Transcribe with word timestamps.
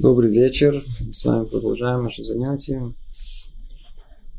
Добрый 0.00 0.32
вечер. 0.32 0.82
Мы 1.06 1.12
с 1.12 1.22
вами 1.26 1.46
продолжаем 1.46 2.04
наше 2.04 2.22
занятие. 2.22 2.94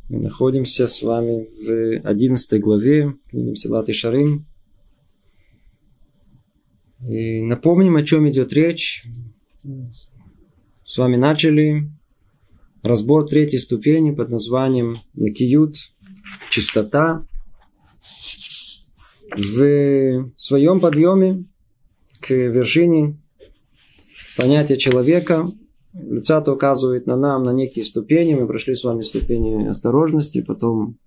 Мы 0.10 0.20
находимся 0.20 0.88
с 0.88 1.04
вами 1.04 1.50
в 1.64 2.01
11 2.03 2.60
главе 2.60 3.14
книги 3.30 3.53
Силат 3.53 3.87
и 3.87 3.94
Шарим. 3.94 4.48
И 7.08 7.44
напомним, 7.44 7.96
о 7.96 8.02
чем 8.02 8.28
идет 8.28 8.54
речь. 8.54 9.05
С 10.84 10.98
вами 10.98 11.18
начали 11.18 11.91
разбор 12.82 13.28
третьей 13.28 13.59
ступени 13.59 14.09
под 14.09 14.32
названием 14.32 14.96
Накиют, 15.14 15.75
чистота. 16.50 17.28
В 19.38 20.32
своем 20.38 20.80
подъеме 20.80 21.46
к 22.20 22.32
вершине 22.32 23.21
понятие 24.38 24.77
человека. 24.77 25.52
Люцата 25.94 26.53
указывает 26.53 27.05
на 27.05 27.17
нам 27.17 27.44
на 27.44 27.52
некие 27.52 27.84
ступени. 27.84 28.35
Мы 28.35 28.48
прошли 28.48 28.76
с 28.76 28.84
вами 28.84 29.02
ступени 29.02 29.67
осторожности, 29.67 30.41
потом 30.41 30.98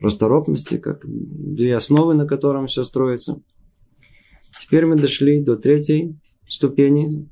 расторопности, 0.00 0.78
как 0.78 1.02
две 1.04 1.76
основы, 1.76 2.14
на 2.14 2.26
котором 2.26 2.66
все 2.66 2.84
строится. 2.84 3.40
Теперь 4.58 4.86
мы 4.86 4.96
дошли 4.96 5.42
до 5.42 5.56
третьей 5.56 6.16
ступени, 6.48 7.28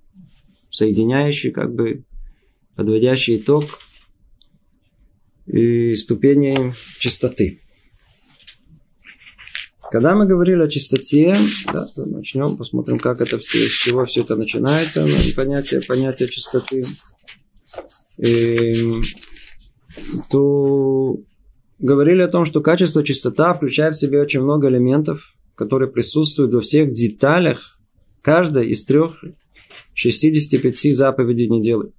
соединяющей, 0.71 1.51
как 1.51 1.75
бы 1.75 2.05
подводящий 2.77 3.37
итог 3.37 3.65
и 5.47 5.95
ступени 5.95 6.73
чистоты. 6.99 7.59
Когда 9.91 10.15
мы 10.15 10.27
говорили 10.27 10.63
о 10.63 10.69
чистоте, 10.69 11.35
да, 11.73 11.87
то 11.87 12.05
начнем, 12.05 12.57
посмотрим, 12.57 12.99
как 12.99 13.21
это 13.21 13.39
все, 13.39 13.59
с 13.59 13.73
чего 13.73 14.05
все 14.05 14.21
это 14.21 14.37
начинается, 14.37 15.07
ну, 15.07 15.15
понятие, 15.35 15.81
понятие 15.81 16.29
чистоты. 16.29 16.85
И, 18.19 19.01
то 20.31 21.19
говорили 21.79 22.23
о 22.23 22.29
том, 22.29 22.45
что 22.45 22.61
качество 22.61 23.03
чистота 23.03 23.55
включает 23.55 23.95
в 23.95 24.01
себя 24.01 24.21
очень 24.21 24.43
много 24.43 24.69
элементов, 24.69 25.35
которые 25.55 25.91
присутствуют 25.91 26.53
во 26.53 26.61
всех 26.61 26.93
деталях 26.93 27.79
каждой 28.21 28.69
из 28.69 28.85
трех 28.85 29.25
65 29.95 30.97
заповедей 30.97 31.49
недели. 31.49 31.93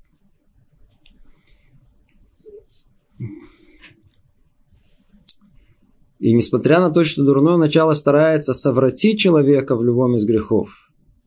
И 6.19 6.33
несмотря 6.33 6.81
на 6.81 6.91
то, 6.91 7.05
что 7.05 7.23
дурное 7.23 7.55
начало 7.55 7.93
старается 7.93 8.53
совратить 8.53 9.19
человека 9.19 9.75
в 9.75 9.83
любом 9.83 10.15
из 10.15 10.25
грехов, 10.25 10.69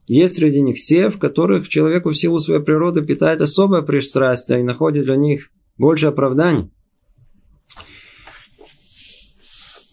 есть 0.06 0.36
среди 0.36 0.60
них 0.60 0.76
те, 0.76 1.08
в 1.08 1.18
которых 1.18 1.68
человеку 1.68 2.10
в 2.10 2.16
силу 2.16 2.38
своей 2.38 2.60
природы 2.60 3.02
питает 3.02 3.40
особое 3.40 3.80
пристрастие 3.80 4.60
и 4.60 4.64
находит 4.64 5.04
для 5.04 5.16
них 5.16 5.50
больше 5.78 6.06
оправданий. 6.06 6.70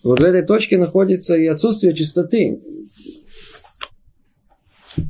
Вот 0.03 0.20
в 0.20 0.23
этой 0.23 0.42
точке 0.42 0.77
находится 0.77 1.38
и 1.38 1.45
отсутствие 1.45 1.94
чистоты. 1.94 2.59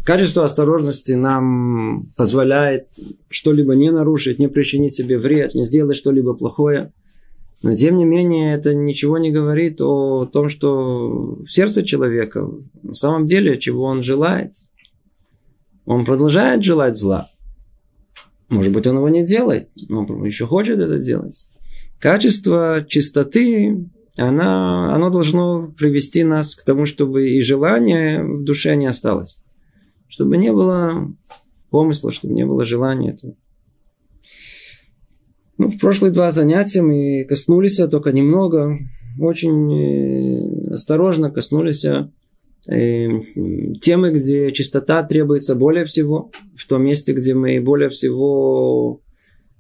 Качество 0.06 0.44
осторожности 0.44 1.14
нам 1.14 2.12
позволяет 2.16 2.88
что-либо 3.30 3.76
не 3.76 3.92
нарушить, 3.92 4.38
не 4.38 4.48
причинить 4.48 4.94
себе 4.94 5.18
вред, 5.18 5.56
не 5.56 5.64
сделать 5.64 5.98
что-либо 5.98 6.34
плохое. 6.34 6.94
Но 7.62 7.76
тем 7.76 7.98
не 7.98 8.06
менее 8.06 8.56
это 8.56 8.74
ничего 8.74 9.18
не 9.18 9.32
говорит 9.32 9.82
о 9.82 10.26
том, 10.26 10.50
что 10.50 11.40
в 11.44 11.48
сердце 11.48 11.84
человека 11.84 12.50
на 12.82 12.94
самом 12.94 13.26
деле 13.26 13.60
чего 13.60 13.84
он 13.84 14.02
желает. 14.02 14.54
Он 15.86 16.06
продолжает 16.06 16.64
желать 16.64 16.98
зла. 16.98 17.28
Может 18.48 18.72
быть, 18.72 18.88
он 18.88 18.98
его 18.98 19.10
не 19.10 19.26
делает, 19.26 19.70
но 19.90 20.06
он 20.06 20.24
еще 20.24 20.48
хочет 20.48 20.80
это 20.80 21.00
делать. 21.00 21.50
Качество 22.00 22.86
чистоты, 22.88 23.90
она, 24.18 24.96
оно 24.96 25.10
должно 25.10 25.68
привести 25.68 26.24
нас 26.24 26.56
к 26.56 26.64
тому, 26.64 26.86
чтобы 26.86 27.30
и 27.30 27.42
желание 27.42 28.24
в 28.24 28.44
душе 28.44 28.76
не 28.76 28.88
осталось. 28.88 29.38
Чтобы 30.08 30.38
не 30.38 30.52
было 30.54 31.14
помысла, 31.70 32.12
чтобы 32.12 32.34
не 32.34 32.46
было 32.46 32.66
желания 32.66 33.12
этого. 33.12 33.36
Ну, 35.60 35.68
в 35.68 35.78
прошлые 35.78 36.14
два 36.14 36.32
занятия 36.32 36.82
мы 36.82 37.26
коснулись, 37.28 37.82
только 37.92 38.14
немного, 38.14 38.78
очень 39.20 39.74
э, 39.74 40.74
осторожно 40.74 41.32
коснулись 41.32 41.84
э, 41.84 42.08
темы, 43.82 44.12
где 44.12 44.54
чистота 44.54 45.04
требуется 45.04 45.56
более 45.56 45.84
всего, 45.84 46.32
в 46.56 46.66
том 46.66 46.84
месте, 46.86 47.12
где 47.12 47.34
мы 47.34 47.60
более 47.60 47.90
всего 47.90 49.02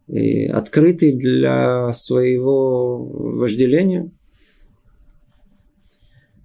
э, 0.08 0.48
открыты 0.48 1.12
для 1.12 1.92
своего 1.92 3.04
вожделения. 3.38 4.10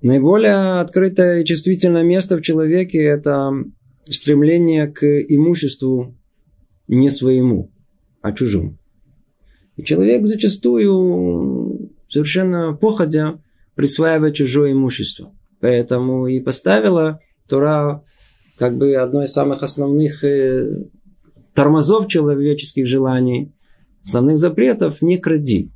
Наиболее 0.03 0.81
открытое 0.81 1.43
и 1.43 1.45
чувствительное 1.45 2.03
место 2.03 2.39
в 2.39 2.43
человеке– 2.43 2.99
это 3.05 3.53
стремление 4.07 4.89
к 4.89 5.05
имуществу 5.05 6.19
не 6.89 7.09
своему, 7.09 7.71
а 8.21 8.33
чужому. 8.33 8.79
И 9.77 9.85
человек 9.85 10.27
зачастую 10.27 11.91
совершенно 12.09 12.75
походя 12.75 13.41
присваивает 13.75 14.35
чужое 14.35 14.73
имущество. 14.73 15.33
Поэтому 15.61 16.27
и 16.27 16.41
поставила 16.41 17.21
Тора 17.49 18.05
как 18.59 18.77
бы 18.77 18.95
одно 18.95 19.25
из 19.25 19.33
самых 19.33 19.63
основных 19.63 20.23
э, 20.23 20.85
тормозов 21.55 22.07
человеческих 22.07 22.87
желаний, 22.87 23.53
основных 24.05 24.39
запретов 24.39 25.03
«не 25.03 25.17
кради». 25.17 25.73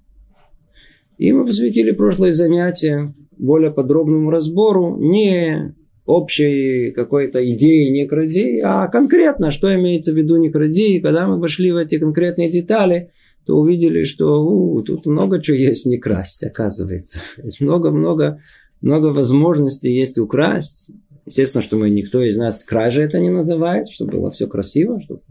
И 1.17 1.33
мы 1.33 1.45
посвятили 1.45 1.91
прошлое 1.91 2.33
занятие 2.33 3.15
более 3.37 3.73
подробному 3.73 4.31
разбору 4.31 4.97
не 4.97 5.75
общей 6.05 6.93
какой-то 6.93 7.45
идеи 7.51 7.91
«не 7.91 8.07
кради», 8.07 8.61
а 8.61 8.87
конкретно, 8.87 9.51
что 9.51 9.75
имеется 9.75 10.13
в 10.13 10.17
виду 10.17 10.37
«не 10.37 10.51
кради». 10.51 10.97
И 10.97 11.01
когда 11.01 11.27
мы 11.27 11.41
вошли 11.41 11.73
в 11.73 11.77
эти 11.77 11.99
конкретные 11.99 12.49
детали– 12.49 13.11
то 13.49 13.55
увидели, 13.55 14.05
что 14.05 14.45
у, 14.45 14.83
тут 14.83 15.07
много 15.07 15.41
чего 15.41 15.57
есть 15.57 15.87
не 15.87 15.97
красть, 15.97 16.45
оказывается. 16.45 17.19
Есть 17.43 17.63
много-много 17.63 18.41
много 18.83 19.07
возможностей 19.07 19.91
есть 19.91 20.19
украсть. 20.19 20.91
Естественно, 21.25 21.63
что 21.63 21.79
мы 21.79 21.89
никто 21.89 22.23
из 22.23 22.37
нас 22.37 22.63
кражи 22.63 23.03
это 23.03 23.19
не 23.19 23.31
называет, 23.31 23.89
чтобы 23.89 24.13
было 24.13 24.31
все 24.31 24.47
красиво, 24.47 25.01
чтобы 25.03 25.23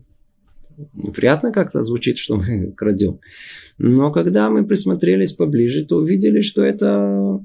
приятно 1.13 1.51
как-то 1.51 1.83
звучит, 1.83 2.17
что 2.17 2.37
мы 2.37 2.71
крадем. 2.77 3.19
Но 3.77 4.11
когда 4.11 4.49
мы 4.49 4.65
присмотрелись 4.65 5.33
поближе, 5.33 5.85
то 5.85 5.97
увидели, 5.97 6.41
что 6.41 6.63
это 6.63 7.39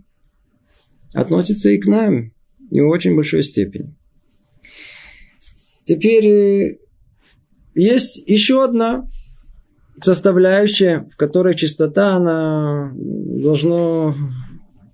относится 1.12 1.68
и 1.68 1.78
к 1.78 1.86
нам, 1.86 2.32
и 2.70 2.80
в 2.80 2.88
очень 2.88 3.14
большой 3.14 3.42
степени. 3.42 3.94
Теперь 5.84 6.26
э, 6.26 6.78
есть 7.74 8.26
еще 8.26 8.64
одна 8.64 9.06
составляющая, 10.02 11.08
в 11.10 11.16
которой 11.16 11.54
чистота, 11.54 12.16
она 12.16 12.92
должно, 12.94 14.14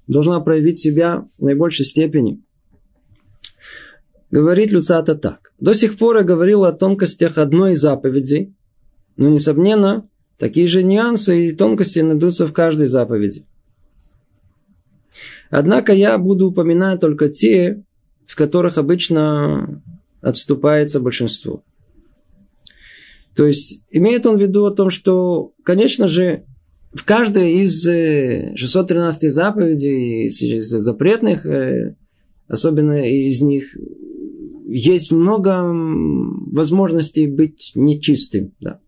должна 0.06 0.40
проявить 0.40 0.78
себя 0.78 1.26
в 1.38 1.42
наибольшей 1.42 1.84
степени. 1.84 2.42
Говорит 4.30 4.72
Люцата 4.72 5.14
так. 5.14 5.52
До 5.58 5.74
сих 5.74 5.96
пор 5.96 6.18
я 6.18 6.22
говорил 6.22 6.64
о 6.64 6.72
тонкостях 6.72 7.38
одной 7.38 7.72
из 7.72 7.80
заповедей, 7.80 8.54
но, 9.16 9.28
несомненно, 9.28 10.08
такие 10.36 10.68
же 10.68 10.82
нюансы 10.82 11.48
и 11.48 11.52
тонкости 11.52 12.00
найдутся 12.00 12.46
в 12.46 12.52
каждой 12.52 12.86
заповеди. 12.86 13.44
Однако 15.50 15.92
я 15.92 16.16
буду 16.18 16.48
упоминать 16.48 17.00
только 17.00 17.28
те, 17.28 17.82
в 18.26 18.36
которых 18.36 18.76
обычно 18.76 19.82
отступается 20.20 21.00
большинство. 21.00 21.64
То 23.38 23.46
есть 23.46 23.84
имеет 23.92 24.26
он 24.26 24.36
в 24.36 24.42
виду 24.42 24.66
о 24.66 24.72
том, 24.72 24.90
что, 24.90 25.52
конечно 25.62 26.08
же, 26.08 26.44
в 26.92 27.04
каждой 27.04 27.60
из 27.60 27.84
613 27.84 29.22
э, 29.22 29.30
заповедей, 29.30 30.26
из 30.26 30.68
запретных, 30.68 31.46
э, 31.46 31.94
особенно 32.48 33.08
из 33.08 33.40
них, 33.40 33.76
есть 34.66 35.12
много 35.12 35.62
возможностей 36.50 37.28
быть 37.28 37.70
нечистым. 37.76 38.54
Да. 38.58 38.80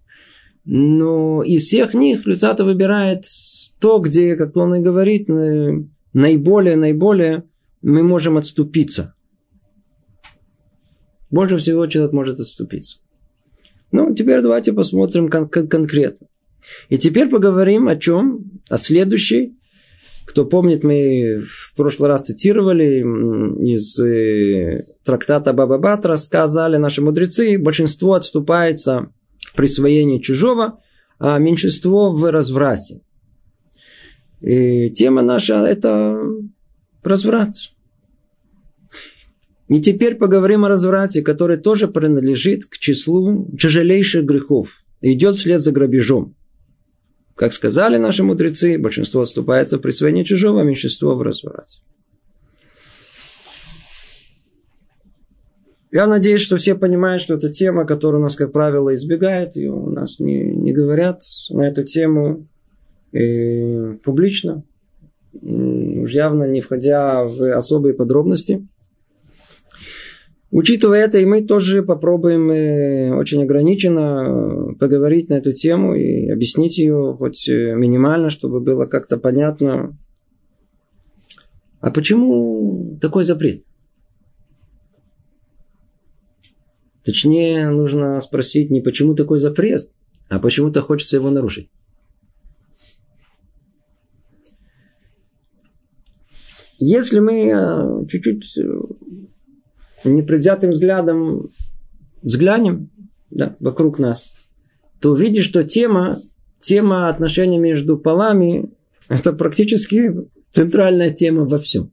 Но 0.65 1.45
из 1.45 1.63
всех 1.63 1.95
них 1.95 2.27
Люцата 2.27 2.65
выбирает 2.65 3.27
то, 3.79 4.01
где, 4.01 4.35
как 4.35 4.57
он 4.57 4.75
и 4.75 4.81
говорит, 4.81 5.29
наиболее, 6.13 6.75
наиболее 6.75 7.45
мы 7.83 8.03
можем 8.03 8.37
отступиться. 8.37 9.15
Больше 11.31 11.57
всего 11.57 11.87
человек 11.87 12.13
может 12.13 12.41
отступиться. 12.41 13.00
Ну, 13.93 14.15
теперь 14.15 14.41
давайте 14.41 14.73
посмотрим 14.73 15.29
кон- 15.29 15.49
кон- 15.49 15.69
конкретно. 15.69 16.27
И 16.89 16.99
теперь 16.99 17.29
поговорим 17.29 17.89
о 17.89 17.97
чем? 17.97 18.61
О 18.69 18.77
следующей. 18.77 19.57
Кто 20.27 20.45
помнит, 20.45 20.85
мы 20.85 21.43
в 21.45 21.75
прошлый 21.75 22.09
раз 22.09 22.27
цитировали 22.27 23.01
из 23.65 23.99
э, 23.99 24.85
трактата 25.03 25.53
Баба 25.53 25.79
Батра, 25.79 26.15
сказали 26.15 26.77
наши 26.77 27.03
мудрецы, 27.03 27.59
большинство 27.59 28.15
отступается 28.15 29.13
в 29.39 29.57
присвоении 29.57 30.21
чужого, 30.21 30.79
а 31.19 31.37
меньшинство 31.39 32.13
в 32.13 32.31
разврате. 32.31 33.01
И 34.41 34.91
тема 34.91 35.23
наша– 35.23 35.67
это 35.67 36.17
разврат. 37.03 37.51
И 39.71 39.81
теперь 39.81 40.17
поговорим 40.17 40.65
о 40.65 40.69
разврате, 40.69 41.23
который 41.23 41.57
тоже 41.57 41.87
принадлежит 41.87 42.65
к 42.65 42.77
числу 42.77 43.49
тяжелейших 43.57 44.25
грехов. 44.25 44.83
Идет 45.01 45.37
вслед 45.37 45.61
за 45.61 45.71
грабежом. 45.71 46.35
Как 47.37 47.53
сказали 47.53 47.97
наши 47.97 48.25
мудрецы, 48.25 48.79
большинство 48.79 49.21
отступается 49.21 49.79
в 49.79 49.81
присвоении 49.81 50.25
чужого, 50.25 50.61
а 50.61 50.65
меньшинство 50.65 51.15
в 51.15 51.23
разврате. 51.23 51.83
Я 55.93 56.09
надеюсь, 56.09 56.41
что 56.41 56.57
все 56.57 56.75
понимают, 56.75 57.23
что 57.23 57.35
это 57.35 57.49
тема, 57.49 57.87
которую 57.87 58.21
у 58.21 58.25
нас, 58.25 58.35
как 58.35 58.51
правило, 58.51 58.93
избегают, 58.95 59.57
и 59.57 59.69
у 59.69 59.89
нас 59.89 60.19
не, 60.19 60.43
не 60.53 60.73
говорят 60.73 61.21
на 61.51 61.69
эту 61.69 61.85
тему 61.85 62.49
э, 63.13 63.95
публично, 64.03 64.65
уж 65.33 66.11
явно 66.11 66.49
не 66.49 66.61
входя 66.61 67.23
в 67.25 67.41
особые 67.57 67.95
подробности. 67.95 68.67
Учитывая 70.53 71.05
это, 71.05 71.19
и 71.19 71.25
мы 71.27 71.43
тоже 71.43 71.85
попробуем 71.85 72.51
э, 72.51 73.15
очень 73.15 73.43
ограниченно 73.43 74.75
поговорить 74.81 75.29
на 75.29 75.35
эту 75.35 75.53
тему 75.53 75.95
и 75.95 76.29
объяснить 76.29 76.77
ее 76.77 77.15
хоть 77.17 77.49
э, 77.49 77.75
минимально, 77.77 78.31
чтобы 78.31 78.61
было 78.61 78.87
как-то 78.87 79.17
понятно. 79.17 79.97
А 81.81 81.93
почему 81.93 82.99
такой 83.01 83.23
запрет? 83.23 83.65
Точнее, 87.05 87.71
нужно 87.71 88.19
спросить 88.19 88.71
не 88.71 88.81
почему 88.81 89.15
такой 89.15 89.39
запрет, 89.39 89.89
а 90.29 90.41
почему-то 90.41 90.83
хочется 90.83 91.17
его 91.17 91.31
нарушить. 91.31 91.71
Если 96.81 97.21
мы 97.21 97.51
э, 97.51 98.07
чуть-чуть 98.09 98.59
э, 98.59 98.81
непредвзятым 100.05 100.71
взглядом 100.71 101.49
взглянем 102.23 102.91
да, 103.31 103.57
вокруг 103.61 103.99
нас, 103.99 104.53
то 105.01 105.13
увидишь, 105.13 105.47
что 105.47 105.65
тема, 105.65 106.19
тема 106.61 107.09
отношений 107.09 107.59
между 107.59 107.99
полами– 107.99 108.71
это 109.09 109.33
практически 109.33 110.15
центральная 110.51 111.11
тема 111.11 111.45
во 111.45 111.59
всем. 111.59 111.93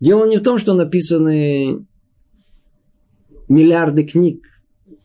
Дело 0.00 0.26
не 0.26 0.38
в 0.38 0.42
том, 0.42 0.58
что 0.58 0.74
написаны 0.74 1.86
миллиарды 3.48 4.04
книг, 4.04 4.44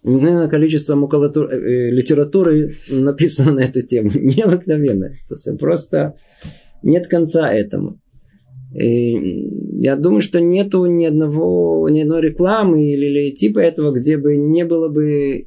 необыкновенное 0.04 0.48
количество 0.48 0.94
э, 0.96 1.90
литературы 1.92 2.78
написано 2.90 3.54
на 3.54 3.60
эту 3.60 3.82
тему. 3.82 4.10
Необыкновенно. 4.16 5.10
То 5.28 5.36
есть 5.36 5.60
просто 5.60 6.16
нет 6.82 7.08
конца 7.08 7.52
этому. 7.52 8.00
И 8.74 9.50
я 9.80 9.96
думаю, 9.96 10.22
что 10.22 10.42
нету 10.42 10.86
ни 10.86 11.06
одного, 11.06 11.88
ни 11.90 12.02
одной 12.02 12.22
рекламы 12.22 12.94
или, 12.94 13.06
или 13.06 13.32
типа 13.32 13.60
этого, 13.60 13.92
где 13.92 14.18
бы 14.18 14.36
не 14.36 14.66
было 14.66 14.90
бы, 14.90 15.46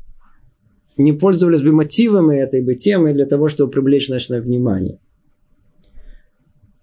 не 0.97 1.13
пользовались 1.13 1.63
бы 1.63 1.73
мотивами 1.73 2.37
этой 2.37 2.63
бы 2.63 2.75
темы 2.75 3.13
для 3.13 3.27
того, 3.27 3.49
чтобы 3.49 3.73
привлечь 3.73 4.09
наше 4.09 4.41
внимание. 4.41 5.01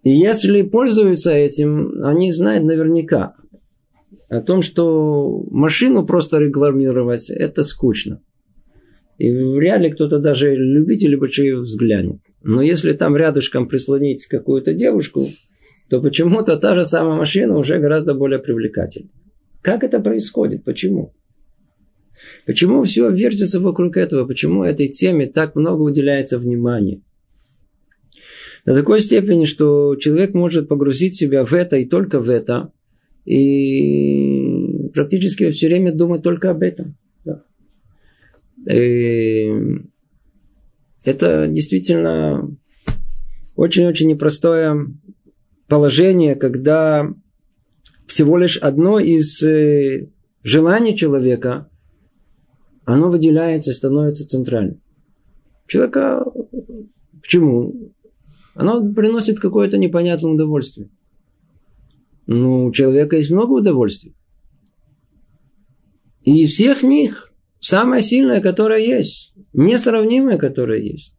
И 0.04 0.10
если 0.10 0.62
пользуются 0.62 1.32
этим, 1.32 2.04
они 2.04 2.32
знают 2.32 2.66
наверняка, 2.66 3.36
о 4.30 4.42
том, 4.42 4.62
что 4.62 5.46
машину 5.50 6.06
просто 6.06 6.40
рекламировать, 6.40 7.30
это 7.30 7.64
скучно. 7.64 8.22
И 9.18 9.32
вряд 9.32 9.82
ли 9.82 9.90
кто-то 9.90 10.20
даже 10.20 10.54
любитель 10.54 11.16
большие 11.16 11.58
взглянет. 11.58 12.20
Но 12.44 12.62
если 12.62 12.92
там 12.92 13.16
рядышком 13.16 13.68
прислонить 13.68 14.26
какую-то 14.26 14.74
девушку, 14.74 15.28
то 15.90 16.02
почему-то 16.02 16.58
та 16.58 16.76
же 16.76 16.84
самая 16.84 17.18
машина 17.18 17.58
уже 17.58 17.80
гораздо 17.80 18.14
более 18.14 18.40
привлекательна. 18.40 19.10
Как 19.62 19.84
это 19.84 20.00
происходит? 20.00 20.64
Почему? 20.64 21.14
Почему 22.46 22.84
все 22.84 23.10
вертится 23.10 23.60
вокруг 23.60 23.98
этого? 23.98 24.26
Почему 24.26 24.64
этой 24.64 24.88
теме 24.88 25.28
так 25.28 25.56
много 25.56 25.82
уделяется 25.82 26.40
внимания? 26.40 27.02
До 28.66 28.74
такой 28.74 29.00
степени, 29.00 29.46
что 29.46 29.96
человек 29.96 30.34
может 30.34 30.68
погрузить 30.68 31.16
себя 31.16 31.46
в 31.46 31.54
это 31.54 31.78
и 31.78 31.86
только 31.86 32.20
в 32.20 32.30
это, 32.30 32.72
и 33.24 34.90
практически 34.94 35.50
все 35.52 35.68
время 35.68 35.94
думать 35.94 36.24
только 36.24 36.52
об 36.52 36.64
этом. 36.64 36.98
И 38.70 39.54
это 41.06 41.48
действительно 41.48 42.58
очень-очень 43.56 44.10
непростое 44.10 44.88
положение, 45.68 46.36
когда 46.36 47.14
всего 48.08 48.38
лишь 48.38 48.58
одно 48.58 49.00
из 49.00 49.44
э, 49.44 50.10
желаний 50.44 50.96
человека, 50.96 51.70
оно 52.86 53.10
выделяется 53.10 53.74
становится 53.74 54.28
центральным. 54.28 54.82
Человека 55.68 56.24
почему? 57.22 57.92
Оно 58.56 58.94
приносит 58.94 59.40
какое-то 59.40 59.78
непонятное 59.78 60.32
удовольствие. 60.32 60.90
Ну, 62.28 62.66
у 62.66 62.72
человека 62.72 63.18
есть 63.18 63.32
много 63.32 63.52
удовольствий. 63.52 64.16
И 66.24 66.44
из 66.44 66.52
всех 66.52 66.84
них 66.84 67.34
самое 67.60 68.02
сильное, 68.02 68.42
которое 68.42 68.80
есть, 68.80 69.34
несравнимое, 69.54 70.38
которое 70.38 70.82
есть. 70.82 71.17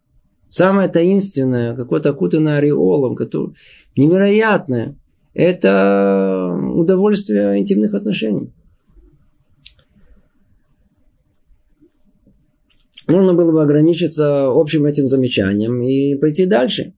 Самое 0.48 0.88
таинственное, 0.88 1.74
какое-то 1.76 2.10
окутанное 2.10 2.58
ореолом, 2.58 3.16
которое 3.16 3.54
невероятное, 3.96 4.96
это 5.34 6.54
удовольствие 6.74 7.58
интимных 7.58 7.94
отношений. 7.94 8.52
Можно 13.06 13.34
было 13.34 13.52
бы 13.52 13.62
ограничиться 13.62 14.46
общим 14.48 14.84
этим 14.84 15.08
замечанием 15.08 15.82
и 15.82 16.14
пойти 16.14 16.44
дальше 16.44 16.94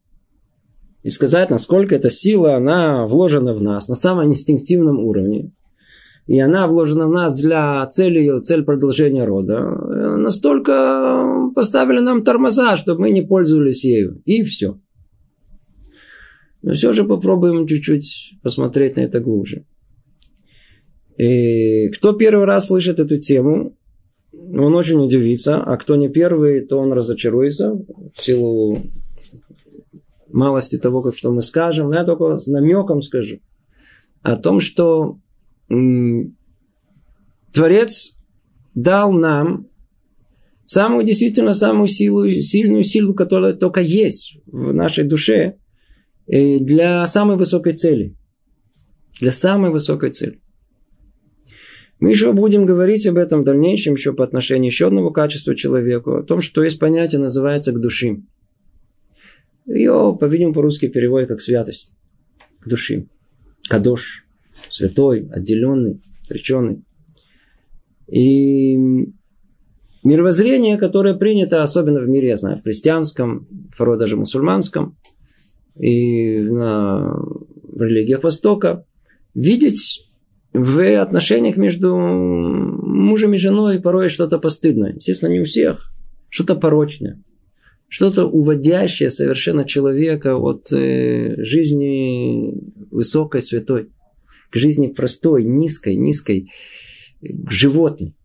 и 1.02 1.08
сказать, 1.08 1.50
насколько 1.50 1.94
эта 1.94 2.10
сила, 2.10 2.56
она 2.56 3.06
вложена 3.06 3.54
в 3.54 3.62
нас 3.62 3.88
на 3.88 3.94
самом 3.94 4.28
инстинктивном 4.28 4.98
уровне. 4.98 5.52
И 6.30 6.38
она 6.38 6.68
вложена 6.68 7.08
в 7.08 7.10
нас 7.10 7.40
для 7.40 7.84
цели, 7.86 8.40
цель 8.42 8.62
продолжения 8.62 9.24
рода. 9.24 9.58
Настолько 10.16 11.50
поставили 11.56 11.98
нам 11.98 12.22
тормоза, 12.22 12.76
чтобы 12.76 13.00
мы 13.00 13.10
не 13.10 13.22
пользовались 13.22 13.82
ею. 13.84 14.22
И 14.26 14.44
все. 14.44 14.78
Но 16.62 16.74
все 16.74 16.92
же 16.92 17.02
попробуем 17.02 17.66
чуть-чуть 17.66 18.34
посмотреть 18.44 18.94
на 18.94 19.00
это 19.00 19.18
глубже. 19.18 19.64
И 21.16 21.88
кто 21.88 22.12
первый 22.12 22.44
раз 22.44 22.68
слышит 22.68 23.00
эту 23.00 23.16
тему, 23.16 23.76
он 24.32 24.76
очень 24.76 25.04
удивится, 25.04 25.60
а 25.60 25.76
кто 25.78 25.96
не 25.96 26.08
первый, 26.08 26.60
то 26.64 26.78
он 26.78 26.92
разочаруется 26.92 27.72
в 28.14 28.22
силу 28.22 28.78
малости 30.28 30.78
того, 30.78 31.02
как 31.02 31.16
что 31.16 31.32
мы 31.32 31.42
скажем, 31.42 31.90
но 31.90 31.96
я 31.96 32.04
только 32.04 32.36
с 32.36 32.46
намеком 32.46 33.00
скажу 33.00 33.40
о 34.22 34.36
том, 34.36 34.60
что 34.60 35.18
Творец 37.52 38.16
дал 38.74 39.12
нам 39.12 39.68
самую 40.64 41.04
действительно 41.04 41.54
самую 41.54 41.88
силу, 41.88 42.28
сильную 42.30 42.82
силу, 42.82 43.14
которая 43.14 43.54
только 43.54 43.80
есть 43.80 44.38
в 44.46 44.72
нашей 44.72 45.04
душе 45.04 45.58
э, 46.26 46.58
для 46.58 47.06
самой 47.06 47.36
высокой 47.36 47.74
цели. 47.74 48.16
Для 49.20 49.32
самой 49.32 49.70
высокой 49.70 50.10
цели. 50.10 50.40
Мы 51.98 52.10
еще 52.10 52.32
будем 52.32 52.64
говорить 52.64 53.06
об 53.06 53.16
этом 53.16 53.42
в 53.42 53.44
дальнейшем, 53.44 53.94
еще 53.94 54.14
по 54.14 54.24
отношению 54.24 54.70
еще 54.70 54.86
одного 54.86 55.10
качества 55.10 55.54
человеку, 55.54 56.16
о 56.16 56.22
том, 56.22 56.40
что 56.40 56.64
есть 56.64 56.78
понятие, 56.78 57.20
называется 57.20 57.72
к 57.72 57.80
души. 57.80 58.22
Ее, 59.66 60.16
по-видимому, 60.18 60.54
по-русски 60.54 60.88
переводят 60.88 61.28
как 61.28 61.40
святость 61.40 61.92
к 62.60 62.68
души. 62.68 63.06
Кадош. 63.68 64.24
Святой, 64.68 65.28
отделенный, 65.32 66.00
отреченный. 66.24 66.84
И 68.08 68.76
мировоззрение, 70.02 70.78
которое 70.78 71.14
принято, 71.14 71.62
особенно 71.62 72.00
в 72.00 72.08
мире, 72.08 72.28
я 72.28 72.38
знаю, 72.38 72.58
в 72.58 72.62
христианском, 72.62 73.48
порой 73.76 73.98
даже 73.98 74.16
мусульманском, 74.16 74.96
и 75.76 76.40
на 76.40 77.16
в 77.72 77.82
религиях 77.82 78.22
Востока, 78.22 78.84
видеть 79.34 80.06
в 80.52 81.00
отношениях 81.00 81.56
между 81.56 81.96
мужем 81.96 83.34
и 83.34 83.38
женой 83.38 83.80
порой 83.80 84.08
что-то 84.08 84.38
постыдное. 84.38 84.94
Естественно, 84.94 85.30
не 85.30 85.40
у 85.40 85.44
всех. 85.44 85.86
Что-то 86.28 86.56
порочное 86.56 87.22
что-то 87.90 88.24
уводящее 88.24 89.10
совершенно 89.10 89.64
человека 89.64 90.36
от 90.36 90.72
э, 90.72 91.34
жизни 91.44 92.54
высокой, 92.90 93.42
святой, 93.42 93.90
к 94.50 94.56
жизни 94.56 94.88
простой, 94.88 95.44
низкой, 95.44 95.96
низкой, 95.96 96.50
животной. 97.22 98.16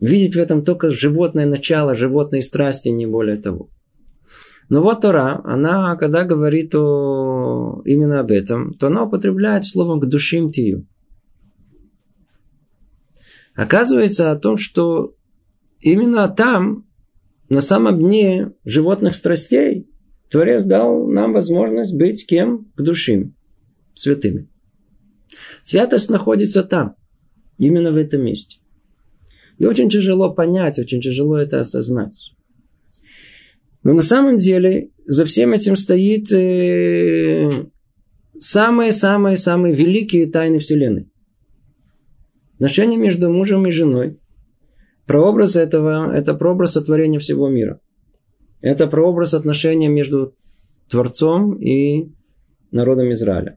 Видеть 0.00 0.34
в 0.34 0.38
этом 0.38 0.64
только 0.64 0.90
животное 0.90 1.46
начало, 1.46 1.94
животные 1.94 2.42
страсти, 2.42 2.88
не 2.88 3.06
более 3.06 3.36
того. 3.36 3.70
Но 4.68 4.82
вот 4.82 5.02
Тора, 5.02 5.40
она, 5.44 5.96
когда 5.96 6.24
говорит 6.24 6.74
о, 6.74 7.82
именно 7.84 8.20
об 8.20 8.30
этом, 8.30 8.74
то 8.74 8.88
она 8.88 9.04
употребляет 9.04 9.64
словом 9.64 10.00
к 10.00 10.06
душим 10.06 10.50
тию. 10.50 10.86
Оказывается 13.54 14.32
о 14.32 14.36
том, 14.36 14.56
что 14.56 15.14
именно 15.80 16.28
там, 16.28 16.86
на 17.48 17.60
самом 17.60 17.98
дне 17.98 18.52
животных 18.64 19.14
страстей, 19.14 19.88
Творец 20.30 20.64
дал 20.64 21.06
нам 21.06 21.32
возможность 21.32 21.96
быть 21.96 22.26
кем? 22.26 22.72
К 22.74 22.82
душим, 22.82 23.36
святыми. 23.94 24.48
Святость 25.64 26.10
находится 26.10 26.62
там, 26.62 26.94
именно 27.56 27.90
в 27.90 27.96
этом 27.96 28.22
месте. 28.22 28.58
И 29.56 29.64
очень 29.64 29.88
тяжело 29.88 30.34
понять, 30.34 30.78
очень 30.78 31.00
тяжело 31.00 31.38
это 31.38 31.58
осознать. 31.60 32.34
Но 33.82 33.94
на 33.94 34.02
самом 34.02 34.36
деле 34.36 34.90
за 35.06 35.24
всем 35.24 35.54
этим 35.54 35.76
стоит 35.76 36.26
самые-самые-самые 38.38 39.74
великие 39.74 40.30
тайны 40.30 40.58
Вселенной. 40.58 41.10
Отношения 42.56 42.98
между 42.98 43.30
мужем 43.30 43.66
и 43.66 43.70
женой. 43.70 44.20
Прообраз 45.06 45.56
этого– 45.56 46.14
это 46.14 46.34
прообраз 46.34 46.72
сотворения 46.72 47.18
всего 47.18 47.48
мира. 47.48 47.80
Это 48.60 48.86
прообраз 48.86 49.32
отношения 49.32 49.88
между 49.88 50.34
Творцом 50.90 51.54
и 51.54 52.12
народом 52.70 53.12
Израиля. 53.12 53.56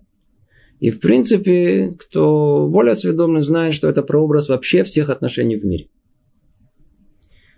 И 0.80 0.92
в 0.92 1.00
принципе, 1.00 1.90
кто 1.98 2.68
более 2.68 2.92
осведомлен, 2.92 3.42
знает, 3.42 3.74
что 3.74 3.90
это 3.90 4.04
прообраз 4.04 4.48
вообще 4.48 4.84
всех 4.84 5.10
отношений 5.10 5.58
в 5.58 5.66
мире. 5.66 5.90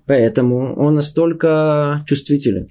Поэтому 0.05 0.75
он 0.75 0.95
настолько 0.95 2.01
чувствителен. 2.07 2.67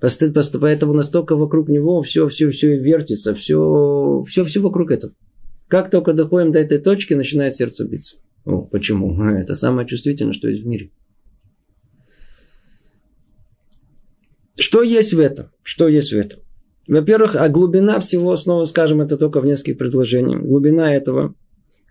Поэтому 0.00 0.94
настолько 0.94 1.36
вокруг 1.36 1.68
него 1.68 2.02
все, 2.02 2.26
все, 2.26 2.50
все 2.50 2.76
вертится, 2.78 3.34
все, 3.34 4.24
все, 4.26 4.44
все 4.44 4.60
вокруг 4.60 4.90
этого. 4.90 5.12
Как 5.68 5.90
только 5.90 6.12
доходим 6.12 6.52
до 6.52 6.58
этой 6.60 6.78
точки, 6.78 7.14
начинает 7.14 7.54
сердце 7.54 7.86
биться. 7.86 8.16
О, 8.44 8.62
почему? 8.62 9.22
Это 9.36 9.54
самое 9.54 9.86
чувствительное, 9.86 10.32
что 10.32 10.48
есть 10.48 10.62
в 10.62 10.66
мире. 10.66 10.90
Что 14.58 14.82
есть 14.82 15.12
в 15.12 15.20
этом? 15.20 15.50
Что 15.62 15.86
есть 15.86 16.12
в 16.12 16.16
этом? 16.16 16.40
Во-первых, 16.88 17.36
а 17.36 17.48
глубина 17.48 17.98
всего, 17.98 18.36
снова 18.36 18.64
скажем, 18.64 19.00
это 19.00 19.16
только 19.16 19.40
в 19.40 19.44
нескольких 19.44 19.78
предложениях. 19.78 20.42
Глубина 20.42 20.94
этого 20.94 21.34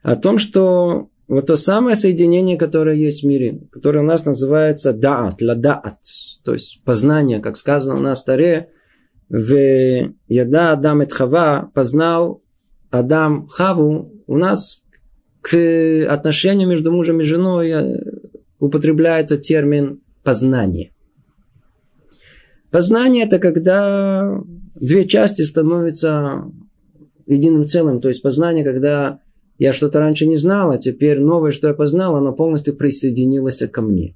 о 0.04 0.16
том, 0.16 0.38
что 0.38 1.10
вот 1.28 1.48
то 1.48 1.56
самое 1.56 1.96
соединение, 1.96 2.58
которое 2.58 2.96
есть 2.96 3.24
в 3.24 3.26
мире, 3.28 3.62
которое 3.72 4.00
у 4.00 4.06
нас 4.06 4.26
называется 4.26 4.94
даат, 4.94 5.42
ладаат, 5.42 5.98
то 6.44 6.54
есть 6.54 6.82
познание, 6.86 7.40
как 7.40 7.58
сказано 7.58 7.96
у 7.96 8.02
нас 8.02 8.22
в 8.22 8.26
Таре, 8.26 8.70
в 9.28 10.12
Яда 10.28 10.72
Адам 10.72 11.02
et 11.02 11.12
Хава 11.12 11.72
познал 11.74 12.44
Адам 12.92 13.48
Хаву, 13.48 14.12
у 14.28 14.38
нас 14.38 14.84
к 15.42 16.06
отношению 16.08 16.70
между 16.70 16.92
мужем 16.92 17.22
и 17.22 17.24
женой 17.24 17.70
э, 17.70 18.04
употребляется 18.60 19.38
термин 19.38 20.02
познание. 20.24 20.92
Познание 22.72 23.26
это 23.26 23.40
когда 23.40 24.42
две 24.76 25.08
части 25.08 25.42
становятся 25.42 26.52
единым 27.26 27.66
целым. 27.66 28.00
То 28.00 28.08
есть 28.08 28.22
познание, 28.22 28.64
когда 28.64 29.20
я 29.58 29.74
что-то 29.74 30.00
раньше 30.00 30.26
не 30.26 30.36
знал, 30.36 30.72
а 30.72 30.78
теперь 30.78 31.20
новое, 31.20 31.52
что 31.52 31.68
я 31.68 31.74
познал, 31.74 32.16
оно 32.16 32.34
полностью 32.34 32.76
присоединилось 32.76 33.64
ко 33.72 33.82
мне. 33.82 34.16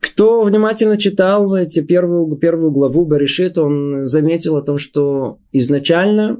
Кто 0.00 0.44
внимательно 0.44 0.96
читал 0.96 1.54
эти 1.54 1.82
первую, 1.82 2.36
первую 2.36 2.70
главу 2.70 3.04
Баришит, 3.04 3.58
он 3.58 4.06
заметил 4.06 4.56
о 4.56 4.62
том, 4.62 4.78
что 4.78 5.38
изначально 5.52 6.38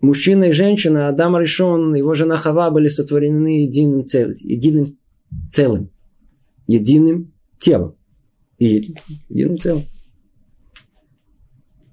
мужчина 0.00 0.44
и 0.44 0.52
женщина, 0.52 1.08
Адам 1.08 1.36
Ришон, 1.36 1.94
его 1.94 2.14
жена 2.14 2.36
Хава 2.36 2.70
были 2.70 2.88
сотворены 2.88 3.62
единым, 3.64 4.06
цел, 4.06 4.30
единым 4.38 4.98
целым, 5.50 5.90
единым 6.66 7.32
телом. 7.58 7.96
И 8.58 8.94
единым 9.28 9.58
целым. 9.58 9.82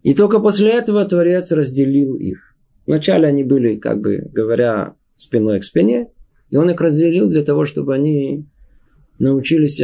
И 0.04 0.14
только 0.14 0.40
после 0.40 0.72
этого 0.72 1.06
Творец 1.06 1.52
разделил 1.52 2.16
их. 2.16 2.56
Вначале 2.88 3.28
они 3.28 3.44
были, 3.44 3.76
как 3.76 4.02
бы 4.02 4.30
говоря, 4.32 4.96
спиной 5.16 5.60
к 5.60 5.64
спине, 5.64 6.10
и 6.50 6.58
он 6.58 6.70
их 6.70 6.82
разделил 6.82 7.30
для 7.30 7.44
того, 7.44 7.66
чтобы 7.66 7.94
они 7.94 8.46
научились 9.20 9.82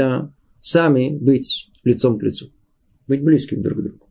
сами 0.62 1.18
быть 1.18 1.70
лицом 1.84 2.18
к 2.18 2.24
лицу, 2.24 2.52
быть 3.08 3.24
близкими 3.24 3.62
друг 3.62 3.80
к 3.80 3.82
другу. 3.82 4.08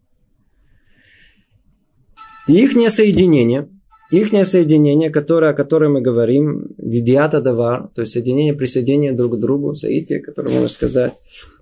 Их 2.46 2.72
соединение, 2.90 3.68
их 4.12 4.28
соединение, 4.46 5.10
которое, 5.10 5.50
о 5.50 5.54
котором 5.54 5.94
мы 5.94 6.00
говорим, 6.00 6.68
видиата 6.78 7.40
давар, 7.40 7.88
то 7.88 8.02
есть 8.02 8.12
соединение, 8.12 8.54
присоединение 8.54 9.12
друг 9.12 9.36
к 9.36 9.40
другу, 9.40 9.74
соитие, 9.74 10.20
которое 10.20 10.52
можно 10.52 10.68
сказать, 10.68 11.12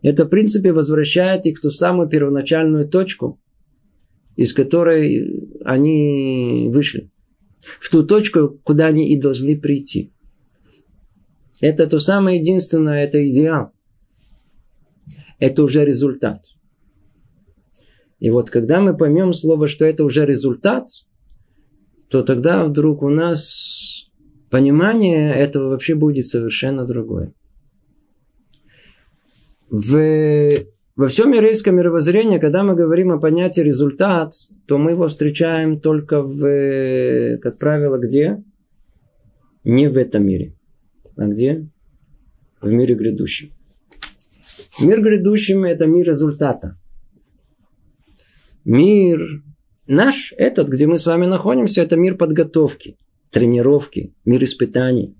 это 0.02 0.26
в 0.26 0.28
принципе 0.28 0.72
возвращает 0.72 1.46
их 1.46 1.58
в 1.58 1.62
ту 1.62 1.70
самую 1.70 2.08
первоначальную 2.10 2.86
точку, 2.86 3.40
из 4.36 4.52
которой 4.52 5.48
они 5.64 6.68
вышли. 6.72 7.10
В 7.60 7.90
ту 7.90 8.04
точку, 8.04 8.60
куда 8.62 8.86
они 8.86 9.12
и 9.12 9.20
должны 9.20 9.58
прийти. 9.58 10.12
Это 11.60 11.86
то 11.86 11.98
самое 11.98 12.38
единственное, 12.40 13.04
это 13.04 13.28
идеал. 13.28 13.72
Это 15.38 15.62
уже 15.62 15.84
результат. 15.84 16.44
И 18.18 18.30
вот 18.30 18.50
когда 18.50 18.80
мы 18.80 18.96
поймем 18.96 19.32
слово, 19.32 19.66
что 19.66 19.84
это 19.84 20.04
уже 20.04 20.26
результат, 20.26 20.88
то 22.08 22.22
тогда 22.22 22.64
вдруг 22.64 23.02
у 23.02 23.08
нас 23.08 24.10
понимание 24.50 25.32
этого 25.34 25.70
вообще 25.70 25.94
будет 25.94 26.26
совершенно 26.26 26.86
другое. 26.86 27.34
В 29.70 30.54
во 30.96 31.08
всем 31.08 31.32
еврейском 31.32 31.76
мировоззрении, 31.76 32.38
когда 32.38 32.62
мы 32.62 32.76
говорим 32.76 33.10
о 33.10 33.18
понятии 33.18 33.60
результат, 33.60 34.32
то 34.66 34.78
мы 34.78 34.92
его 34.92 35.08
встречаем 35.08 35.80
только 35.80 36.22
в, 36.22 37.38
как 37.38 37.58
правило, 37.58 37.98
где? 37.98 38.42
Не 39.64 39.88
в 39.88 39.96
этом 39.96 40.24
мире. 40.24 40.54
А 41.16 41.26
где? 41.26 41.66
В 42.60 42.72
мире 42.72 42.94
грядущем. 42.94 43.50
Мир 44.80 45.00
грядущим– 45.00 45.64
это 45.64 45.86
мир 45.86 46.06
результата. 46.06 46.78
Мир 48.64 49.42
наш, 49.88 50.32
этот, 50.36 50.68
где 50.68 50.86
мы 50.86 50.98
с 50.98 51.06
вами 51.06 51.26
находимся, 51.26 51.82
это 51.82 51.96
мир 51.96 52.16
подготовки, 52.16 52.96
тренировки, 53.30 54.14
мир 54.24 54.44
испытаний. 54.44 55.16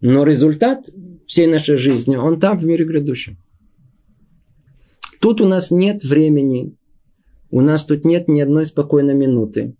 Но 0.00 0.24
результат 0.24 0.88
всей 1.26 1.46
нашей 1.46 1.76
жизни, 1.76 2.16
он 2.16 2.40
там, 2.40 2.58
в 2.58 2.64
мире 2.64 2.84
грядущем. 2.84 3.38
Тут 5.24 5.40
у 5.40 5.46
нас 5.46 5.70
нет 5.70 6.04
времени, 6.04 6.76
у 7.50 7.62
нас 7.62 7.86
тут 7.86 8.04
нет 8.04 8.28
ни 8.28 8.42
одной 8.42 8.66
спокойной 8.66 9.14
минуты. 9.14 9.74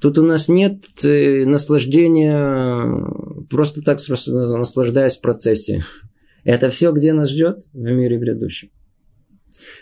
Тут 0.00 0.16
у 0.16 0.22
нас 0.22 0.48
нет 0.48 0.84
э, 1.04 1.44
наслаждения, 1.44 3.04
просто 3.50 3.82
так 3.82 3.98
наслаждаясь 4.08 5.16
в 5.16 5.22
процессе. 5.22 5.80
Это 6.44 6.70
все, 6.70 6.92
где 6.92 7.12
нас 7.12 7.30
ждет 7.30 7.64
в 7.72 7.80
мире 7.80 8.16
грядущем. 8.16 8.70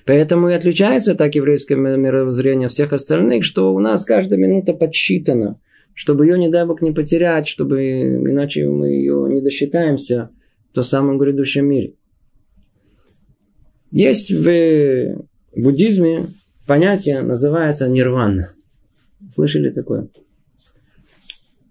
Поэтому 0.07 0.49
и 0.49 0.55
отличается 0.55 1.15
так 1.15 1.35
еврейское 1.35 1.77
мировоззрение 1.77 2.71
всех 2.71 2.95
остальных, 2.95 3.45
что 3.45 3.75
у 3.75 3.81
нас 3.81 4.07
каждая 4.07 4.41
минута 4.41 4.73
подсчитана, 4.73 5.61
чтобы 5.93 6.25
ее, 6.25 6.39
не 6.39 6.49
дай 6.49 6.65
Бог, 6.65 6.81
не 6.81 6.93
потерять, 6.93 7.47
чтобы 7.47 7.83
иначе 7.83 8.67
мы 8.71 8.89
ее 8.89 9.27
не 9.29 9.43
досчитаемся 9.43 10.31
в 10.71 10.75
том 10.77 10.85
самом 10.85 11.19
грядущем 11.19 11.67
мире. 11.67 11.93
Есть 13.95 14.33
в 14.33 15.25
буддизме 15.55 16.27
понятие, 16.67 17.23
называется 17.23 17.89
нирвана. 17.89 18.51
Слышали 19.31 19.71
такое? 19.71 20.09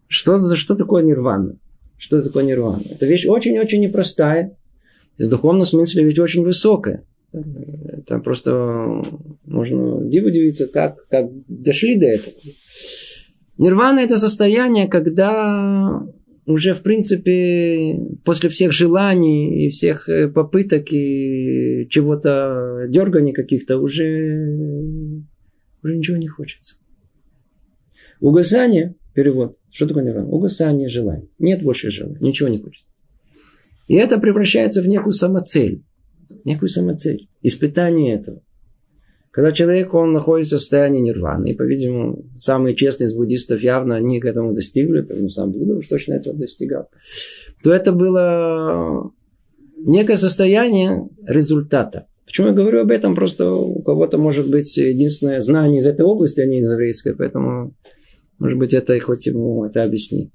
Что, 0.07 0.37
за, 0.37 0.55
что 0.55 0.75
такое 0.75 1.03
нирвана? 1.03 1.57
Что 1.97 2.21
такое 2.21 2.45
нирвана? 2.45 2.81
Это 2.89 3.05
вещь 3.05 3.25
очень-очень 3.27 3.81
непростая. 3.81 4.55
В 5.17 5.27
духовном 5.27 5.65
смысле 5.65 6.05
ведь 6.05 6.17
очень 6.17 6.45
высокая. 6.45 7.03
Это 7.33 8.19
просто 8.19 9.03
можно 9.43 10.07
диву 10.07 10.27
удивиться, 10.27 10.67
как, 10.67 11.05
как 11.09 11.25
дошли 11.49 11.97
до 11.97 12.05
этого. 12.05 12.35
Нирвана 13.57 13.99
это 13.99 14.17
состояние, 14.17 14.87
когда 14.87 16.07
уже, 16.45 16.73
в 16.73 16.81
принципе, 16.81 17.99
после 18.23 18.49
всех 18.49 18.71
желаний 18.71 19.65
и 19.65 19.69
всех 19.69 20.09
э, 20.09 20.27
попыток 20.27 20.91
и 20.91 21.62
чего-то 21.85 22.85
дерганий 22.87 23.33
каких-то, 23.33 23.77
уже, 23.77 25.23
уже 25.83 25.97
ничего 25.97 26.17
не 26.17 26.27
хочется. 26.27 26.75
Угасание, 28.19 28.95
перевод, 29.13 29.57
что 29.71 29.87
такое 29.87 30.03
нирвана? 30.03 30.29
Угасание 30.29 30.89
желаний. 30.89 31.29
Нет 31.39 31.61
больше 31.63 31.91
желаний, 31.91 32.17
ничего 32.19 32.49
не 32.49 32.59
хочется. 32.59 32.87
И 33.87 33.95
это 33.95 34.19
превращается 34.19 34.81
в 34.81 34.87
некую 34.87 35.13
самоцель. 35.13 35.83
Некую 36.45 36.69
самоцель. 36.69 37.27
Испытание 37.41 38.15
этого. 38.15 38.41
Когда 39.33 39.51
человек, 39.51 39.95
он 39.95 40.13
находится 40.13 40.57
в 40.57 40.59
состоянии 40.59 41.01
нирваны, 41.01 41.49
и, 41.49 41.55
по-видимому, 41.55 42.23
самые 42.35 42.75
честные 42.75 43.07
из 43.07 43.15
буддистов 43.15 43.63
явно 43.63 43.95
они 43.95 44.19
к 44.19 44.25
этому 44.25 44.53
достигли, 44.53 45.01
поэтому 45.01 45.29
сам 45.29 45.51
Будда 45.51 45.73
уж 45.73 45.87
точно 45.87 46.13
этого 46.13 46.37
достигал, 46.37 46.87
то 47.63 47.73
это 47.73 47.93
было 47.93 49.11
некое 49.85 50.17
состояние 50.17 51.09
результата. 51.27 52.07
Почему 52.25 52.47
я 52.47 52.53
говорю 52.53 52.81
об 52.81 52.91
этом? 52.91 53.15
Просто 53.15 53.51
у 53.51 53.81
кого-то 53.81 54.17
может 54.17 54.49
быть 54.49 54.75
единственное 54.77 55.39
знание 55.41 55.79
из 55.79 55.85
этой 55.85 56.05
области, 56.05 56.41
а 56.41 56.45
не 56.45 56.59
из 56.59 56.71
еврейской, 56.71 57.15
поэтому, 57.15 57.75
может 58.39 58.57
быть, 58.57 58.73
это 58.73 58.99
хоть 58.99 59.27
ему 59.27 59.65
это 59.65 59.83
объяснит. 59.83 60.31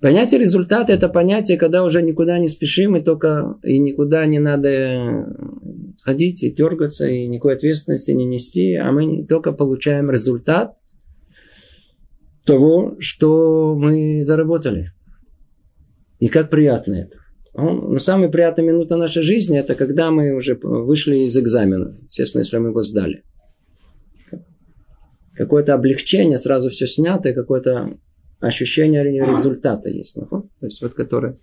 Понятие 0.00 0.40
результата– 0.40 0.92
это 0.94 1.08
понятие, 1.08 1.58
когда 1.58 1.84
уже 1.84 2.02
никуда 2.02 2.38
не 2.38 2.48
спешим, 2.48 2.96
и 2.96 3.04
только 3.04 3.56
и 3.62 3.78
никуда 3.78 4.26
не 4.26 4.40
надо 4.40 5.26
ходить 6.02 6.42
и 6.42 6.50
дергаться, 6.50 7.08
и 7.08 7.28
никакой 7.28 7.54
ответственности 7.54 8.10
не 8.10 8.24
нести, 8.24 8.74
а 8.74 8.90
мы 8.90 9.24
только 9.24 9.52
получаем 9.52 10.10
результат 10.10 10.74
того, 12.44 12.96
что 12.98 13.76
мы 13.76 14.22
заработали. 14.24 14.90
И 16.18 16.26
как 16.26 16.50
приятно 16.50 16.94
это. 16.94 17.21
Ну, 17.54 17.98
самая 17.98 18.30
приятная 18.30 18.64
минута 18.64 18.96
нашей 18.96 19.22
жизни 19.22 19.58
это 19.58 19.74
когда 19.74 20.10
мы 20.10 20.32
уже 20.32 20.58
вышли 20.62 21.16
из 21.18 21.36
экзамена. 21.36 21.90
Естественно, 22.04 22.42
если 22.42 22.58
мы 22.58 22.70
его 22.70 22.82
сдали. 22.82 23.22
Какое-то 25.34 25.74
облегчение, 25.74 26.38
сразу 26.38 26.70
все 26.70 26.86
снято, 26.86 27.28
и 27.28 27.34
какое-то 27.34 27.90
ощущение 28.40 29.04
результата 29.04 29.88
есть. 29.88 30.16
Ну, 30.16 30.26
то 30.26 30.66
есть 30.66 30.80
вот 30.82 30.94
которое... 30.94 31.38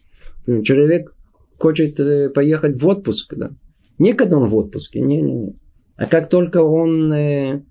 Человек 0.64 1.14
хочет 1.58 2.00
э, 2.00 2.30
поехать 2.30 2.82
в 2.82 2.88
отпуск, 2.88 3.36
да. 3.36 3.52
Не 4.00 4.14
когда 4.14 4.38
он 4.38 4.48
в 4.48 4.56
отпуске, 4.56 5.00
не-не-не. 5.00 5.56
А 5.96 6.06
как 6.06 6.30
только 6.30 6.64
он 6.64 7.12
э, 7.14 7.62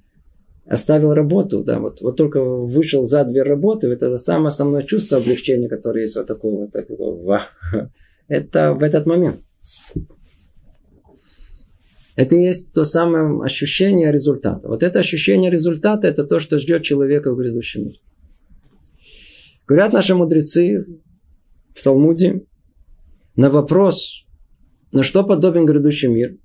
оставил 0.66 1.14
работу, 1.14 1.64
да, 1.64 1.78
вот, 1.78 2.00
вот 2.00 2.16
только 2.16 2.42
вышел 2.42 3.04
за 3.04 3.24
дверь 3.24 3.44
работы, 3.44 3.88
это 3.88 4.16
самое 4.16 4.48
основное 4.48 4.82
чувство 4.82 5.18
облегчения, 5.18 5.68
которое 5.68 6.02
есть 6.02 6.16
вот 6.16 6.26
такого, 6.26 6.68
такого, 6.68 7.42
это 8.28 8.74
в 8.74 8.82
этот 8.82 9.06
момент. 9.06 9.40
Это 12.16 12.34
и 12.34 12.42
есть 12.42 12.74
то 12.74 12.84
самое 12.84 13.42
ощущение 13.42 14.10
результата. 14.10 14.66
Вот 14.66 14.82
это 14.82 14.98
ощущение 14.98 15.50
результата, 15.50 16.08
это 16.08 16.24
то, 16.24 16.40
что 16.40 16.58
ждет 16.58 16.82
человека 16.82 17.32
в 17.32 17.36
грядущем 17.36 17.82
мире. 17.82 18.00
Говорят 19.66 19.92
наши 19.92 20.14
мудрецы 20.14 20.84
в 21.74 21.82
Талмуде 21.82 22.44
на 23.36 23.50
вопрос, 23.50 24.24
на 24.90 25.02
что 25.02 25.22
подобен 25.22 25.64
грядущий 25.64 26.08
мир, 26.08 26.36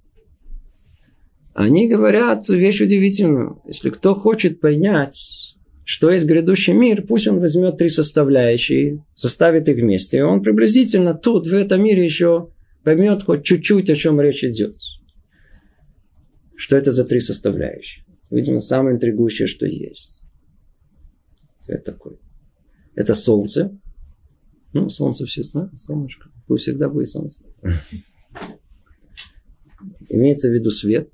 они 1.54 1.88
говорят 1.88 2.50
вещь 2.50 2.82
удивительную. 2.82 3.62
Если 3.66 3.90
кто 3.90 4.14
хочет 4.14 4.60
понять, 4.60 5.53
что 5.86 6.10
есть 6.10 6.26
грядущий 6.26 6.74
мир, 6.74 7.06
пусть 7.06 7.28
он 7.28 7.40
возьмет 7.40 7.78
три 7.78 7.90
составляющие, 7.90 9.04
составит 9.16 9.68
их 9.68 9.78
вместе, 9.78 10.18
и 10.20 10.22
он 10.22 10.42
приблизительно 10.42 11.14
тут, 11.14 11.48
в 11.48 11.54
этом 11.54 11.84
мире 11.84 12.04
еще 12.04 12.52
поймет 12.84 13.24
хоть 13.24 13.44
чуть-чуть, 13.44 13.90
о 13.90 13.96
чем 13.96 14.22
речь 14.22 14.44
идет. 14.44 14.76
Что 16.56 16.78
это 16.78 16.92
за 16.92 17.04
три 17.04 17.20
составляющие? 17.20 18.06
Видимо, 18.32 18.60
самое 18.60 18.96
интригующее, 18.96 19.48
что 19.48 19.66
есть. 19.66 20.22
Это 21.68 21.92
такое. 21.92 22.18
Это 22.96 23.14
солнце. 23.14 23.78
Ну, 24.74 24.90
солнце 24.90 25.26
все 25.26 25.44
знают, 25.44 25.78
солнышко. 25.80 26.30
Пусть 26.48 26.64
всегда 26.64 26.90
будет 26.90 27.10
солнце. 27.10 27.44
Имеется 30.10 30.50
в 30.50 30.54
виду 30.54 30.72
свет. 30.72 31.10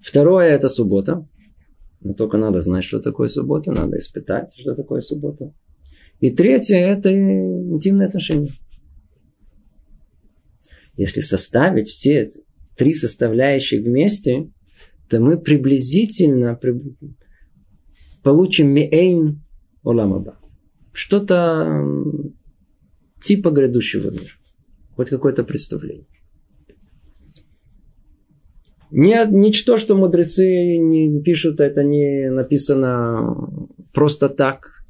Второе– 0.00 0.48
это 0.50 0.68
суббота. 0.68 1.26
Но 2.00 2.14
только 2.14 2.38
надо 2.38 2.60
знать, 2.60 2.84
что 2.84 3.00
такое 3.00 3.28
суббота, 3.28 3.72
надо 3.72 3.98
испытать, 3.98 4.54
что 4.58 4.74
такое 4.74 5.00
суббота. 5.00 5.52
И 6.20 6.30
третье– 6.30 6.76
это 6.78 7.12
интимные 7.12 8.08
отношения. 8.08 8.48
Если 10.96 11.20
составить 11.20 11.88
все 11.88 12.28
три 12.76 12.94
составляющие 12.94 13.80
вместе, 13.82 14.50
то 15.08 15.20
мы 15.20 15.38
приблизительно 15.38 16.58
получим 18.22 18.68
меэйн 18.68 19.42
оламаба. 19.82 20.38
Что-то 20.92 21.84
типа 23.20 23.50
грядущего 23.50 24.10
мира. 24.10 24.34
Хоть 24.96 25.10
какое-то 25.10 25.44
представление. 25.44 26.06
Не, 28.90 29.24
ничто, 29.30 29.76
что 29.76 29.96
мудрецы 29.96 30.76
не 30.76 31.22
пишут, 31.22 31.60
это 31.60 31.84
не 31.84 32.28
написано 32.30 33.36
просто 33.92 34.28
так. 34.28 34.84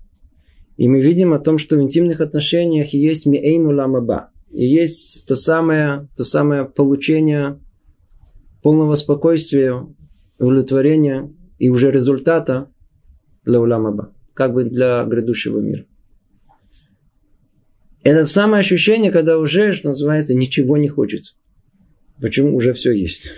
И 0.77 0.89
мы 0.89 1.01
видим 1.01 1.35
о 1.35 1.39
том, 1.39 1.59
что 1.59 1.77
в 1.77 1.83
интимных 1.83 2.21
отношениях 2.21 2.95
есть 2.95 3.27
миэйну 3.27 3.71
ламаба. 3.71 4.31
И 4.51 4.65
есть 4.65 5.29
то 5.29 5.37
самое, 5.37 6.09
то 6.17 6.25
самое 6.25 6.65
получение 6.65 7.61
полного 8.63 8.95
спокойствия, 8.95 9.87
удовлетворения 10.39 11.31
и 11.59 11.69
уже 11.69 11.91
результата 11.91 12.71
для 13.45 13.61
уламаба. 13.61 14.15
Как 14.33 14.55
бы 14.55 14.65
для 14.65 15.05
грядущего 15.05 15.59
мира. 15.61 15.85
Это 18.03 18.25
самое 18.25 18.61
ощущение, 18.61 19.13
когда 19.13 19.39
уже, 19.39 19.75
что 19.75 19.89
называется, 19.89 20.35
ничего 20.35 20.79
не 20.79 20.89
хочется. 20.89 21.35
Почему 22.19 22.57
уже 22.57 22.73
все 22.73 22.93
есть? 22.93 23.29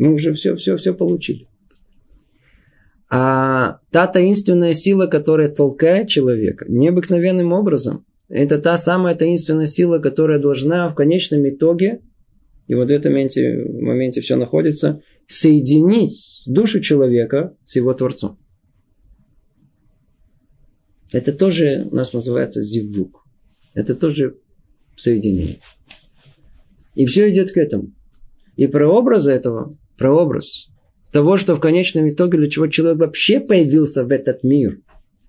Мы 0.00 0.14
уже 0.14 0.32
все, 0.32 0.56
все, 0.56 0.78
все 0.78 0.94
получили. 0.94 1.46
А 3.10 3.80
та 3.90 4.06
таинственная 4.06 4.72
сила, 4.72 5.06
которая 5.08 5.50
толкает 5.50 6.08
человека 6.08 6.64
необыкновенным 6.68 7.52
образом, 7.52 8.06
это 8.30 8.58
та 8.58 8.78
самая 8.78 9.14
таинственная 9.14 9.66
сила, 9.66 9.98
которая 9.98 10.38
должна 10.38 10.88
в 10.88 10.94
конечном 10.94 11.46
итоге, 11.46 12.00
и 12.66 12.74
вот 12.74 12.88
в 12.88 12.90
этом 12.90 13.12
моменте, 13.12 13.62
в 13.62 13.80
моменте 13.82 14.22
все 14.22 14.36
находится, 14.36 15.02
соединить 15.26 16.44
душу 16.46 16.80
человека 16.80 17.54
с 17.64 17.76
его 17.76 17.92
Творцом. 17.92 18.38
Это 21.12 21.34
тоже 21.34 21.86
у 21.92 21.94
нас 21.94 22.14
называется 22.14 22.62
зивук. 22.62 23.26
Это 23.74 23.94
тоже 23.94 24.38
соединение. 24.96 25.58
И 26.94 27.04
все 27.04 27.28
идет 27.28 27.52
к 27.52 27.58
этому. 27.58 27.92
И 28.56 28.66
прообразы 28.66 29.32
этого 29.32 29.76
прообраз 30.00 30.70
того, 31.12 31.36
что 31.36 31.54
в 31.54 31.60
конечном 31.60 32.08
итоге 32.08 32.38
для 32.38 32.48
чего 32.48 32.68
человек 32.68 33.00
вообще 33.00 33.38
появился 33.38 34.02
в 34.02 34.10
этот 34.10 34.42
мир. 34.42 34.80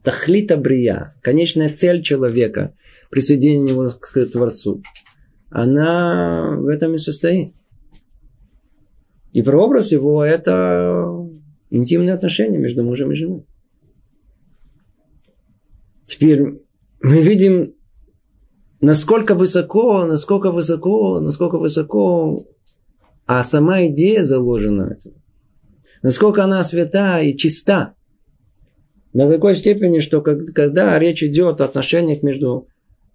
Тахлита 0.01 0.55
брия, 0.55 1.11
конечная 1.21 1.69
цель 1.69 2.01
человека, 2.01 2.73
присоединение 3.09 3.75
его 3.75 3.89
к 3.89 4.13
Творцу, 4.31 4.81
она 5.49 6.55
в 6.57 6.67
этом 6.67 6.93
и 6.93 6.97
состоит. 6.97 7.53
И 9.33 9.41
прообраз 9.41 9.91
его– 9.91 10.23
это 10.25 11.05
интимные 11.69 12.13
отношения 12.13 12.57
между 12.57 12.83
мужем 12.83 13.11
и 13.11 13.15
женой. 13.15 13.45
Теперь 16.05 16.61
мы 17.01 17.21
видим, 17.21 17.75
насколько 18.79 19.35
высоко, 19.35 20.05
насколько 20.05 20.49
высоко, 20.49 21.19
насколько 21.19 21.57
высоко 21.57 22.37
а 23.33 23.43
сама 23.43 23.85
идея 23.85 24.23
заложена. 24.23 24.97
Насколько 26.03 26.43
она 26.43 26.63
свята 26.63 27.21
и 27.21 27.37
чиста. 27.37 27.93
До 29.13 29.29
такой 29.29 29.55
степени, 29.55 29.99
что 29.99 30.21
когда 30.21 30.99
речь 30.99 31.23
идет 31.23 31.61
о 31.61 31.65
отношениях 31.65 32.23
между 32.23 32.67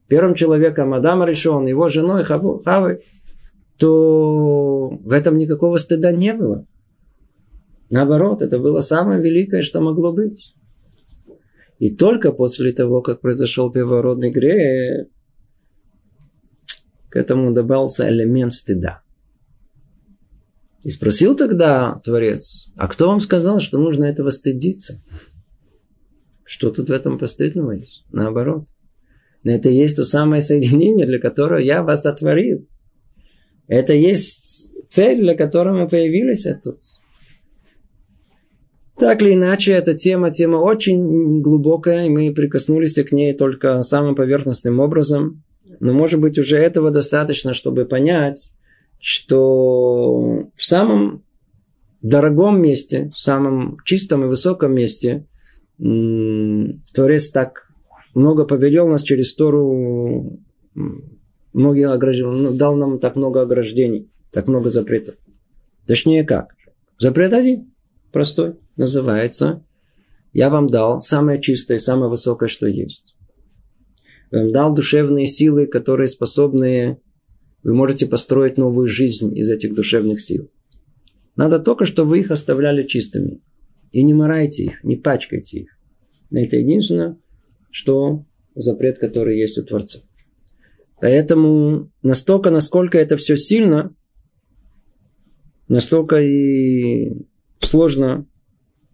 первым 0.09 0.35
человеком, 0.35 0.95
Адамом 0.95 1.29
решен, 1.29 1.67
его 1.67 1.91
женой 1.91 2.25
Хавой, 2.25 3.03
то 3.79 4.89
в 4.89 5.13
этом 5.13 5.37
никакого 5.37 5.77
стыда 5.77 6.13
не 6.13 6.33
было. 6.33 6.67
Наоборот, 7.91 8.41
это 8.41 8.59
было 8.59 8.81
самое 8.81 9.21
великое, 9.21 9.61
что 9.61 9.83
могло 9.83 10.15
быть. 10.15 10.55
И 11.79 11.95
только 11.95 12.33
после 12.33 12.73
того, 12.73 13.03
как 13.03 13.21
произошел 13.21 13.71
первородный 13.71 14.31
грех, 14.31 15.09
к 17.11 17.17
этому 17.17 17.53
добавился 17.53 18.09
элемент 18.09 18.55
стыда. 18.55 19.03
И 20.87 20.89
спросил 20.89 21.35
тогда 21.35 21.97
Творец, 22.05 22.71
а 22.77 22.87
кто 22.87 23.09
вам 23.09 23.19
сказал, 23.19 23.59
что 23.59 23.77
нужно 23.77 24.05
этого 24.05 24.31
стыдиться? 24.31 25.01
Что 26.45 26.71
тут 26.71 26.91
в 26.91 26.93
этом 26.93 27.19
постыдного 27.19 27.73
есть? 27.73 28.05
Наоборот. 28.13 28.69
Но 29.43 29.51
это 29.51 29.69
есть 29.69 29.97
то 29.97 30.05
самое 30.05 30.43
соединение, 30.43 31.05
для 31.05 31.19
которого 31.19 31.59
я 31.59 31.83
вас 31.83 32.03
сотворил. 32.03 32.69
Это 33.67 33.95
есть 33.95 34.71
цель, 34.89 35.19
для 35.19 35.35
которой 35.35 35.75
мы 35.75 35.89
появились 35.89 36.47
тут. 36.63 36.79
Так 38.97 39.23
или 39.23 39.35
иначе, 39.35 39.73
эта 39.73 39.93
тема, 39.95 40.31
тема 40.31 40.59
очень 40.59 41.43
глубокая, 41.43 42.07
и 42.07 42.11
мы 42.11 42.33
прикоснулись 42.33 42.95
к 42.95 43.11
ней 43.11 43.37
только 43.37 43.83
самым 43.83 44.15
поверхностным 44.15 44.79
образом. 44.79 45.43
Но, 45.81 45.93
может 45.93 46.21
быть, 46.21 46.39
уже 46.39 46.57
этого 46.59 46.93
достаточно, 46.93 47.55
чтобы 47.55 47.87
понять, 47.87 48.53
что 48.99 50.49
в 50.55 50.65
самом 50.65 51.25
дорогом 52.03 52.61
месте, 52.61 53.11
в 53.15 53.19
самом 53.19 53.79
чистом 53.85 54.25
и 54.25 54.29
высоком 54.29 54.75
месте 54.75 55.27
Творец 55.79 57.31
так 57.31 57.71
много 58.15 58.45
повелел 58.45 58.89
нас 58.89 59.03
через 59.03 59.35
Тору, 59.35 60.39
многие 61.53 61.91
ограждения, 61.91 62.31
ну, 62.33 62.57
дал 62.57 62.77
нам 62.77 62.99
так 62.99 63.17
много 63.17 63.43
ограждений, 63.43 64.11
так 64.33 64.49
много 64.49 64.71
запретов. 64.71 65.17
Точнее 65.87 66.25
как? 66.25 66.55
Запрет 66.99 67.33
один, 67.35 67.73
простой, 68.13 68.55
называется 68.77 69.63
«Я 70.33 70.51
вам 70.51 70.69
дал 70.69 71.01
самое 71.01 71.41
чистое, 71.41 71.79
самое 71.79 72.11
высокое, 72.11 72.49
что 72.49 72.67
есть». 72.67 73.15
Я 74.31 74.41
вам 74.41 74.53
дал 74.53 74.75
душевные 74.75 75.27
силы, 75.27 75.67
которые 75.67 76.09
способны... 76.09 77.01
Вы 77.63 77.75
можете 77.75 78.07
построить 78.07 78.59
новую 78.59 78.89
жизнь 78.89 79.37
из 79.37 79.51
этих 79.51 79.75
душевных 79.75 80.21
сил. 80.21 80.51
Надо 81.35 81.59
только, 81.59 81.85
чтобы 81.85 82.11
вы 82.11 82.21
их 82.21 82.31
оставляли 82.31 82.83
чистыми. 82.83 83.41
И 83.93 84.03
не 84.03 84.15
морайте 84.15 84.65
их, 84.65 84.85
не 84.85 84.97
пачкайте 84.97 85.61
их. 85.61 85.79
Это 86.31 86.57
единственное, 86.57 87.19
что 87.71 88.25
запрет, 88.55 88.99
который 88.99 89.39
есть 89.39 89.59
у 89.59 89.65
Творца. 89.65 90.01
Поэтому 91.01 91.91
настолько, 92.03 92.51
насколько 92.51 92.99
это 92.99 93.17
все 93.17 93.37
сильно, 93.37 93.95
настолько 95.69 96.21
и 96.21 97.27
сложно 97.61 98.27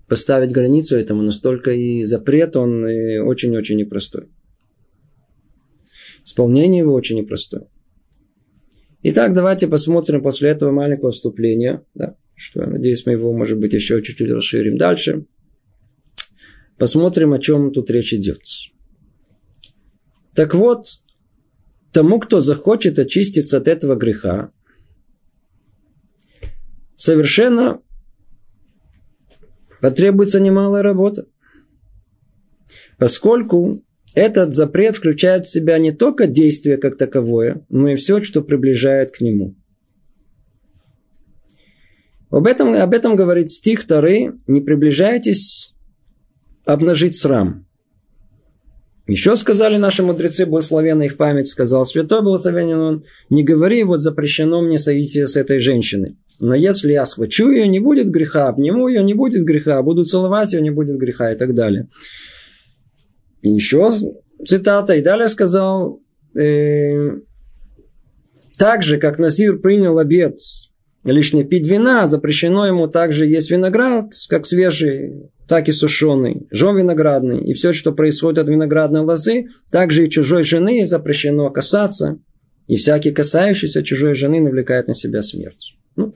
поставить 0.08 0.50
границу 0.52 0.96
этому, 0.96 1.22
настолько 1.22 1.70
и 1.70 2.02
запрет, 2.02 2.56
он 2.56 2.84
очень-очень 2.84 3.76
непростой. 3.76 4.28
Исполнение 6.24 6.80
его 6.80 6.92
очень 6.92 7.16
непростое. 7.16 7.68
Итак, 9.02 9.32
давайте 9.34 9.68
посмотрим 9.68 10.22
после 10.22 10.50
этого 10.50 10.70
маленького 10.70 11.10
вступления. 11.10 11.84
Да 11.94 12.16
что 12.42 12.60
я 12.62 12.66
надеюсь, 12.66 13.06
мы 13.06 13.12
его, 13.12 13.32
может 13.32 13.58
быть, 13.58 13.72
еще 13.72 14.02
чуть-чуть 14.02 14.30
расширим 14.30 14.76
дальше. 14.76 15.26
Посмотрим, 16.76 17.32
о 17.32 17.38
чем 17.38 17.72
тут 17.72 17.88
речь 17.90 18.12
идет. 18.12 18.40
Так 20.34 20.54
вот, 20.54 21.00
тому, 21.92 22.18
кто 22.18 22.40
захочет 22.40 22.98
очиститься 22.98 23.58
от 23.58 23.68
этого 23.68 23.94
греха, 23.94 24.50
совершенно 26.96 27.80
потребуется 29.80 30.40
немалая 30.40 30.82
работа. 30.82 31.26
Поскольку 32.98 33.84
этот 34.14 34.54
запрет 34.54 34.96
включает 34.96 35.46
в 35.46 35.50
себя 35.50 35.78
не 35.78 35.92
только 35.92 36.26
действие 36.26 36.76
как 36.76 36.96
таковое, 36.96 37.64
но 37.68 37.88
и 37.88 37.96
все, 37.96 38.22
что 38.22 38.42
приближает 38.42 39.10
к 39.10 39.20
нему. 39.20 39.54
Об 42.30 42.46
этом, 42.46 42.74
об 42.74 42.94
этом 42.94 43.14
говорит 43.14 43.50
стих 43.50 43.86
Тары 43.86 44.32
«Не 44.46 44.60
приближайтесь 44.60 45.74
обнажить 46.64 47.14
срам». 47.14 47.66
Еще 49.06 49.34
сказали 49.36 49.76
наши 49.76 50.02
мудрецы, 50.02 50.46
благословенная 50.46 51.06
их 51.06 51.16
память, 51.16 51.48
сказал 51.48 51.84
святой 51.84 52.22
благословенен 52.22 52.78
он, 52.78 53.04
не 53.30 53.42
говори, 53.42 53.82
вот 53.82 53.98
запрещено 53.98 54.62
мне 54.62 54.78
соитие 54.78 55.26
с 55.26 55.36
этой 55.36 55.58
женщиной. 55.58 56.16
Но 56.38 56.54
если 56.54 56.92
я 56.92 57.04
схвачу 57.04 57.50
ее, 57.50 57.66
не 57.66 57.80
будет 57.80 58.10
греха, 58.10 58.48
обниму 58.48 58.88
ее, 58.88 59.02
не 59.02 59.14
будет 59.14 59.44
греха, 59.44 59.82
буду 59.82 60.04
целовать 60.04 60.52
ее, 60.52 60.62
не 60.62 60.70
будет 60.70 60.98
греха 60.98 61.32
и 61.32 61.36
так 61.36 61.54
далее. 61.54 61.88
И 63.42 63.50
еще 63.50 63.92
цитата, 64.46 64.94
и 64.94 65.02
далее 65.02 65.28
сказал, 65.28 66.00
э, 66.34 67.10
так 68.58 68.82
же, 68.82 68.98
как 68.98 69.18
Назир 69.18 69.58
принял 69.58 69.98
обед 69.98 70.38
лишь 71.04 71.32
не 71.32 71.44
пить 71.44 71.66
вина, 71.66 72.06
запрещено 72.06 72.66
ему 72.66 72.86
также 72.86 73.26
есть 73.26 73.50
виноград, 73.50 74.12
как 74.28 74.46
свежий, 74.46 75.30
так 75.48 75.68
и 75.68 75.72
сушеный, 75.72 76.46
жен 76.50 76.76
виноградный. 76.76 77.40
И 77.44 77.54
все, 77.54 77.72
что 77.72 77.92
происходит 77.92 78.38
от 78.38 78.48
виноградной 78.48 79.00
лозы, 79.00 79.46
также 79.70 80.06
и 80.06 80.10
чужой 80.10 80.44
жены 80.44 80.86
запрещено 80.86 81.50
касаться. 81.50 82.18
И 82.68 82.76
всякий 82.76 83.10
касающийся 83.10 83.82
чужой 83.82 84.14
жены 84.14 84.40
навлекает 84.40 84.86
на 84.86 84.94
себя 84.94 85.20
смерть. 85.20 85.74
Ну, 85.96 86.14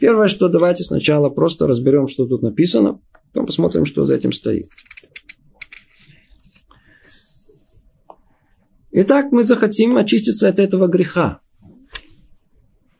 первое, 0.00 0.26
что 0.26 0.48
давайте 0.48 0.82
сначала 0.82 1.30
просто 1.30 1.66
разберем, 1.66 2.08
что 2.08 2.26
тут 2.26 2.42
написано, 2.42 3.00
потом 3.32 3.46
посмотрим, 3.46 3.84
что 3.84 4.04
за 4.04 4.16
этим 4.16 4.32
стоит. 4.32 4.66
Итак, 8.98 9.30
мы 9.30 9.44
захотим 9.44 9.98
очиститься 9.98 10.48
от 10.48 10.58
этого 10.58 10.86
греха. 10.86 11.42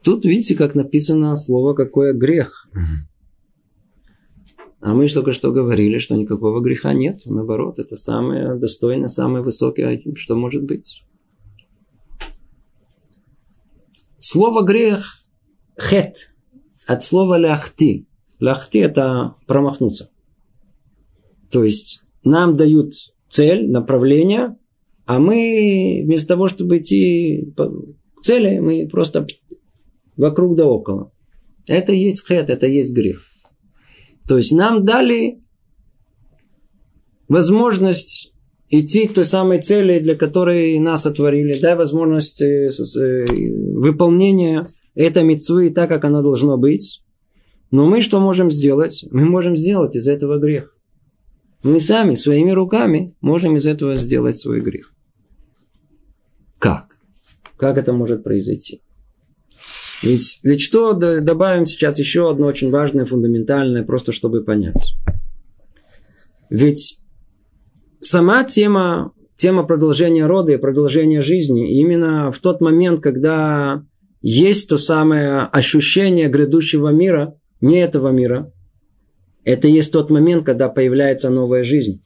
Тут 0.02 0.26
видите, 0.26 0.54
как 0.54 0.74
написано 0.74 1.35
слово 1.35 1.72
какое 1.72 2.12
грех. 2.12 2.68
А 4.80 4.92
мы 4.92 5.09
только 5.09 5.32
что 5.32 5.52
говорили, 5.52 5.96
что 5.96 6.14
никакого 6.14 6.61
греха 6.61 6.92
нет. 6.92 7.22
Наоборот, 7.24 7.78
это 7.78 7.96
самое 7.96 8.56
достойное, 8.56 9.09
самое 9.09 9.42
высокое, 9.42 10.02
что 10.16 10.37
может 10.37 10.64
быть. 10.64 11.02
Слово 14.18 14.64
грех– 14.64 15.24
хет. 15.80 16.30
От 16.87 17.04
слова 17.04 17.38
ляхти. 17.38 18.06
Ляхти– 18.38 18.78
это 18.80 19.35
промахнуться. 19.46 20.11
То 21.50 21.64
есть, 21.64 22.02
нам 22.22 22.52
дают 22.52 22.92
цель, 23.28 23.70
направление, 23.70 24.59
а 25.07 25.21
мы 25.21 26.03
вместо 26.05 26.29
того, 26.29 26.49
чтобы 26.49 26.79
идти 26.79 27.53
к 27.57 28.21
цели, 28.23 28.59
мы 28.59 28.88
просто 28.88 29.27
вокруг 30.16 30.57
да 30.57 30.66
около. 30.66 31.12
Это 31.69 31.92
есть 31.92 32.27
хет, 32.27 32.51
это 32.51 32.66
есть 32.66 32.92
грех. 32.92 33.23
То 34.29 34.37
есть 34.37 34.53
нам 34.53 34.85
дали 34.85 35.40
возможность 37.29 38.33
идти 38.69 39.07
к 39.07 39.14
той 39.14 39.25
самой 39.25 39.62
цели, 39.62 40.01
для 40.01 40.16
которой 40.16 40.79
нас 40.81 41.07
отворили. 41.07 41.59
Дай 41.61 41.77
возможность 41.77 42.42
э, 42.42 42.69
э, 42.69 43.25
выполнения 43.75 44.66
этой 44.97 45.23
мецвы 45.23 45.71
так, 45.71 45.88
как 45.88 46.05
она 46.05 46.23
должна 46.23 46.57
быть. 46.57 47.03
Но 47.71 47.87
мы 47.87 48.01
что 48.01 48.21
можем 48.21 48.51
сделать? 48.51 49.05
Мы 49.11 49.25
можем 49.25 49.55
сделать 49.55 49.95
из 49.95 50.09
этого 50.09 50.38
грех. 50.38 50.77
Мы 51.62 51.81
сами, 51.81 52.14
своими 52.14 52.51
руками, 52.51 53.14
можем 53.21 53.57
из 53.57 53.66
этого 53.66 53.97
сделать 53.97 54.37
свой 54.37 54.61
грех. 54.61 54.95
Как? 56.59 56.97
Как 57.57 57.79
это 57.79 57.92
может 57.92 58.25
произойти? 58.25 58.83
Ведь, 60.03 60.40
ведь 60.42 60.61
что 60.61 60.92
добавим 60.92 61.64
сейчас 61.64 61.99
еще 61.99 62.31
одно 62.31 62.47
очень 62.47 62.71
важное, 62.71 63.07
фундаментальное, 63.07 63.83
просто 63.83 64.12
чтобы 64.12 64.45
понять. 64.45 64.95
Ведь 66.51 67.01
сама 68.01 68.45
тема, 68.45 69.12
тема 69.37 69.64
продолжения 69.64 70.27
рода 70.27 70.53
и 70.53 70.59
продолжения 70.59 71.23
жизни, 71.23 71.81
именно 71.81 72.31
в 72.31 72.38
тот 72.38 72.61
момент, 72.61 73.01
когда 73.01 73.85
есть 74.21 74.69
то 74.69 74.79
самое 74.79 75.40
ощущение 75.40 76.29
грядущего 76.29 76.88
мира, 76.88 77.38
не 77.61 77.79
этого 77.79 78.11
мира, 78.11 78.53
это 79.45 79.69
есть 79.69 79.92
тот 79.92 80.11
момент, 80.11 80.45
когда 80.45 80.69
появляется 80.69 81.31
новая 81.31 81.64
жизнь. 81.64 82.03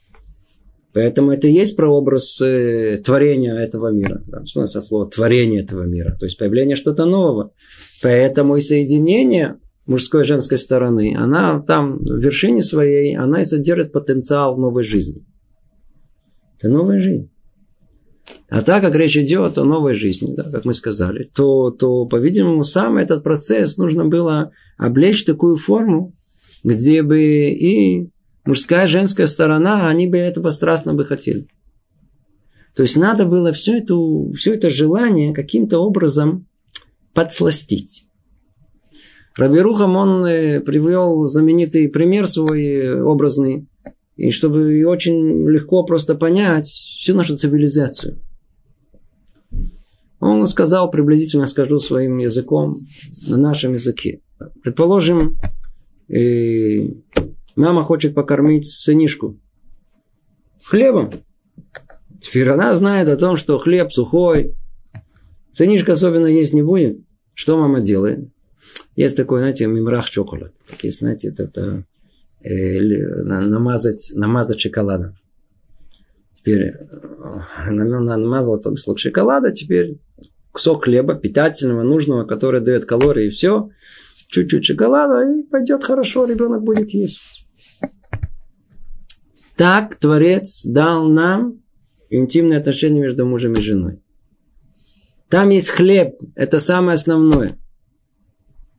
Поэтому 0.92 1.32
это 1.32 1.46
и 1.46 1.52
есть 1.52 1.76
прообраз 1.76 2.40
э, 2.40 3.00
творения 3.04 3.56
этого 3.56 3.92
мира. 3.92 4.22
Да? 4.26 4.44
Что 4.44 4.60
у 4.60 4.62
нас 4.62 4.72
слово 4.72 5.08
творение 5.08 5.62
этого 5.62 5.84
мира? 5.84 6.16
То 6.18 6.26
есть 6.26 6.36
появление 6.36 6.74
что-то 6.74 7.04
нового. 7.04 7.52
Поэтому 8.02 8.56
и 8.56 8.60
соединение 8.60 9.56
мужской 9.86 10.22
и 10.22 10.24
женской 10.24 10.58
стороны, 10.58 11.16
она 11.16 11.60
там 11.60 11.98
в 11.98 12.18
вершине 12.18 12.62
своей, 12.62 13.16
она 13.16 13.40
и 13.40 13.44
содержит 13.44 13.92
потенциал 13.92 14.56
новой 14.56 14.84
жизни. 14.84 15.24
Это 16.58 16.68
новая 16.68 17.00
жизнь. 17.00 17.30
А 18.48 18.62
так 18.62 18.82
как 18.82 18.94
речь 18.94 19.16
идет 19.16 19.58
о 19.58 19.64
новой 19.64 19.94
жизни, 19.94 20.34
да, 20.34 20.44
как 20.50 20.64
мы 20.64 20.74
сказали, 20.74 21.22
то, 21.22 21.70
то 21.70 22.06
по-видимому, 22.06 22.62
сам 22.62 22.96
этот 22.98 23.22
процесс 23.22 23.76
нужно 23.76 24.06
было 24.06 24.50
облечь 24.76 25.24
такую 25.24 25.56
форму, 25.56 26.14
где 26.64 27.02
бы 27.02 27.20
и 27.20 28.10
мужская 28.44 28.86
и 28.86 28.88
женская 28.88 29.26
сторона, 29.26 29.88
они 29.88 30.06
бы 30.06 30.18
этого 30.18 30.50
страстно 30.50 30.94
бы 30.94 31.04
хотели. 31.04 31.46
То 32.74 32.82
есть 32.82 32.96
надо 32.96 33.26
было 33.26 33.52
все 33.52 33.78
это, 33.78 33.94
все 34.34 34.54
это 34.54 34.70
желание 34.70 35.34
каким-то 35.34 35.78
образом 35.78 36.46
подсластить. 37.14 38.06
Рабирухам 39.36 39.96
он 39.96 40.24
э, 40.26 40.60
привел 40.60 41.26
знаменитый 41.26 41.88
пример 41.88 42.26
свой 42.26 42.64
э, 42.64 43.02
образный, 43.02 43.66
и 44.16 44.30
чтобы 44.30 44.84
очень 44.84 45.48
легко 45.48 45.84
просто 45.84 46.14
понять 46.14 46.66
всю 46.66 47.14
нашу 47.14 47.36
цивилизацию. 47.36 48.18
Он 50.20 50.46
сказал, 50.46 50.90
приблизительно 50.90 51.46
скажу 51.46 51.78
своим 51.78 52.18
языком, 52.18 52.80
на 53.28 53.38
нашем 53.38 53.72
языке. 53.72 54.20
Предположим, 54.62 55.38
э, 56.08 56.88
Мама 57.60 57.82
хочет 57.82 58.14
покормить 58.14 58.64
сынишку. 58.64 59.38
Хлебом. 60.64 61.10
Теперь 62.18 62.48
она 62.48 62.74
знает 62.74 63.06
о 63.10 63.18
том, 63.18 63.36
что 63.36 63.58
хлеб 63.58 63.92
сухой. 63.92 64.54
Сынишка 65.52 65.92
особенно 65.92 66.26
есть 66.26 66.54
не 66.54 66.62
будет. 66.62 67.00
Что 67.34 67.58
мама 67.58 67.80
делает? 67.80 68.30
Есть 68.96 69.18
такой, 69.18 69.40
знаете, 69.40 69.66
мимрах 69.66 70.08
чоколад. 70.08 70.54
Такие, 70.70 70.90
знаете, 70.90 71.28
это, 71.28 71.42
это 71.42 71.84
э, 72.42 72.80
намазать, 72.80 74.12
намазать 74.14 74.58
шоколадом. 74.58 75.16
Теперь 76.38 76.62
э, 76.62 77.70
намазала 77.70 78.58
там 78.58 78.76
слог 78.76 78.98
шоколада, 78.98 79.52
теперь 79.52 79.98
кусок 80.52 80.84
хлеба 80.84 81.14
питательного, 81.14 81.82
нужного, 81.82 82.24
который 82.24 82.62
дает 82.62 82.86
калории, 82.86 83.26
и 83.26 83.30
все. 83.30 83.68
Чуть-чуть 84.28 84.64
шоколада, 84.64 85.30
и 85.30 85.42
пойдет 85.42 85.84
хорошо, 85.84 86.24
ребенок 86.24 86.62
будет 86.62 86.94
есть. 86.94 87.39
Так 89.60 89.96
Творец 89.96 90.64
дал 90.64 91.06
нам 91.10 91.60
интимные 92.08 92.58
отношения 92.58 93.02
между 93.02 93.26
мужем 93.26 93.52
и 93.52 93.60
женой. 93.60 94.00
Там 95.28 95.50
есть 95.50 95.68
хлеб, 95.68 96.14
это 96.34 96.60
самое 96.60 96.94
основное. 96.94 97.58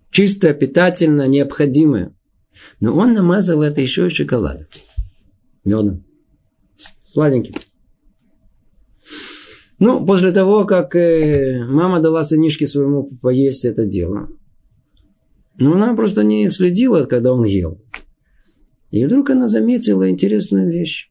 Чистое, 0.10 0.56
питательное, 0.56 1.28
необходимое. 1.28 2.16
Но 2.80 2.96
он 2.96 3.14
намазал 3.14 3.62
это 3.62 3.80
еще 3.80 4.08
и 4.08 4.10
шоколадом. 4.10 4.66
Медом. 5.64 6.04
Сладеньким. 7.06 7.54
Ну, 9.78 10.04
после 10.04 10.32
того, 10.32 10.66
как 10.66 10.96
э, 10.96 11.64
мама 11.64 12.00
дала 12.00 12.24
сынишке 12.24 12.66
своему 12.66 13.08
поесть 13.22 13.66
это 13.66 13.86
дело, 13.86 14.30
ну, 15.60 15.76
она 15.76 15.96
просто 15.96 16.24
не 16.24 16.50
следила, 16.50 17.04
когда 17.04 17.34
он 17.34 17.44
ел. 17.46 17.80
И 18.92 19.06
вдруг 19.06 19.30
она 19.30 19.48
заметила 19.48 20.10
интересную 20.10 20.70
вещь. 20.70 21.10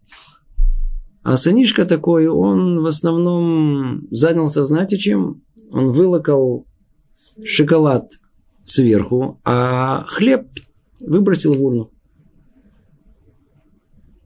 А 1.22 1.36
сынишка 1.36 1.86
такой, 1.86 2.28
он 2.28 2.82
в 2.82 2.86
основном 2.86 4.06
занялся, 4.10 4.64
знаете 4.64 4.98
чем? 4.98 5.42
Он 5.70 5.90
вылокал 5.90 6.66
шоколад 7.44 8.10
сверху, 8.64 9.40
а 9.44 10.04
хлеб 10.08 10.46
выбросил 11.00 11.54
в 11.54 11.62
урну. 11.62 11.90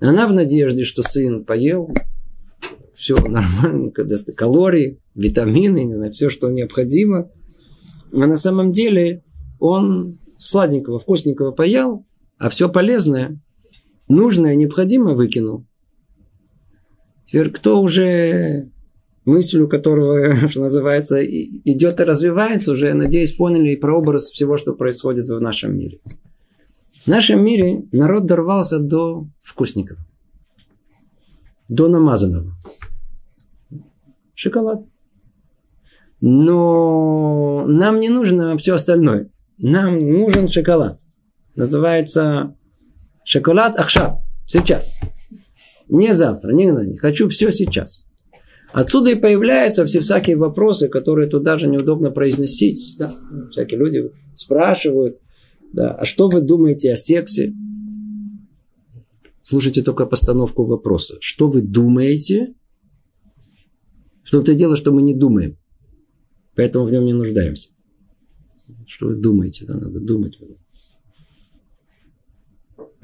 Она 0.01 0.27
в 0.27 0.33
надежде, 0.33 0.85
что 0.85 1.03
сын 1.03 1.45
поел, 1.45 1.93
все 2.95 3.17
нормально, 3.17 3.91
когда 3.91 4.17
калории, 4.37 5.01
витамины, 5.15 6.11
все, 6.11 6.29
что 6.29 6.51
необходимо. 6.51 7.31
А 8.13 8.27
на 8.27 8.37
самом 8.37 8.73
деле 8.73 9.25
он 9.59 10.19
сладенького, 10.39 10.99
вкусненького 10.99 11.53
поел, 11.53 12.07
а 12.39 12.49
все 12.49 12.69
полезное, 12.69 13.41
нужное, 14.09 14.55
необходимое 14.55 15.15
выкинул. 15.15 15.67
Теперь 17.25 17.51
кто 17.51 17.81
уже 17.81 18.71
мысль 19.25 19.61
у 19.61 19.69
которого, 19.69 20.35
что 20.49 20.61
называется, 20.61 21.25
идет 21.25 22.01
и 22.01 22.05
развивается, 22.05 22.73
уже, 22.73 22.93
надеюсь, 22.95 23.35
поняли 23.35 23.73
и 23.73 23.77
прообраз 23.77 24.31
всего, 24.31 24.57
что 24.57 24.75
происходит 24.75 25.29
в 25.29 25.41
нашем 25.41 25.77
мире. 25.77 25.99
В 27.05 27.07
нашем 27.07 27.45
мире 27.45 27.85
народ 27.93 28.27
дорвался 28.27 28.79
до 28.79 29.27
вкусников, 29.43 29.99
до 31.69 31.89
намазанного 31.89 32.55
шоколад. 34.35 34.85
Но 36.21 37.67
нам 37.67 38.01
не 38.01 38.09
нужно 38.09 38.57
все 38.57 38.75
остальное. 38.75 39.31
Нам 39.59 39.99
нужен 39.99 40.49
шоколад. 40.49 40.99
Называется 41.55 42.57
шоколад 43.25 43.79
Ахшаб. 43.79 44.19
Сейчас. 44.47 44.95
Не 45.89 46.15
завтра, 46.15 46.53
не 46.53 46.73
на 46.73 46.85
не. 46.85 46.97
Хочу 46.97 47.29
все 47.29 47.51
сейчас. 47.51 48.05
Отсюда 48.73 49.11
и 49.11 49.15
появляются 49.15 49.85
все 49.87 50.01
всякие 50.01 50.37
вопросы, 50.37 50.89
которые 50.89 51.29
тут 51.29 51.43
даже 51.43 51.69
неудобно 51.69 52.11
произносить. 52.11 52.97
Да? 52.99 53.13
Всякие 53.51 53.79
люди 53.79 54.11
спрашивают, 54.33 55.19
да, 55.73 55.93
а 55.93 56.05
что 56.05 56.29
вы 56.29 56.41
думаете 56.41 56.93
о 56.93 56.97
сексе? 56.97 57.53
Слушайте 59.43 59.83
только 59.83 60.07
постановку 60.07 60.65
вопроса. 60.65 61.17
Что 61.21 61.49
вы 61.49 61.63
думаете 61.63 62.55
что 64.25 64.41
это 64.41 64.55
дело, 64.55 64.75
что 64.75 64.91
мы 64.91 65.03
не 65.03 65.15
думаем. 65.15 65.59
Поэтому 66.57 66.87
в 66.87 66.91
нем 66.91 67.05
не 67.05 67.13
нуждаемся. 67.13 67.69
Что 68.87 69.09
вы 69.09 69.17
думаете? 69.17 69.67
Да, 69.67 69.75
надо 69.75 70.01
думать. 70.01 70.39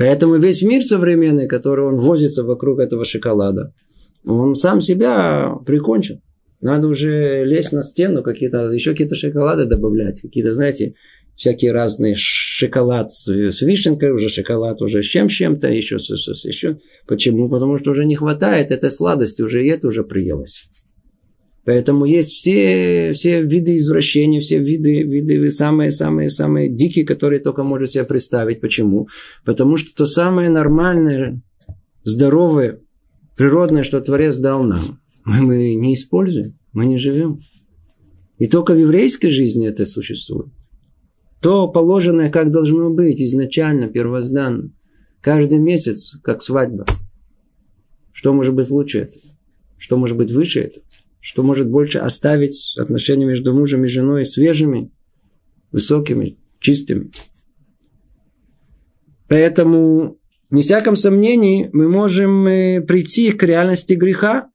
Поэтому 0.00 0.38
весь 0.38 0.62
мир 0.62 0.82
современный, 0.82 1.46
который 1.46 1.84
он 1.84 1.98
возится 1.98 2.42
вокруг 2.42 2.78
этого 2.78 3.04
шоколада, 3.04 3.74
он 4.24 4.54
сам 4.54 4.80
себя 4.80 5.56
прикончил. 5.66 6.22
Надо 6.62 6.88
уже 6.88 7.44
лезть 7.44 7.72
на 7.72 7.82
стену, 7.82 8.22
какие-то, 8.22 8.72
еще 8.72 8.92
какие-то 8.92 9.14
шоколады 9.14 9.66
добавлять, 9.66 10.22
какие-то, 10.22 10.54
знаете, 10.54 10.94
всякие 11.36 11.72
разные 11.72 12.14
шоколад 12.16 13.10
с, 13.10 13.28
с 13.28 13.60
вишенкой, 13.60 14.12
уже 14.12 14.30
шоколад 14.30 14.80
уже 14.80 15.02
с 15.02 15.06
чем-чем-то, 15.06 15.68
еще, 15.68 15.98
с, 15.98 16.08
с, 16.08 16.44
еще. 16.46 16.78
Почему? 17.06 17.50
Потому 17.50 17.76
что 17.76 17.90
уже 17.90 18.06
не 18.06 18.14
хватает 18.14 18.70
этой 18.70 18.90
сладости, 18.90 19.42
уже 19.42 19.66
и 19.66 19.68
это 19.68 19.88
уже 19.88 20.02
приелось. 20.02 20.70
Поэтому 21.64 22.06
есть 22.06 22.30
все, 22.32 23.12
все 23.12 23.42
виды 23.42 23.76
извращения, 23.76 24.40
все 24.40 24.58
виды, 24.58 25.02
виды 25.02 25.48
самые-самые-самые 25.50 26.70
дикие, 26.70 27.04
которые 27.04 27.40
только 27.40 27.62
можно 27.62 27.86
себе 27.86 28.04
представить. 28.04 28.60
Почему? 28.60 29.08
Потому 29.44 29.76
что 29.76 29.94
то 29.94 30.06
самое 30.06 30.48
нормальное, 30.48 31.42
здоровое, 32.02 32.80
природное, 33.36 33.82
что 33.82 34.00
Творец 34.00 34.38
дал 34.38 34.62
нам, 34.62 34.80
мы 35.24 35.74
не 35.74 35.94
используем, 35.94 36.58
мы 36.72 36.86
не 36.86 36.96
живем. 36.96 37.40
И 38.38 38.46
только 38.46 38.72
в 38.72 38.78
еврейской 38.78 39.28
жизни 39.28 39.68
это 39.68 39.84
существует. 39.84 40.48
То 41.42 41.68
положенное, 41.68 42.30
как 42.30 42.50
должно 42.50 42.90
быть 42.90 43.20
изначально, 43.20 43.88
первозданно. 43.88 44.70
Каждый 45.20 45.58
месяц, 45.58 46.16
как 46.22 46.40
свадьба. 46.40 46.86
Что 48.12 48.32
может 48.32 48.54
быть 48.54 48.70
лучше 48.70 49.00
этого? 49.00 49.24
Что 49.76 49.98
может 49.98 50.16
быть 50.16 50.30
выше 50.30 50.60
этого? 50.60 50.84
Что 51.20 51.42
может 51.42 51.68
больше 51.68 51.98
оставить 51.98 52.74
отношения 52.78 53.26
между 53.26 53.54
мужем 53.54 53.84
и 53.84 53.88
женой 53.88 54.24
свежими, 54.24 54.90
высокими, 55.70 56.38
чистыми. 56.60 57.10
Поэтому, 59.28 60.18
не 60.50 60.62
всяком 60.62 60.96
сомнении, 60.96 61.70
мы 61.72 61.88
можем 61.88 62.46
э, 62.46 62.80
прийти 62.80 63.30
к 63.30 63.42
реальности 63.42 63.94
греха. 63.94 64.50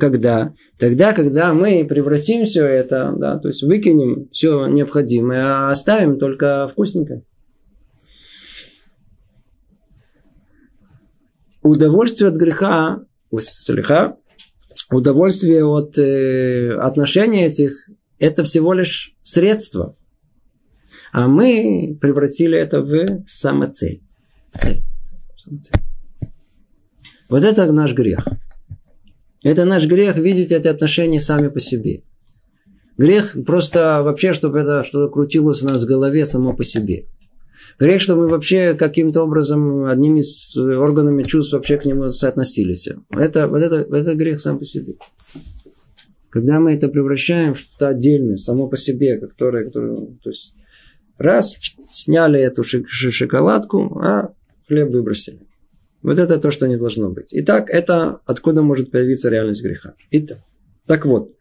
Когда? 0.00 0.52
Тогда, 0.78 1.12
когда 1.12 1.54
мы 1.54 1.86
превратим 1.88 2.44
все 2.44 2.66
это, 2.66 3.14
да, 3.16 3.38
то 3.38 3.48
есть 3.48 3.62
выкинем 3.62 4.28
все 4.32 4.66
необходимое, 4.66 5.44
а 5.44 5.70
оставим 5.70 6.18
только 6.18 6.66
вкусненькое. 6.66 7.22
Удовольствие 11.62 12.30
от 12.30 12.36
греха, 12.36 13.04
слегка, 13.38 14.16
удовольствие 14.90 15.64
от 15.64 15.98
э, 15.98 16.74
отношений 16.74 17.44
этих– 17.44 17.88
это 18.18 18.44
всего 18.44 18.72
лишь 18.72 19.14
средство. 19.22 19.96
А 21.12 21.26
мы 21.26 21.98
превратили 22.00 22.58
это 22.58 22.82
в 22.82 23.24
самоцель. 23.26 24.02
Цель. 24.60 24.82
Самоцель. 25.36 25.80
Вот 27.28 27.44
это 27.44 27.70
наш 27.72 27.92
грех. 27.94 28.26
Это 29.42 29.64
наш 29.64 29.86
грех 29.86 30.16
видеть 30.16 30.52
эти 30.52 30.68
отношения 30.68 31.20
сами 31.20 31.48
по 31.48 31.60
себе. 31.60 32.02
Грех 32.98 33.34
просто 33.46 34.02
вообще, 34.02 34.32
чтобы 34.34 34.60
это 34.60 34.84
что-то 34.84 35.10
крутилось 35.10 35.62
у 35.62 35.68
нас 35.68 35.82
в 35.82 35.86
голове 35.86 36.26
само 36.26 36.52
по 36.52 36.64
себе. 36.64 37.06
Грех, 37.78 38.00
что 38.00 38.16
мы 38.16 38.26
вообще 38.26 38.74
каким-то 38.74 39.22
образом 39.22 39.84
одним 39.84 40.16
из 40.16 40.56
органами 40.56 41.22
чувств 41.22 41.52
вообще 41.52 41.78
к 41.78 41.84
нему 41.84 42.10
соотносились. 42.10 42.88
Это, 43.10 43.48
вот 43.48 43.62
это, 43.62 43.76
это 43.76 44.14
грех 44.14 44.40
сам 44.40 44.58
по 44.58 44.64
себе. 44.64 44.94
Когда 46.28 46.60
мы 46.60 46.74
это 46.74 46.88
превращаем 46.88 47.54
в 47.54 47.58
что-то 47.58 47.88
отдельное, 47.88 48.36
само 48.36 48.68
по 48.68 48.76
себе, 48.76 49.18
которое, 49.18 49.64
которое 49.64 50.06
то 50.22 50.30
есть 50.30 50.54
раз, 51.18 51.56
сняли 51.88 52.40
эту 52.40 52.62
шоколадку, 52.64 54.00
а 54.02 54.32
хлеб 54.68 54.90
выбросили. 54.90 55.40
Вот 56.02 56.18
это 56.18 56.38
то, 56.38 56.50
что 56.50 56.66
не 56.66 56.76
должно 56.76 57.10
быть. 57.10 57.30
Итак, 57.32 57.68
это 57.68 58.20
откуда 58.24 58.62
может 58.62 58.90
появиться 58.90 59.28
реальность 59.28 59.62
греха. 59.62 59.94
Итак, 60.10 60.38
так 60.86 61.04
вот, 61.04 61.32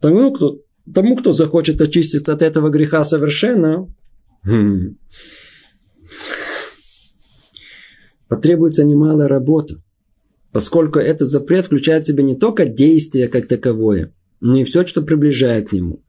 тому, 0.00 0.32
кто, 0.32 0.60
тому, 0.92 1.16
кто 1.16 1.32
захочет 1.32 1.80
очиститься 1.80 2.32
от 2.32 2.42
этого 2.42 2.70
греха 2.70 3.04
совершенно, 3.04 3.86
потребуется 8.28 8.84
немалая 8.84 9.28
работа, 9.28 9.82
поскольку 10.52 10.98
этот 10.98 11.28
запрет 11.28 11.66
включает 11.66 12.04
в 12.04 12.06
себя 12.06 12.22
не 12.22 12.36
только 12.36 12.66
действие 12.66 13.28
как 13.28 13.46
таковое, 13.46 14.12
но 14.40 14.56
и 14.56 14.64
все, 14.64 14.86
что 14.86 15.02
приближает 15.02 15.70
к 15.70 15.72
нему. 15.72 16.02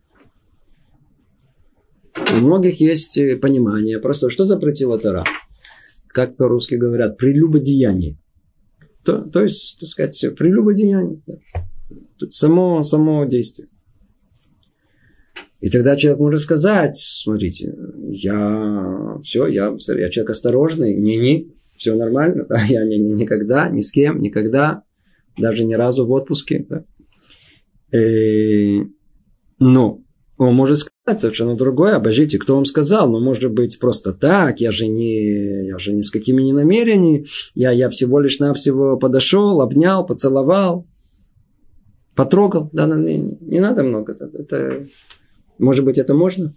У 2.34 2.41
многих 2.41 2.79
есть 2.79 3.17
э, 3.17 3.38
понимание, 3.38 3.99
просто 3.99 4.29
что 4.29 4.45
запретила 4.45 4.99
Тара? 4.99 5.23
как 6.10 6.36
по-русски 6.36 6.75
говорят, 6.75 7.17
прелюбодеяние. 7.17 8.17
То, 9.05 9.21
то 9.21 9.43
есть, 9.43 9.77
так 9.79 9.88
сказать, 9.89 10.25
прелюбодеяние. 10.38 11.21
Да. 11.25 11.36
Само, 12.29 12.84
само 12.84 13.25
действие. 13.25 13.69
И 15.62 15.69
тогда 15.69 15.95
человек 15.95 16.19
может 16.19 16.39
сказать, 16.41 16.95
смотрите, 16.95 17.75
я 18.10 19.17
все, 19.23 19.47
я, 19.47 19.75
я 19.77 20.10
человек 20.10 20.29
осторожный, 20.29 20.95
не-не, 20.95 21.53
все 21.79 21.95
нормально, 21.95 22.45
да, 22.47 22.61
я 22.67 22.85
не, 22.85 22.99
не, 22.99 23.13
никогда, 23.13 23.69
ни 23.69 23.79
с 23.79 23.91
кем, 23.91 24.17
никогда, 24.17 24.83
даже 25.37 25.63
ни 25.63 25.73
разу 25.73 26.05
в 26.05 26.11
отпуске. 26.11 26.65
Да. 26.69 26.83
И, 27.97 28.81
э, 28.81 28.85
но 29.59 30.01
он 30.37 30.55
может 30.55 30.77
сказать 30.77 31.19
совершенно 31.19 31.55
другое, 31.55 31.95
обожите, 31.95 32.37
кто 32.37 32.55
вам 32.55 32.65
сказал, 32.65 33.09
но 33.09 33.19
может 33.19 33.51
быть 33.51 33.79
просто 33.79 34.13
так, 34.13 34.59
я 34.59 34.71
же 34.71 34.87
не, 34.87 35.67
я 35.67 35.77
же 35.79 35.93
ни 35.93 36.01
с 36.01 36.11
какими 36.11 36.41
не 36.41 36.53
намерениями, 36.53 37.25
я, 37.55 37.71
я 37.71 37.89
всего 37.89 38.19
лишь 38.19 38.39
навсего 38.39 38.97
подошел, 38.97 39.61
обнял, 39.61 40.05
поцеловал, 40.05 40.85
потрогал, 42.13 42.69
да, 42.73 42.87
не, 42.87 43.37
не 43.41 43.59
надо 43.59 43.83
много, 43.83 44.17
это, 44.33 44.83
может 45.57 45.85
быть, 45.85 45.97
это 45.97 46.13
можно? 46.13 46.53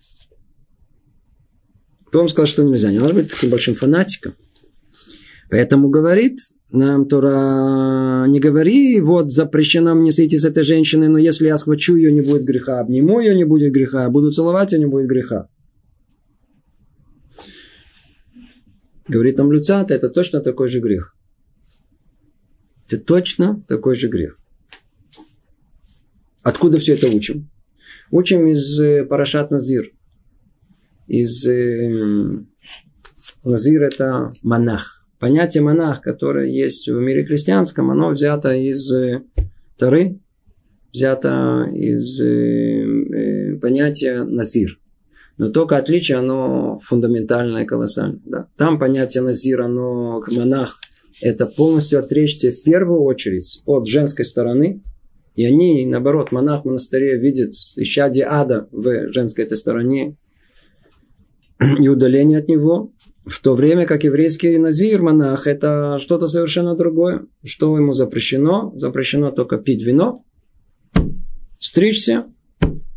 Кто 2.07 2.19
вам 2.19 2.29
сказал, 2.29 2.47
что 2.47 2.63
нельзя? 2.63 2.91
Не 2.91 2.99
надо 2.99 3.15
быть 3.15 3.31
таким 3.31 3.51
большим 3.51 3.75
фанатиком. 3.75 4.35
Поэтому 5.53 5.91
говорит 5.91 6.39
нам 6.71 7.07
Тора, 7.07 8.25
не 8.27 8.41
говори, 8.41 9.03
вот 9.03 9.31
запрещено 9.31 9.95
мне 9.95 10.11
сойти 10.11 10.39
с 10.39 10.47
этой 10.47 10.63
женщиной, 10.63 11.09
но 11.09 11.19
если 11.19 11.47
я 11.47 11.59
схвачу 11.59 11.95
ее, 11.95 12.11
не 12.11 12.23
будет 12.23 12.45
греха, 12.45 12.81
обниму 12.81 13.21
ее, 13.21 13.35
не 13.35 13.45
будет 13.45 13.71
греха, 13.71 14.09
буду 14.09 14.31
целовать 14.31 14.73
ее, 14.73 14.79
не 14.79 14.87
будет 14.87 15.09
греха. 15.09 15.51
Говорит 19.07 19.37
нам 19.37 19.53
Люцат, 19.53 19.91
это 19.91 20.09
точно 20.09 20.41
такой 20.41 20.71
же 20.71 20.81
грех. 20.81 21.15
Это 22.89 22.97
точно 22.97 23.63
такой 23.69 23.95
же 23.95 24.09
грех. 24.09 24.39
Откуда 26.43 26.79
все 26.79 26.95
это 26.95 27.15
учим? 27.15 27.51
Учим 28.11 28.47
из 28.47 28.81
э, 28.81 29.05
Парашат 29.05 29.51
Назир. 29.51 29.93
Из 31.09 31.47
э, 31.47 32.43
Назир 33.45 33.83
это 33.83 34.33
монах 34.43 35.02
понятие 35.23 35.63
монах, 35.63 36.03
которое 36.03 36.49
есть 36.49 36.89
в 36.89 36.99
мире 36.99 37.25
христианском, 37.25 37.93
оно 37.93 38.11
взято 38.11 38.53
из 38.53 38.93
э, 38.93 39.23
Тары, 39.79 40.19
взято 40.93 41.71
из 41.73 42.21
э, 42.21 42.27
э, 42.27 43.57
понятия 43.61 44.25
назир. 44.25 44.81
Но 45.39 45.51
только 45.51 45.77
отличие, 45.77 46.19
оно 46.19 46.81
фундаментальное, 46.83 47.65
колоссальное. 47.65 48.21
Да. 48.25 48.49
Там 48.57 48.81
понятие 48.81 49.23
назир, 49.23 49.63
оно 49.63 50.21
монах, 50.27 50.81
это 51.21 51.47
полностью 51.47 52.01
отречься 52.01 52.51
в 52.51 52.65
первую 52.65 53.03
очередь 53.03 53.63
от 53.65 53.87
женской 53.87 54.25
стороны. 54.25 54.83
И 55.37 55.47
они, 55.47 55.87
наоборот, 55.87 56.33
монах 56.33 56.63
в 56.63 56.65
монастыре 56.65 57.17
видит 57.17 57.53
исчадие 57.77 58.27
ада 58.29 58.67
в 58.73 59.13
женской 59.13 59.45
этой 59.45 59.57
стороне 59.57 60.17
и 61.79 61.89
удаление 61.89 62.39
от 62.39 62.49
него. 62.49 62.93
В 63.27 63.41
то 63.41 63.55
время 63.55 63.87
как 63.87 64.05
еврейский 64.05 64.59
назир, 64.59 65.03
монах, 65.03 65.47
это 65.47 65.99
что-то 66.01 66.27
совершенно 66.27 66.75
другое. 66.75 67.27
Что 67.45 67.77
ему 67.77 67.93
запрещено? 67.93 68.73
Запрещено 68.77 69.31
только 69.31 69.59
пить 69.59 69.83
вино, 69.83 70.25
стричься 71.59 72.27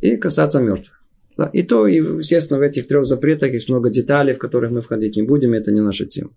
и 0.01 0.17
касаться 0.17 0.59
мертвых. 0.61 1.03
Да, 1.37 1.47
и 1.47 1.63
то, 1.63 1.85
и, 1.85 1.97
естественно, 1.97 2.59
в 2.59 2.63
этих 2.63 2.87
трех 2.87 3.05
запретах 3.05 3.51
есть 3.51 3.69
много 3.69 3.89
деталей, 3.89 4.33
в 4.33 4.39
которых 4.39 4.71
мы 4.71 4.81
входить 4.81 5.17
не 5.17 5.23
будем, 5.23 5.53
это 5.53 5.71
не 5.71 5.81
наша 5.81 6.05
тема. 6.05 6.31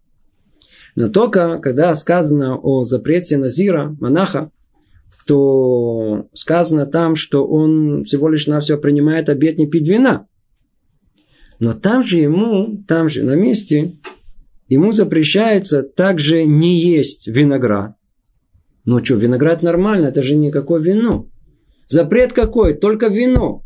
Но 0.97 1.09
только 1.09 1.59
когда 1.59 1.95
сказано 1.95 2.59
о 2.59 2.83
запрете 2.83 3.37
Назира, 3.37 3.97
монаха, 4.01 4.51
то 5.29 6.27
сказано 6.33 6.87
там, 6.87 7.15
что 7.15 7.47
он 7.47 8.03
всего 8.05 8.31
лишь 8.31 8.47
на 8.47 8.61
все 8.61 8.79
принимает 8.79 9.29
обед 9.29 9.59
не 9.59 9.69
пить 9.69 9.87
вина. 9.87 10.27
Но 11.59 11.75
там 11.75 12.03
же 12.03 12.19
ему, 12.19 12.85
там 12.87 13.09
же 13.09 13.23
на 13.23 13.35
месте, 13.35 13.93
ему 14.69 14.93
запрещается 14.93 15.83
также 15.83 16.45
не 16.45 16.81
есть 16.81 17.27
виноград. 17.27 17.95
Ну 18.85 19.05
что, 19.05 19.15
виноград 19.15 19.63
нормально, 19.63 20.07
это 20.07 20.23
же 20.23 20.37
никакое 20.37 20.81
вино. 20.81 21.29
Запрет 21.87 22.33
какой? 22.33 22.75
Только 22.75 23.09
вино. 23.09 23.65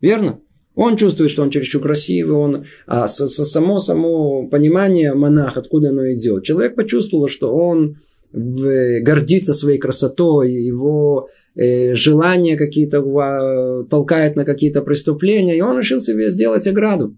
Верно? 0.00 0.40
Он 0.74 0.96
чувствует, 0.96 1.30
что 1.30 1.42
он 1.42 1.50
чересчур 1.50 1.80
красивый, 1.80 2.36
он, 2.36 2.64
а 2.86 3.08
со, 3.08 3.26
со, 3.26 3.46
само, 3.46 3.78
само 3.78 4.46
понимание 4.46 5.14
монах, 5.14 5.56
откуда 5.56 5.88
оно 5.88 6.12
идет. 6.12 6.44
Человек 6.44 6.74
почувствовал, 6.74 7.28
что 7.28 7.50
он 7.54 7.96
в, 8.30 9.00
гордится 9.00 9.54
своей 9.54 9.78
красотой, 9.78 10.52
его 10.52 11.28
э, 11.28 11.32
желания 11.56 12.56
какие-то 12.56 13.86
толкает 13.88 14.36
на 14.36 14.44
какие-то 14.44 14.82
преступления, 14.82 15.56
и 15.56 15.62
он 15.62 15.78
решил 15.78 16.00
себе 16.00 16.30
сделать 16.30 16.66
ограду. 16.66 17.16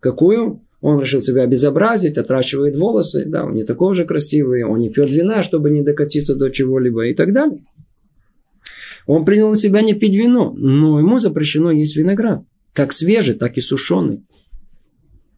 Какую? 0.00 0.60
Он 0.80 1.00
решил 1.00 1.20
себя 1.20 1.42
обезобразить, 1.42 2.16
отращивает 2.16 2.76
волосы, 2.76 3.24
да, 3.26 3.44
он 3.44 3.54
не 3.54 3.64
такой 3.64 3.94
же 3.94 4.04
красивый, 4.04 4.64
он 4.64 4.78
не 4.78 4.88
пьет 4.88 5.10
вина, 5.10 5.42
чтобы 5.42 5.70
не 5.70 5.82
докатиться 5.82 6.34
до 6.34 6.50
чего-либо 6.50 7.06
и 7.06 7.14
так 7.14 7.32
далее. 7.32 7.64
Он 9.06 9.24
принял 9.24 9.48
на 9.48 9.56
себя 9.56 9.82
не 9.82 9.94
пить 9.94 10.14
вино, 10.14 10.54
но 10.56 10.98
ему 10.98 11.18
запрещено 11.18 11.70
есть 11.70 11.96
виноград, 11.96 12.42
как 12.72 12.92
свежий, 12.92 13.34
так 13.34 13.58
и 13.58 13.60
сушеный. 13.60 14.24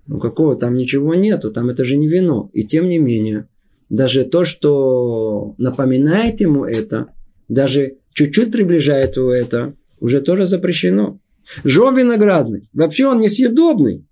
Ну 0.07 0.19
какого 0.19 0.57
там 0.57 0.75
ничего 0.75 1.15
нету, 1.15 1.53
там 1.53 1.71
это 1.71 1.85
же 1.85 1.97
не 1.97 2.09
вино. 2.09 2.51
И 2.53 2.65
тем 2.65 2.89
не 2.89 2.99
менее, 2.99 3.49
даже 3.89 4.25
то, 4.25 4.45
что 4.45 5.55
напоминает 5.59 6.41
ему 6.41 6.65
это, 6.65 7.07
даже 7.53 7.99
чуть-чуть 8.15 8.51
приближает 8.51 9.17
его 9.17 9.33
это, 9.33 9.75
уже 10.01 10.21
тоже 10.21 10.47
запрещено. 10.47 11.21
Жо 11.65 11.91
виноградный, 11.91 12.69
вообще 12.73 13.07
он 13.07 13.21
несъедобный. 13.21 14.07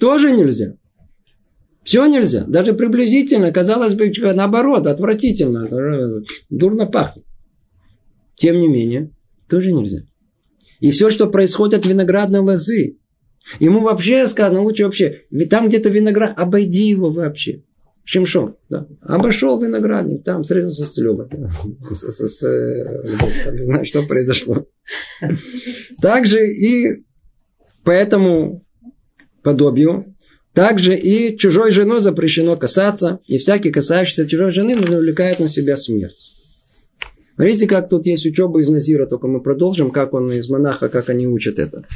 Тоже 0.00 0.32
нельзя. 0.32 0.74
Все 1.82 2.04
нельзя. 2.06 2.44
Даже 2.46 2.74
приблизительно, 2.74 3.52
казалось 3.52 3.94
бы, 3.94 4.12
наоборот, 4.34 4.86
отвратительно, 4.86 5.66
дурно 6.50 6.86
пахнет. 6.86 7.24
Тем 8.34 8.60
не 8.60 8.68
менее, 8.68 9.10
тоже 9.48 9.72
нельзя. 9.72 10.00
И 10.80 10.90
все, 10.90 11.10
что 11.10 11.28
происходит 11.28 11.80
от 11.80 11.86
виноградной 11.86 12.40
лозы, 12.40 12.96
ему 13.60 13.80
вообще 13.80 14.26
сказано, 14.26 14.62
лучше 14.62 14.84
вообще, 14.84 15.22
там 15.48 15.68
где-то 15.68 15.90
виноград, 15.90 16.34
обойди 16.36 16.88
его 16.88 17.10
вообще. 17.10 17.62
Шимшон, 18.04 18.56
да. 18.68 18.86
Обошел 19.02 19.60
виноградник, 19.60 20.24
там 20.24 20.42
встретился 20.42 20.84
с 20.84 20.96
Любой. 20.98 21.28
С, 21.90 22.02
с, 22.02 22.40
там, 23.44 23.56
не 23.56 23.64
знаю, 23.64 23.84
что 23.84 24.02
произошло. 24.02 24.66
Также 26.00 26.52
и 26.52 27.04
поэтому 27.84 28.64
подобию, 29.42 30.16
также 30.52 30.96
и 30.96 31.36
чужой 31.38 31.70
женой 31.70 32.00
запрещено 32.00 32.56
касаться, 32.56 33.20
и 33.26 33.38
всякий 33.38 33.70
касающийся 33.70 34.28
чужой 34.28 34.50
жены 34.50 34.76
навлекает 34.76 35.38
на 35.38 35.48
себя 35.48 35.76
смерть. 35.76 36.16
Смотрите, 37.34 37.66
как 37.66 37.88
тут 37.88 38.06
есть 38.06 38.26
учеба 38.26 38.60
из 38.60 38.68
Назира, 38.68 39.06
только 39.06 39.26
мы 39.26 39.40
продолжим, 39.40 39.90
как 39.90 40.12
он 40.12 40.30
из 40.32 40.50
монаха, 40.50 40.88
как 40.88 41.08
они 41.08 41.26
учат 41.26 41.58
это. 41.58 41.86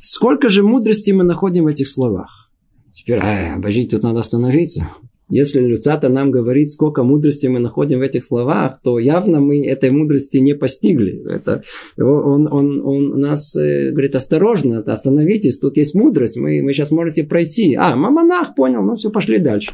Сколько 0.00 0.48
же 0.48 0.62
мудрости 0.62 1.10
мы 1.12 1.22
находим 1.22 1.64
в 1.64 1.68
этих 1.68 1.88
словах? 1.88 2.50
Теперь, 2.92 3.20
ай, 3.22 3.52
обожить, 3.54 3.90
тут 3.90 4.02
надо 4.02 4.20
остановиться. 4.20 4.88
Если 5.30 5.60
Люцата 5.60 6.08
нам 6.08 6.30
говорит, 6.30 6.70
сколько 6.70 7.04
мудрости 7.04 7.46
мы 7.46 7.60
находим 7.60 8.00
в 8.00 8.02
этих 8.02 8.24
словах, 8.24 8.80
то 8.82 8.98
явно 8.98 9.40
мы 9.40 9.64
этой 9.64 9.90
мудрости 9.90 10.38
не 10.38 10.54
постигли. 10.54 11.22
Это, 11.30 11.62
он, 11.96 12.52
он, 12.52 12.84
он 12.84 13.20
нас 13.20 13.54
э, 13.56 13.90
говорит, 13.92 14.16
осторожно, 14.16 14.80
остановитесь, 14.80 15.58
тут 15.58 15.76
есть 15.76 15.94
мудрость, 15.94 16.36
мы, 16.36 16.62
вы 16.62 16.72
сейчас 16.72 16.90
можете 16.90 17.24
пройти. 17.24 17.76
А, 17.76 17.94
монах 17.94 18.54
понял, 18.56 18.82
ну 18.82 18.96
все, 18.96 19.10
пошли 19.10 19.38
дальше. 19.38 19.72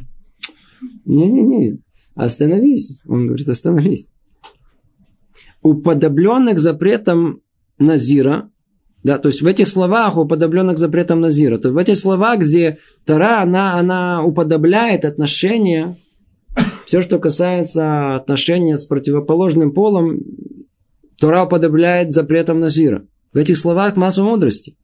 Не-не-не, 1.07 1.79
остановись. 2.15 2.99
Он 3.09 3.27
говорит, 3.27 3.49
остановись. 3.49 4.13
Уподобленных 5.63 6.59
запретом 6.59 7.41
Назира 7.79 8.51
да, 9.07 9.19
то 9.19 9.29
есть 9.29 9.41
в 9.41 9.47
этих 9.47 9.69
словах, 9.69 10.17
уподобленных 10.17 10.79
запретом 10.79 11.21
Назира, 11.21 11.59
то 11.59 11.71
в 11.71 11.79
этих 11.79 11.97
словах, 11.97 12.41
где 12.41 12.79
Тара, 13.05 13.41
она, 13.41 13.79
она 13.79 14.25
уподобляет 14.25 15.05
отношения, 15.05 15.97
все, 16.87 17.01
что 17.01 17.21
касается 17.21 18.17
отношения 18.17 18.77
с 18.77 18.85
противоположным 18.85 19.73
полом, 19.73 20.19
Тора 21.21 21.45
уподобляет 21.45 22.11
запретом 22.11 22.59
Назира. 22.59 23.07
В 23.33 23.37
этих 23.37 23.59
словах 23.59 23.95
массу 23.95 24.25
мудрости. 24.25 24.77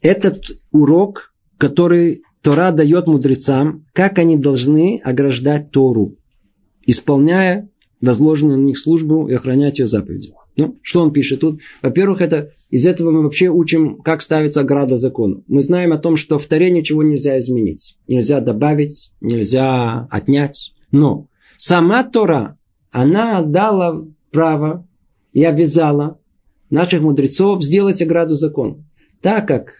Этот 0.00 0.46
урок, 0.70 1.34
который 1.58 2.22
Тора 2.40 2.70
дает 2.70 3.06
мудрецам, 3.06 3.84
как 3.92 4.18
они 4.18 4.38
должны 4.38 4.98
ограждать 5.04 5.72
Тору, 5.72 6.16
исполняя 6.86 7.68
возложенную 8.00 8.58
на 8.58 8.64
них 8.64 8.78
службу 8.78 9.28
и 9.28 9.34
охранять 9.34 9.78
ее 9.78 9.86
заповеди. 9.86 10.32
Ну, 10.56 10.78
что 10.82 11.02
он 11.02 11.12
пишет 11.12 11.40
тут? 11.40 11.60
Во-первых, 11.82 12.20
это, 12.20 12.52
из 12.70 12.86
этого 12.86 13.10
мы 13.10 13.22
вообще 13.22 13.48
учим, 13.48 13.98
как 13.98 14.22
ставится 14.22 14.60
ограда 14.60 14.96
закону. 14.96 15.42
Мы 15.48 15.60
знаем 15.60 15.92
о 15.92 15.98
том, 15.98 16.16
что 16.16 16.38
в 16.38 16.46
Таре 16.46 16.70
ничего 16.70 17.02
нельзя 17.02 17.38
изменить. 17.38 17.98
Нельзя 18.06 18.40
добавить, 18.40 19.12
нельзя 19.20 20.06
отнять. 20.10 20.72
Но 20.92 21.24
сама 21.56 22.04
Тора, 22.04 22.56
она 22.92 23.42
дала 23.42 24.04
право 24.30 24.86
и 25.32 25.42
обязала 25.44 26.20
наших 26.70 27.02
мудрецов 27.02 27.64
сделать 27.64 28.00
ограду 28.00 28.36
закону. 28.36 28.84
Так 29.20 29.48
как 29.48 29.72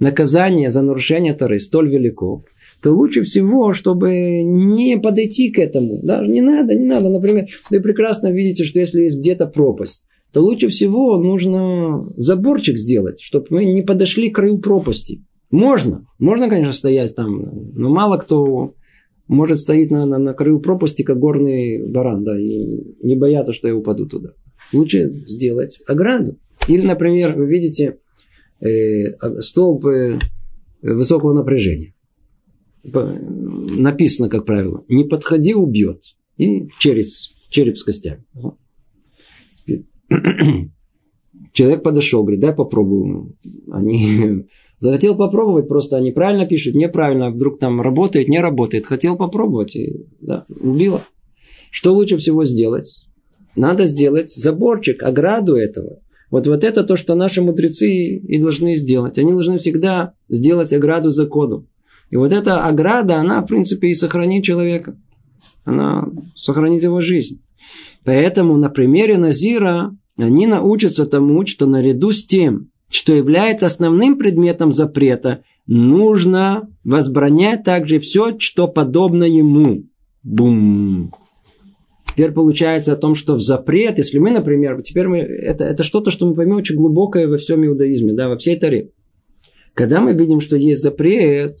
наказание 0.00 0.70
за 0.70 0.82
нарушение 0.82 1.34
Торы 1.34 1.60
столь 1.60 1.90
велико, 1.90 2.44
то 2.82 2.92
лучше 2.92 3.22
всего, 3.22 3.74
чтобы 3.74 4.42
не 4.42 4.98
подойти 4.98 5.50
к 5.50 5.58
этому. 5.58 6.00
Даже 6.02 6.28
не 6.28 6.40
надо, 6.40 6.74
не 6.74 6.86
надо. 6.86 7.10
Например, 7.10 7.46
вы 7.70 7.80
прекрасно 7.80 8.28
видите, 8.28 8.64
что 8.64 8.80
если 8.80 9.02
есть 9.02 9.18
где-то 9.18 9.46
пропасть, 9.46 10.04
то 10.32 10.40
лучше 10.42 10.68
всего 10.68 11.18
нужно 11.18 12.04
заборчик 12.16 12.78
сделать, 12.78 13.20
чтобы 13.20 13.46
мы 13.50 13.64
не 13.64 13.82
подошли 13.82 14.30
к 14.30 14.36
краю 14.36 14.58
пропасти. 14.58 15.24
Можно, 15.50 16.06
можно, 16.18 16.48
конечно, 16.48 16.72
стоять 16.72 17.14
там, 17.16 17.72
но 17.74 17.90
мало 17.90 18.16
кто 18.16 18.74
может 19.26 19.58
стоять 19.58 19.90
на, 19.90 20.06
на, 20.06 20.18
на 20.18 20.32
краю 20.32 20.60
пропасти, 20.60 21.02
как 21.02 21.18
горный 21.18 21.90
баран, 21.90 22.24
да, 22.24 22.40
и 22.40 22.96
не 23.02 23.16
бояться, 23.16 23.52
что 23.52 23.68
я 23.68 23.74
упаду 23.74 24.06
туда. 24.06 24.30
Лучше 24.72 25.10
сделать 25.10 25.80
ограду. 25.86 26.38
Или, 26.68 26.86
например, 26.86 27.36
вы 27.36 27.46
видите 27.46 27.98
э, 28.60 29.40
столб 29.40 29.86
э, 29.86 30.18
высокого 30.82 31.32
напряжения 31.32 31.94
написано, 32.82 34.28
как 34.28 34.44
правило, 34.44 34.84
не 34.88 35.04
подходи, 35.04 35.54
убьет. 35.54 36.02
И 36.36 36.68
через 36.78 37.30
череп 37.50 37.76
с 37.76 37.84
костями. 37.84 38.24
Человек 41.52 41.82
подошел, 41.82 42.22
говорит, 42.22 42.40
дай 42.40 42.54
попробую. 42.54 43.36
Они 43.70 44.46
захотел 44.78 45.16
попробовать, 45.16 45.68
просто 45.68 45.96
они 45.96 46.12
правильно 46.12 46.46
пишут, 46.46 46.74
неправильно, 46.74 47.30
вдруг 47.30 47.58
там 47.58 47.80
работает, 47.80 48.28
не 48.28 48.40
работает. 48.40 48.86
Хотел 48.86 49.16
попробовать, 49.16 49.76
и 49.76 50.06
да, 50.20 50.46
убило. 50.48 51.02
Что 51.70 51.94
лучше 51.94 52.16
всего 52.16 52.44
сделать? 52.44 53.04
Надо 53.56 53.86
сделать 53.86 54.30
заборчик, 54.30 55.02
ограду 55.02 55.56
этого. 55.56 56.00
Вот, 56.30 56.46
вот 56.46 56.62
это 56.62 56.84
то, 56.84 56.96
что 56.96 57.14
наши 57.16 57.42
мудрецы 57.42 57.88
и 57.88 58.38
должны 58.38 58.76
сделать. 58.76 59.18
Они 59.18 59.32
должны 59.32 59.58
всегда 59.58 60.14
сделать 60.28 60.72
ограду 60.72 61.10
закону. 61.10 61.66
И 62.10 62.16
вот 62.16 62.32
эта 62.32 62.64
ограда, 62.64 63.16
она, 63.16 63.40
в 63.42 63.46
принципе, 63.46 63.88
и 63.88 63.94
сохранит 63.94 64.44
человека. 64.44 64.96
Она 65.64 66.08
сохранит 66.34 66.82
его 66.82 67.00
жизнь. 67.00 67.40
Поэтому 68.04 68.56
на 68.56 68.68
примере 68.68 69.16
Назира 69.16 69.96
они 70.18 70.46
научатся 70.46 71.06
тому, 71.06 71.46
что 71.46 71.66
наряду 71.66 72.12
с 72.12 72.24
тем, 72.24 72.70
что 72.88 73.14
является 73.14 73.66
основным 73.66 74.18
предметом 74.18 74.72
запрета, 74.72 75.42
нужно 75.66 76.68
возбранять 76.82 77.62
также 77.62 78.00
все, 78.00 78.36
что 78.38 78.66
подобно 78.66 79.24
ему. 79.24 79.84
Бум. 80.22 81.12
Теперь 82.06 82.32
получается 82.32 82.92
о 82.92 82.96
том, 82.96 83.14
что 83.14 83.34
в 83.34 83.40
запрет, 83.40 83.98
если 83.98 84.18
мы, 84.18 84.30
например, 84.30 84.82
теперь 84.82 85.06
мы, 85.06 85.18
это, 85.18 85.64
это 85.64 85.84
что-то, 85.84 86.10
что 86.10 86.26
мы 86.26 86.34
поймем 86.34 86.56
очень 86.56 86.76
глубокое 86.76 87.28
во 87.28 87.38
всем 87.38 87.64
иудаизме, 87.64 88.12
да, 88.12 88.28
во 88.28 88.36
всей 88.36 88.58
Таре. 88.58 88.90
Когда 89.74 90.00
мы 90.00 90.12
видим, 90.12 90.40
что 90.40 90.56
есть 90.56 90.82
запрет, 90.82 91.56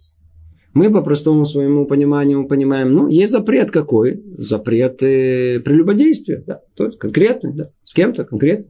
мы 0.72 0.90
по 0.90 1.02
простому 1.02 1.44
своему 1.44 1.84
пониманию 1.86 2.46
понимаем, 2.46 2.92
ну, 2.92 3.08
есть 3.08 3.32
запрет 3.32 3.70
какой? 3.70 4.22
Запрет 4.36 5.02
э, 5.02 5.60
прелюбодействия, 5.60 6.44
да, 6.46 6.60
то 6.76 6.86
есть 6.86 6.98
конкретный, 6.98 7.52
да, 7.52 7.70
с 7.84 7.92
кем-то 7.92 8.24
конкретно. 8.24 8.66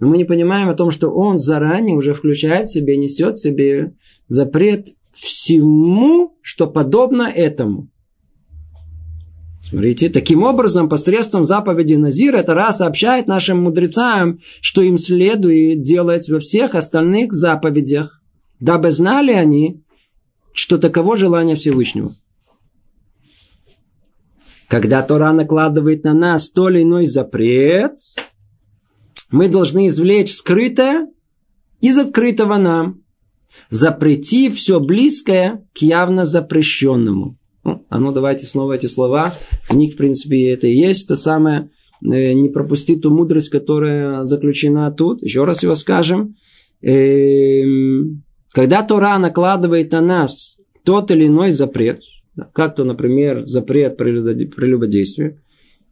Но 0.00 0.08
мы 0.08 0.18
не 0.18 0.24
понимаем 0.24 0.68
о 0.68 0.74
том, 0.74 0.90
что 0.90 1.10
он 1.10 1.38
заранее 1.38 1.96
уже 1.96 2.12
включает 2.12 2.68
в 2.68 2.72
себе, 2.72 2.96
несет 2.96 3.38
в 3.38 3.42
себе 3.42 3.94
запрет 4.28 4.88
всему, 5.12 6.36
что 6.42 6.66
подобно 6.66 7.30
этому. 7.34 7.88
Смотрите, 9.62 10.10
таким 10.10 10.42
образом, 10.42 10.88
посредством 10.88 11.44
заповеди 11.44 11.94
Назира, 11.94 12.38
это 12.38 12.52
раз 12.52 12.78
сообщает 12.78 13.26
нашим 13.26 13.62
мудрецам, 13.62 14.40
что 14.60 14.82
им 14.82 14.98
следует 14.98 15.80
делать 15.80 16.28
во 16.28 16.38
всех 16.38 16.74
остальных 16.74 17.32
заповедях, 17.32 18.20
дабы 18.60 18.90
знали 18.90 19.32
они, 19.32 19.83
что 20.54 20.78
таково 20.78 21.18
желание 21.18 21.56
Всевышнего. 21.56 22.14
Когда 24.68 25.02
Тора 25.02 25.32
накладывает 25.32 26.04
на 26.04 26.14
нас 26.14 26.48
то 26.48 26.70
или 26.70 26.82
иной 26.82 27.06
запрет, 27.06 27.98
мы 29.30 29.48
должны 29.48 29.88
извлечь 29.88 30.32
скрытое 30.32 31.08
из 31.80 31.98
открытого 31.98 32.56
нам, 32.56 33.02
запретив 33.68 34.56
все 34.56 34.80
близкое 34.80 35.66
к 35.74 35.78
явно 35.82 36.24
запрещенному. 36.24 37.36
Ну, 37.64 37.84
а 37.88 37.98
ну 37.98 38.12
давайте 38.12 38.46
снова 38.46 38.72
эти 38.72 38.86
слова. 38.86 39.32
В 39.68 39.76
них, 39.76 39.94
в 39.94 39.96
принципе, 39.96 40.50
это 40.50 40.66
и 40.66 40.76
есть 40.76 41.08
то 41.08 41.16
самое. 41.16 41.70
Э, 42.02 42.32
не 42.32 42.48
пропустить 42.48 43.02
ту 43.02 43.10
мудрость, 43.10 43.48
которая 43.48 44.24
заключена 44.24 44.90
тут. 44.92 45.22
Еще 45.22 45.44
раз 45.44 45.62
его 45.62 45.74
скажем. 45.74 46.36
Эм, 46.82 48.23
когда 48.54 48.84
Тора 48.84 49.18
накладывает 49.18 49.90
на 49.90 50.00
нас 50.00 50.60
тот 50.84 51.10
или 51.10 51.26
иной 51.26 51.50
запрет, 51.50 52.02
как 52.52 52.76
то, 52.76 52.84
например, 52.84 53.46
запрет 53.46 53.96
прелюбодействия, 53.96 55.42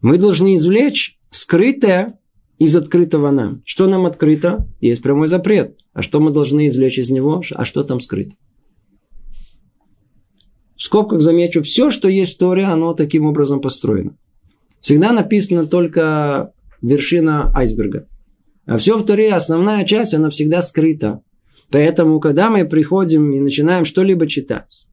мы 0.01 0.17
должны 0.17 0.55
извлечь 0.55 1.19
скрытое 1.29 2.21
из 2.59 2.77
открытого 2.77 3.33
нам. 3.33 3.63
Что 3.65 3.89
нам 3.89 4.07
открыто? 4.07 4.69
Есть 4.81 5.03
прямой 5.03 5.27
запрет. 5.27 5.77
А 5.93 6.03
что 6.03 6.21
мы 6.21 6.31
должны 6.31 6.69
извлечь 6.69 6.99
из 6.99 7.11
него? 7.11 7.43
А 7.53 7.65
что 7.65 7.83
там 7.83 7.99
скрыто? 7.99 8.37
В 10.77 10.83
скобках 10.85 11.21
замечу, 11.21 11.63
все, 11.63 11.91
что 11.91 12.09
есть 12.09 12.37
в 12.37 12.39
Торе, 12.39 12.65
оно 12.65 12.95
таким 12.95 13.27
образом 13.27 13.61
построено. 13.61 14.17
Всегда 14.81 15.11
написано 15.11 15.67
только 15.67 16.53
вершина 16.81 17.53
айсберга. 17.57 18.07
А 18.67 18.77
все 18.77 18.97
в 18.97 19.05
Торе, 19.05 19.35
основная 19.35 19.85
часть, 19.85 20.15
она 20.15 20.31
всегда 20.31 20.63
скрыта. 20.63 21.23
Поэтому, 21.73 22.21
когда 22.21 22.51
мы 22.51 22.67
приходим 22.67 23.33
и 23.33 23.41
начинаем 23.41 23.87
что-либо 23.87 24.27
читать, 24.27 24.87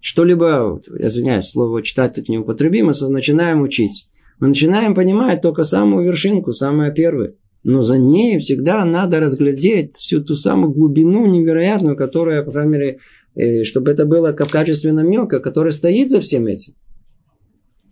что-либо, 0.00 0.80
извиняюсь, 0.98 1.48
слово 1.48 1.82
читать 1.82 2.14
тут 2.14 2.28
неупотребимо, 2.28 2.92
начинаем 3.08 3.62
учить, 3.62 4.08
мы 4.40 4.48
начинаем 4.48 4.94
понимать 4.94 5.40
только 5.40 5.62
самую 5.62 6.04
вершинку, 6.04 6.52
самое 6.52 6.92
первое. 6.92 7.34
Но 7.62 7.82
за 7.82 7.98
ней 7.98 8.38
всегда 8.38 8.84
надо 8.84 9.20
разглядеть 9.20 9.94
всю 9.94 10.22
ту 10.22 10.34
самую 10.34 10.72
глубину 10.72 11.26
невероятную, 11.26 11.96
которая, 11.96 12.42
по 12.42 12.50
крайней 12.50 12.72
мере, 12.72 12.98
э, 13.34 13.64
чтобы 13.64 13.92
это 13.92 14.04
было 14.04 14.32
как 14.32 14.50
качественно 14.50 15.02
намека, 15.02 15.40
которая 15.40 15.72
стоит 15.72 16.10
за 16.10 16.20
всем 16.20 16.46
этим. 16.46 16.74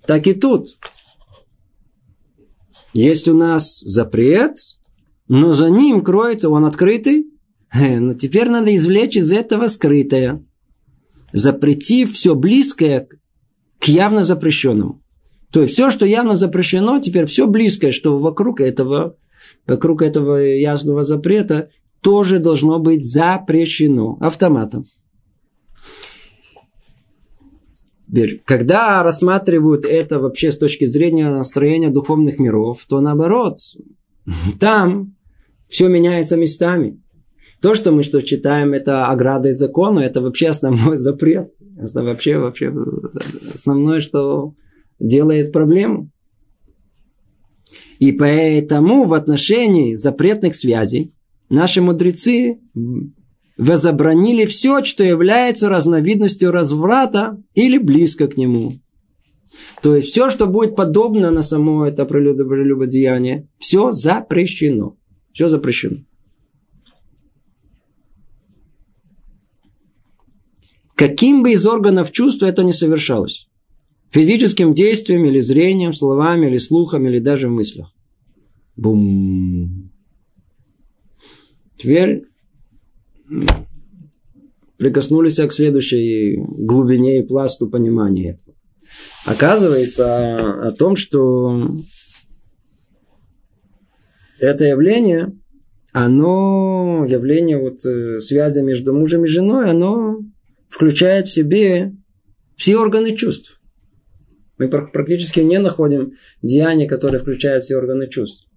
Так 0.06 0.26
и 0.26 0.34
тут. 0.34 0.76
Есть 2.92 3.26
у 3.26 3.34
нас 3.34 3.80
запрет, 3.80 4.56
но 5.28 5.54
за 5.54 5.70
ним 5.70 6.02
кроется, 6.02 6.50
он 6.50 6.64
открытый, 6.64 7.26
но 8.00 8.14
теперь 8.14 8.48
надо 8.48 8.74
извлечь 8.74 9.16
из 9.16 9.32
этого 9.32 9.66
скрытое, 9.66 10.44
запретив 11.32 12.12
все 12.12 12.34
близкое 12.34 13.08
к 13.78 13.88
явно 13.88 14.24
запрещенному. 14.24 15.02
То 15.50 15.62
есть 15.62 15.74
все, 15.74 15.90
что 15.90 16.06
явно 16.06 16.36
запрещено, 16.36 17.00
теперь 17.00 17.26
все 17.26 17.46
близкое, 17.46 17.92
что 17.92 18.18
вокруг 18.18 18.60
этого, 18.60 19.16
вокруг 19.66 20.02
этого 20.02 20.36
ясного 20.36 21.02
запрета, 21.02 21.70
тоже 22.00 22.38
должно 22.38 22.78
быть 22.78 23.04
запрещено 23.04 24.18
автоматом. 24.20 24.86
Когда 28.44 29.02
рассматривают 29.02 29.84
это 29.84 30.20
вообще 30.20 30.52
с 30.52 30.58
точки 30.58 30.84
зрения 30.84 31.28
настроения 31.30 31.90
духовных 31.90 32.38
миров, 32.38 32.84
то 32.88 33.00
наоборот, 33.00 33.58
там 34.60 35.16
все 35.68 35.88
меняется 35.88 36.36
местами. 36.36 37.00
То, 37.64 37.74
что 37.74 37.92
мы 37.92 38.02
что 38.02 38.20
читаем, 38.20 38.74
это 38.74 39.06
ограда 39.06 39.48
из 39.48 39.56
закона, 39.56 40.00
это 40.00 40.20
вообще 40.20 40.48
основной 40.48 40.96
запрет. 40.98 41.50
Это 41.78 42.02
вообще, 42.02 42.36
вообще 42.36 42.70
основное, 43.54 44.02
что 44.02 44.52
делает 45.00 45.50
проблему. 45.50 46.10
И 48.00 48.12
поэтому 48.12 49.04
в 49.04 49.14
отношении 49.14 49.94
запретных 49.94 50.56
связей 50.56 51.10
наши 51.48 51.80
мудрецы 51.80 52.58
возобранили 53.56 54.44
все, 54.44 54.84
что 54.84 55.02
является 55.02 55.70
разновидностью 55.70 56.52
разврата 56.52 57.42
или 57.54 57.78
близко 57.78 58.26
к 58.26 58.36
нему. 58.36 58.72
То 59.80 59.96
есть 59.96 60.08
все, 60.08 60.28
что 60.28 60.46
будет 60.48 60.76
подобно 60.76 61.30
на 61.30 61.40
само 61.40 61.86
это 61.86 62.04
прелюбодеяние, 62.04 63.48
все 63.58 63.90
запрещено. 63.90 64.98
Все 65.32 65.48
запрещено. 65.48 66.00
Каким 70.94 71.42
бы 71.42 71.52
из 71.52 71.66
органов 71.66 72.12
чувства 72.12 72.46
это 72.46 72.62
ни 72.64 72.70
совершалось. 72.70 73.48
Физическим 74.10 74.74
действием 74.74 75.24
или 75.24 75.40
зрением, 75.40 75.92
словами 75.92 76.46
или 76.46 76.58
слухом, 76.58 77.06
или 77.06 77.18
даже 77.18 77.48
мыслях. 77.48 77.92
Бум. 78.76 79.90
Теперь 81.76 82.22
прикоснулись 84.76 85.36
к 85.36 85.52
следующей 85.52 86.36
глубине 86.36 87.20
и 87.20 87.26
пласту 87.26 87.68
понимания 87.68 88.30
этого. 88.30 88.56
Оказывается 89.26 90.36
о 90.68 90.72
том, 90.72 90.94
что 90.94 91.70
это 94.38 94.64
явление, 94.64 95.32
оно, 95.92 97.04
явление 97.08 97.58
вот 97.58 97.84
э, 97.86 98.20
связи 98.20 98.60
между 98.60 98.92
мужем 98.92 99.24
и 99.24 99.28
женой, 99.28 99.70
оно 99.70 100.18
включает 100.74 101.28
в 101.28 101.32
себе 101.32 101.94
все 102.56 102.76
органы 102.76 103.14
чувств. 103.14 103.60
Мы 104.58 104.68
практически 104.68 105.38
не 105.38 105.60
находим 105.60 106.14
деяния, 106.42 106.88
которые 106.88 107.20
включают 107.20 107.64
все 107.64 107.76
органы 107.76 108.08
чувств. 108.08 108.48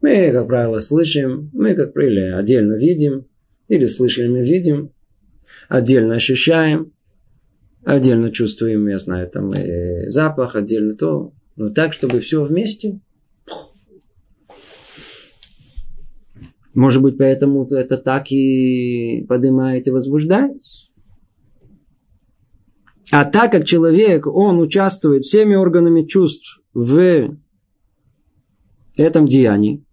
Мы, 0.00 0.30
как 0.32 0.46
правило, 0.46 0.78
слышим, 0.78 1.50
мы, 1.52 1.74
как 1.74 1.92
правило, 1.92 2.38
отдельно 2.38 2.74
видим, 2.74 3.26
или 3.68 3.84
слышим 3.84 4.34
и 4.36 4.42
видим, 4.42 4.92
отдельно 5.68 6.14
ощущаем, 6.14 6.92
отдельно 7.84 8.32
чувствуем, 8.32 8.88
я 8.88 8.98
знаю, 8.98 9.28
там 9.28 9.50
и 9.52 10.08
запах, 10.08 10.56
отдельно 10.56 10.96
то, 10.96 11.34
но 11.56 11.68
так, 11.68 11.92
чтобы 11.92 12.20
все 12.20 12.42
вместе. 12.44 12.98
Может 16.72 17.02
быть, 17.02 17.18
поэтому 17.18 17.66
это 17.66 17.98
так 17.98 18.30
и 18.30 19.26
поднимает 19.28 19.86
и 19.86 19.90
возбуждается. 19.90 20.87
А 23.10 23.24
так 23.24 23.52
как 23.52 23.64
человек, 23.64 24.26
он 24.26 24.58
участвует 24.58 25.24
всеми 25.24 25.54
органами 25.54 26.04
чувств 26.04 26.60
в 26.74 27.36
этом 28.96 29.26
деянии, 29.26 29.84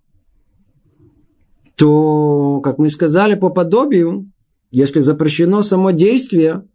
то, 1.76 2.62
как 2.62 2.78
мы 2.78 2.90
сказали, 2.90 3.36
по 3.36 3.50
подобию, 3.50 4.32
если 4.72 5.00
запрещено 5.00 5.62
само 5.62 5.92
действие, 5.92 6.68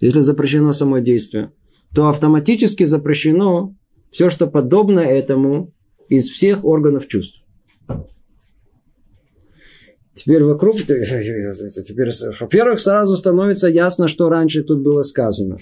если 0.00 0.20
запрещено 0.20 0.72
само 0.72 0.98
действие, 0.98 1.52
то 1.94 2.08
автоматически 2.08 2.84
запрещено 2.84 3.74
все, 4.10 4.28
что 4.28 4.46
подобно 4.46 5.00
этому 5.00 5.72
из 6.08 6.28
всех 6.28 6.64
органов 6.64 7.08
чувств. 7.08 7.42
Теперь 10.16 10.42
вокруг, 10.44 10.78
теперь, 10.78 12.10
во-первых, 12.40 12.80
сразу 12.80 13.16
становится 13.16 13.68
ясно, 13.68 14.08
что 14.08 14.30
раньше 14.30 14.62
тут 14.62 14.80
было 14.80 15.02
сказано. 15.02 15.58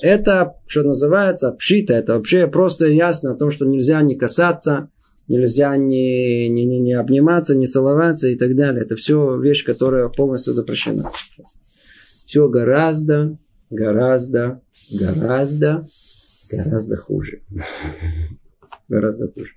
Это, 0.00 0.54
что 0.66 0.82
называется, 0.82 1.52
пшита, 1.52 1.92
это 1.92 2.14
вообще 2.14 2.46
просто 2.46 2.86
ясно 2.86 3.32
о 3.32 3.36
том, 3.36 3.50
что 3.50 3.66
нельзя 3.66 4.00
не 4.00 4.16
касаться, 4.16 4.88
нельзя 5.28 5.76
не, 5.76 6.48
не, 6.48 6.64
не, 6.64 6.80
не 6.80 6.94
обниматься, 6.94 7.54
не 7.54 7.66
целоваться 7.66 8.28
и 8.28 8.36
так 8.36 8.56
далее. 8.56 8.82
Это 8.82 8.96
все 8.96 9.38
вещь, 9.38 9.62
которая 9.62 10.08
полностью 10.08 10.54
запрещена. 10.54 11.10
Все 11.62 12.48
гораздо, 12.48 13.36
гораздо, 13.68 14.62
гораздо, 14.98 15.84
гораздо 16.50 16.96
хуже. 16.96 17.42
Гораздо 18.88 19.28
хуже. 19.28 19.50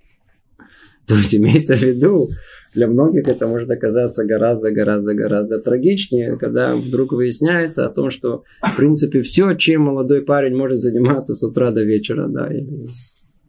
То 1.07 1.15
есть 1.15 1.35
имеется 1.35 1.75
в 1.75 1.81
виду, 1.81 2.29
для 2.75 2.87
многих 2.87 3.27
это 3.27 3.47
может 3.47 3.69
оказаться 3.71 4.25
гораздо-гораздо-гораздо 4.25 5.59
трагичнее, 5.59 6.37
когда 6.37 6.75
вдруг 6.75 7.13
выясняется 7.13 7.85
о 7.85 7.89
том, 7.89 8.09
что, 8.09 8.43
в 8.61 8.77
принципе, 8.77 9.21
все, 9.21 9.53
чем 9.55 9.83
молодой 9.83 10.21
парень 10.21 10.55
может 10.55 10.77
заниматься 10.77 11.33
с 11.33 11.41
утра 11.43 11.71
до 11.71 11.83
вечера, 11.83 12.27
да, 12.27 12.47
или 12.53 12.81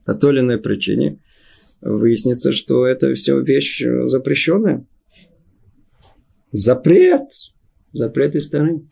по 0.05 0.15
той 0.15 0.35
или 0.35 0.41
иной 0.41 0.59
причине, 0.59 1.21
выяснится, 1.81 2.53
что 2.53 2.87
это 2.87 3.13
все 3.15 3.41
вещь 3.41 3.85
запрещенная. 4.05 4.87
Запрет! 6.53 7.29
Запрет 7.93 8.37
из 8.37 8.45
стороны. 8.45 8.89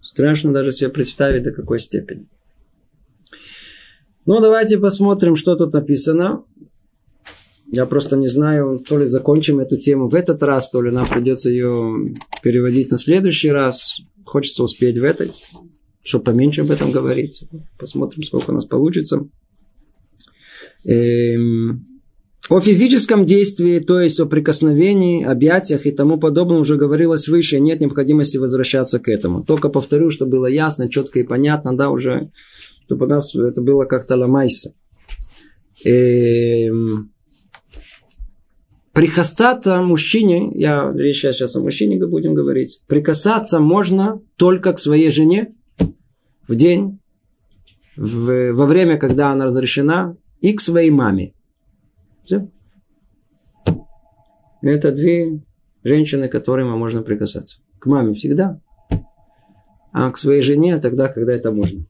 Страшно 0.00 0.52
даже 0.52 0.72
себе 0.72 0.88
представить, 0.88 1.42
до 1.42 1.52
какой 1.52 1.78
степени. 1.78 2.26
Ну, 4.24 4.40
давайте 4.40 4.78
посмотрим, 4.78 5.36
что 5.36 5.56
тут 5.56 5.72
написано. 5.72 6.44
Я 7.74 7.86
просто 7.86 8.18
не 8.18 8.26
знаю, 8.26 8.78
то 8.86 8.98
ли 8.98 9.06
закончим 9.06 9.58
эту 9.58 9.78
тему 9.78 10.06
в 10.06 10.14
этот 10.14 10.42
раз, 10.42 10.68
то 10.68 10.82
ли 10.82 10.90
нам 10.90 11.08
придется 11.08 11.48
ее 11.48 12.14
переводить 12.42 12.90
на 12.90 12.98
следующий 12.98 13.50
раз. 13.50 14.02
Хочется 14.26 14.62
успеть 14.62 14.98
в 14.98 15.02
этой, 15.02 15.32
чтобы 16.02 16.24
поменьше 16.24 16.60
об 16.60 16.70
этом 16.70 16.92
говорить. 16.92 17.48
Посмотрим, 17.78 18.24
сколько 18.24 18.50
у 18.50 18.54
нас 18.54 18.66
получится. 18.66 19.26
Эм, 20.84 21.86
о 22.50 22.60
физическом 22.60 23.24
действии, 23.24 23.78
то 23.78 23.98
есть 24.00 24.20
о 24.20 24.26
прикосновении, 24.26 25.24
объятиях 25.24 25.86
и 25.86 25.92
тому 25.92 26.18
подобном 26.18 26.60
уже 26.60 26.76
говорилось 26.76 27.26
выше, 27.26 27.58
нет 27.58 27.80
необходимости 27.80 28.36
возвращаться 28.36 28.98
к 28.98 29.08
этому. 29.08 29.44
Только 29.44 29.70
повторю, 29.70 30.10
чтобы 30.10 30.32
было 30.32 30.46
ясно, 30.46 30.90
четко 30.90 31.20
и 31.20 31.22
понятно, 31.22 31.74
да, 31.74 31.88
уже, 31.88 32.32
чтобы 32.84 33.06
у 33.06 33.08
нас 33.08 33.34
это 33.34 33.62
было 33.62 33.86
как-то 33.86 34.16
ломайся. 34.16 34.74
Эм, 35.86 37.11
Прикасаться 38.92 39.80
мужчине, 39.80 40.50
я 40.54 40.92
речь 40.94 41.20
сейчас 41.20 41.56
о 41.56 41.60
мужчине 41.60 42.04
будем 42.06 42.34
говорить, 42.34 42.82
прикасаться 42.88 43.58
можно 43.58 44.20
только 44.36 44.74
к 44.74 44.78
своей 44.78 45.10
жене 45.10 45.54
в 46.46 46.54
день, 46.54 47.00
в, 47.96 48.52
во 48.52 48.66
время, 48.66 48.98
когда 48.98 49.30
она 49.30 49.46
разрешена, 49.46 50.16
и 50.42 50.52
к 50.52 50.60
своей 50.60 50.90
маме. 50.90 51.32
Все. 52.24 52.50
Это 54.60 54.92
две 54.92 55.40
женщины, 55.82 56.28
к 56.28 56.32
которым 56.32 56.78
можно 56.78 57.02
прикасаться. 57.02 57.60
К 57.78 57.86
маме 57.86 58.12
всегда, 58.12 58.60
а 59.92 60.10
к 60.10 60.18
своей 60.18 60.42
жене 60.42 60.78
тогда, 60.78 61.08
когда 61.08 61.32
это 61.32 61.50
можно. 61.50 61.86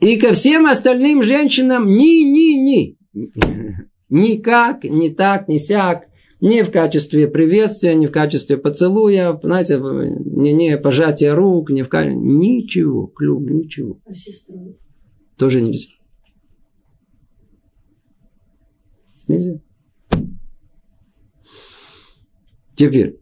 И 0.00 0.16
ко 0.18 0.32
всем 0.32 0.66
остальным 0.66 1.22
женщинам 1.22 1.86
ни-ни-ни. 1.88 2.95
Никак, 4.08 4.84
не 4.84 5.10
так, 5.10 5.48
не 5.48 5.58
сяк. 5.58 6.08
Не 6.40 6.62
в 6.62 6.70
качестве 6.70 7.28
приветствия, 7.28 7.94
не 7.94 8.06
в 8.06 8.12
качестве 8.12 8.58
поцелуя, 8.58 9.38
знаете, 9.42 9.78
не, 9.78 10.52
не 10.52 10.76
пожатия 10.76 11.34
рук, 11.34 11.70
не 11.70 11.82
в 11.82 11.88
качестве... 11.88 12.20
Ничего, 12.20 13.06
клюв, 13.06 13.42
ничего. 13.42 13.98
А 14.04 14.12
сестру? 14.12 14.76
Тоже 15.38 15.62
нельзя. 15.62 15.88
Нельзя. 19.28 19.60
Теперь. 22.76 23.18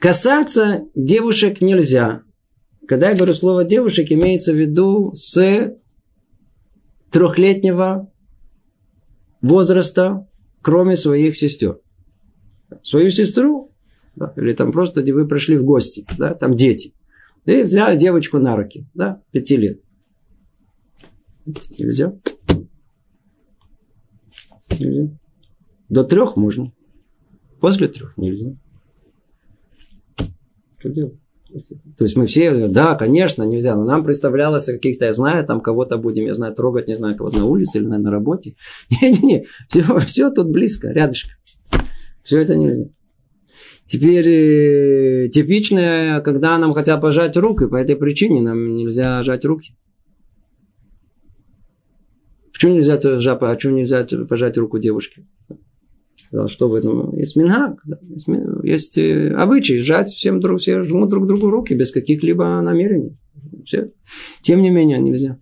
Касаться 0.00 0.86
девушек 0.94 1.60
нельзя. 1.60 2.22
Когда 2.86 3.10
я 3.10 3.16
говорю 3.16 3.34
слово 3.34 3.64
девушек, 3.64 4.10
имеется 4.10 4.52
в 4.52 4.56
виду 4.56 5.10
с 5.14 5.76
трехлетнего 7.10 8.10
возраста, 9.42 10.28
кроме 10.62 10.96
своих 10.96 11.36
сестер. 11.36 11.80
Свою 12.82 13.10
сестру, 13.10 13.70
да, 14.16 14.32
или 14.36 14.52
там 14.52 14.72
просто 14.72 15.02
где 15.02 15.12
вы 15.12 15.26
пришли 15.26 15.56
в 15.56 15.64
гости, 15.64 16.06
да, 16.18 16.34
там 16.34 16.54
дети. 16.54 16.94
И 17.44 17.62
взяли 17.62 17.96
девочку 17.96 18.38
на 18.38 18.56
руки, 18.56 18.86
да, 18.94 19.22
пяти 19.30 19.56
лет. 19.56 19.80
Нельзя. 21.78 22.14
Нельзя. 24.78 25.16
До 25.88 26.04
трех 26.04 26.36
можно. 26.36 26.72
После 27.60 27.88
трех 27.88 28.16
нельзя. 28.16 28.54
Что 30.78 30.88
делать? 30.88 31.19
То 31.96 32.04
есть 32.04 32.16
мы 32.16 32.26
все, 32.26 32.68
да, 32.68 32.94
конечно, 32.94 33.42
нельзя, 33.42 33.74
но 33.76 33.84
нам 33.84 34.04
представлялось 34.04 34.66
каких-то, 34.66 35.06
я 35.06 35.12
знаю, 35.12 35.44
там 35.44 35.60
кого-то 35.60 35.96
будем, 35.98 36.26
я 36.26 36.34
знаю, 36.34 36.54
трогать, 36.54 36.88
не 36.88 36.96
знаю, 36.96 37.16
кого-то 37.16 37.38
на 37.38 37.46
улице 37.46 37.78
или 37.78 37.86
на 37.86 38.10
работе. 38.10 38.56
Не-не-не, 39.02 39.46
все, 39.68 39.98
все 40.00 40.30
тут 40.30 40.50
близко, 40.50 40.88
рядышком. 40.88 41.36
Все 42.22 42.40
это 42.40 42.56
нельзя. 42.56 42.90
Теперь 43.86 44.28
э, 44.28 45.28
типичное, 45.30 46.20
когда 46.20 46.56
нам 46.58 46.72
хотят 46.74 47.00
пожать 47.00 47.36
руки, 47.36 47.66
по 47.66 47.74
этой 47.74 47.96
причине 47.96 48.40
нам 48.40 48.76
нельзя 48.76 49.22
жать 49.24 49.44
руки. 49.44 49.74
Почему 52.52 52.74
нельзя, 52.74 52.94
а 52.94 53.36
почему 53.36 53.76
нельзя 53.76 54.06
пожать 54.28 54.56
руку 54.58 54.78
девушке? 54.78 55.26
Сказал, 56.30 56.46
что 56.46 56.68
в 56.68 56.74
этом 56.76 57.16
есть 57.16 57.34
минхаг, 57.34 57.80
да, 57.84 57.98
есть, 58.08 58.28
есть 58.62 58.98
э, 58.98 59.34
обычай 59.34 59.78
сжать 59.78 60.10
всем 60.10 60.38
друг, 60.38 60.60
все 60.60 60.80
жмут 60.84 61.08
друг 61.08 61.26
другу 61.26 61.50
руки 61.50 61.74
без 61.74 61.90
каких-либо 61.90 62.60
намерений. 62.60 63.18
Все. 63.64 63.90
Тем 64.40 64.62
не 64.62 64.70
менее, 64.70 65.00
нельзя. 65.00 65.40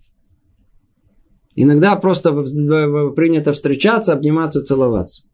Иногда 1.55 1.95
просто 1.97 2.33
принято 2.33 3.53
встречаться, 3.53 4.15
обниматься, 4.15 4.63
целоваться. 4.63 5.25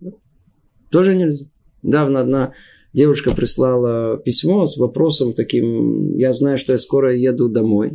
Тоже 0.91 1.15
нельзя. 1.15 1.47
Давно 1.85 2.19
одна 2.19 2.53
девушка 2.93 3.33
прислала 3.33 4.17
письмо 4.17 4.67
с 4.67 4.77
вопросом 4.77 5.35
таким, 5.35 6.17
я 6.17 6.35
знаю, 6.35 6.59
что 6.59 6.73
я 6.73 6.79
скоро 6.79 7.15
еду 7.15 7.49
домой. 7.49 7.93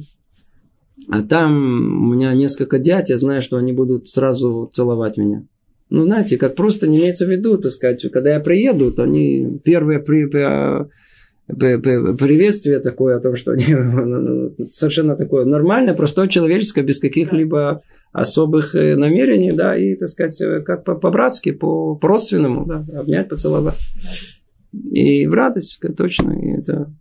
А 1.09 1.23
там 1.23 2.07
у 2.07 2.13
меня 2.13 2.33
несколько 2.33 2.79
дядь, 2.79 3.09
я 3.09 3.17
знаю, 3.17 3.41
что 3.41 3.57
они 3.57 3.73
будут 3.73 4.07
сразу 4.07 4.69
целовать 4.71 5.17
меня. 5.17 5.45
Ну, 5.89 6.03
знаете, 6.03 6.37
как 6.37 6.55
просто 6.55 6.87
не 6.87 6.99
имеется 6.99 7.25
в 7.25 7.29
виду, 7.29 7.57
так 7.57 7.71
сказать, 7.71 8.05
когда 8.11 8.33
я 8.33 8.39
приеду, 8.39 8.91
то 8.91 9.03
они 9.03 9.59
первые 9.63 9.99
при, 9.99 10.27
приветствие 11.47 12.79
такое 12.79 13.17
о 13.17 13.19
том, 13.19 13.35
что 13.35 13.51
они 13.51 13.63
совершенно 14.65 15.15
такое 15.15 15.45
нормальное, 15.45 15.95
простое, 15.95 16.27
человеческое, 16.27 16.83
без 16.83 16.99
каких-либо 16.99 17.81
особых 18.11 18.75
э, 18.75 18.95
намерений, 18.95 19.51
да, 19.51 19.75
и, 19.75 19.95
так 19.95 20.09
сказать, 20.09 20.39
э, 20.41 20.61
как 20.61 20.83
по-братски, 20.83 21.51
по, 21.51 21.95
по-родственному, 21.95 22.65
да, 22.65 22.83
обнять, 22.99 23.29
поцеловать. 23.29 23.77
И 24.91 25.25
в 25.27 25.33
радость, 25.33 25.79
точно, 25.97 26.31
и 26.31 26.59
это 26.59 26.91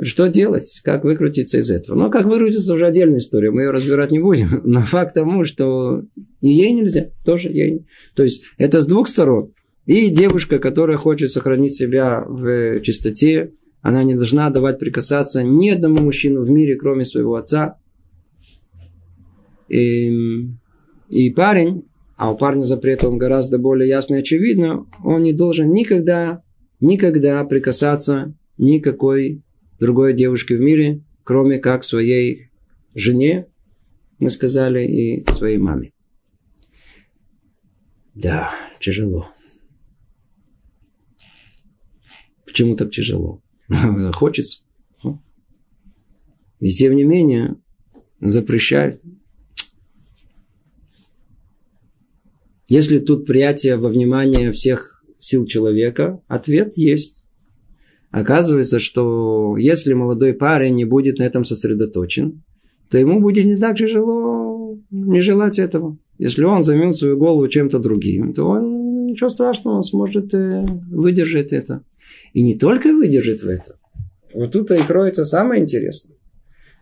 что 0.00 0.28
делать? 0.28 0.80
Как 0.84 1.04
выкрутиться 1.04 1.58
из 1.58 1.70
этого? 1.70 1.96
Ну, 1.96 2.10
как 2.10 2.26
выкрутиться, 2.26 2.72
уже 2.74 2.86
отдельная 2.86 3.18
история. 3.18 3.50
Мы 3.50 3.62
ее 3.62 3.70
разбирать 3.70 4.12
не 4.12 4.20
будем. 4.20 4.48
Но 4.64 4.80
факт 4.80 5.14
тому, 5.14 5.44
что 5.44 6.02
и 6.40 6.48
ей 6.48 6.72
нельзя, 6.72 7.06
тоже 7.24 7.48
ей. 7.48 7.86
То 8.14 8.22
есть, 8.22 8.44
это 8.58 8.80
с 8.80 8.86
двух 8.86 9.08
сторон. 9.08 9.52
И 9.86 10.10
девушка, 10.10 10.58
которая 10.58 10.96
хочет 10.98 11.30
сохранить 11.30 11.74
себя 11.74 12.22
в 12.26 12.80
чистоте, 12.80 13.52
она 13.80 14.04
не 14.04 14.14
должна 14.14 14.50
давать 14.50 14.78
прикасаться 14.78 15.42
ни 15.42 15.70
одному 15.70 16.02
мужчину 16.02 16.42
в 16.42 16.50
мире, 16.50 16.76
кроме 16.76 17.04
своего 17.04 17.36
отца. 17.36 17.78
И, 19.68 20.10
и 21.10 21.30
парень, 21.30 21.84
а 22.16 22.32
у 22.32 22.36
парня 22.36 22.62
запрет 22.62 23.04
он 23.04 23.18
гораздо 23.18 23.58
более 23.58 23.88
ясно 23.88 24.16
и 24.16 24.20
очевидно, 24.20 24.86
он 25.04 25.22
не 25.22 25.32
должен 25.32 25.72
никогда, 25.72 26.42
никогда 26.80 27.42
прикасаться 27.44 28.34
никакой 28.58 29.42
другой 29.78 30.12
девушке 30.12 30.56
в 30.56 30.60
мире, 30.60 31.04
кроме 31.24 31.58
как 31.58 31.84
своей 31.84 32.50
жене, 32.94 33.46
мы 34.18 34.30
сказали, 34.30 34.84
и 34.86 35.30
своей 35.32 35.58
маме. 35.58 35.92
Да, 38.14 38.52
тяжело. 38.80 39.28
Почему 42.44 42.74
так 42.74 42.90
тяжело? 42.90 43.42
Хочется. 44.12 44.64
И 46.60 46.70
тем 46.70 46.96
не 46.96 47.04
менее, 47.04 47.56
запрещает. 48.20 49.00
Если 52.68 52.98
тут 52.98 53.26
приятие 53.26 53.76
во 53.76 53.88
внимание 53.88 54.50
всех 54.52 55.04
сил 55.18 55.46
человека, 55.46 56.22
ответ 56.26 56.76
есть. 56.76 57.17
Оказывается, 58.10 58.78
что 58.78 59.56
если 59.58 59.92
молодой 59.92 60.32
парень 60.32 60.74
не 60.74 60.84
будет 60.84 61.18
на 61.18 61.24
этом 61.24 61.44
сосредоточен, 61.44 62.42
то 62.90 62.98
ему 62.98 63.20
будет 63.20 63.44
не 63.44 63.56
так 63.56 63.76
тяжело 63.76 64.78
не 64.90 65.20
желать 65.20 65.58
этого. 65.58 65.98
Если 66.18 66.42
он 66.42 66.62
займет 66.62 66.96
свою 66.96 67.18
голову 67.18 67.46
чем-то 67.48 67.78
другим, 67.78 68.32
то 68.32 68.44
он 68.48 69.06
ничего 69.06 69.28
страшного, 69.28 69.76
он 69.76 69.82
сможет 69.82 70.34
э, 70.34 70.62
выдержать 70.90 71.52
это. 71.52 71.82
И 72.32 72.42
не 72.42 72.58
только 72.58 72.92
выдержит 72.92 73.42
в 73.42 73.48
этом. 73.48 73.76
Вот 74.34 74.52
тут 74.52 74.70
и 74.70 74.78
кроется 74.78 75.24
самое 75.24 75.62
интересное. 75.62 76.16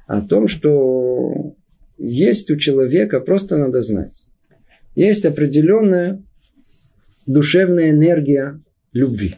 О 0.06 0.20
том, 0.20 0.48
что 0.48 1.56
есть 1.98 2.50
у 2.50 2.56
человека, 2.56 3.20
просто 3.20 3.56
надо 3.56 3.82
знать, 3.82 4.26
есть 4.94 5.24
определенная 5.26 6.22
душевная 7.26 7.90
энергия 7.90 8.60
любви. 8.92 9.34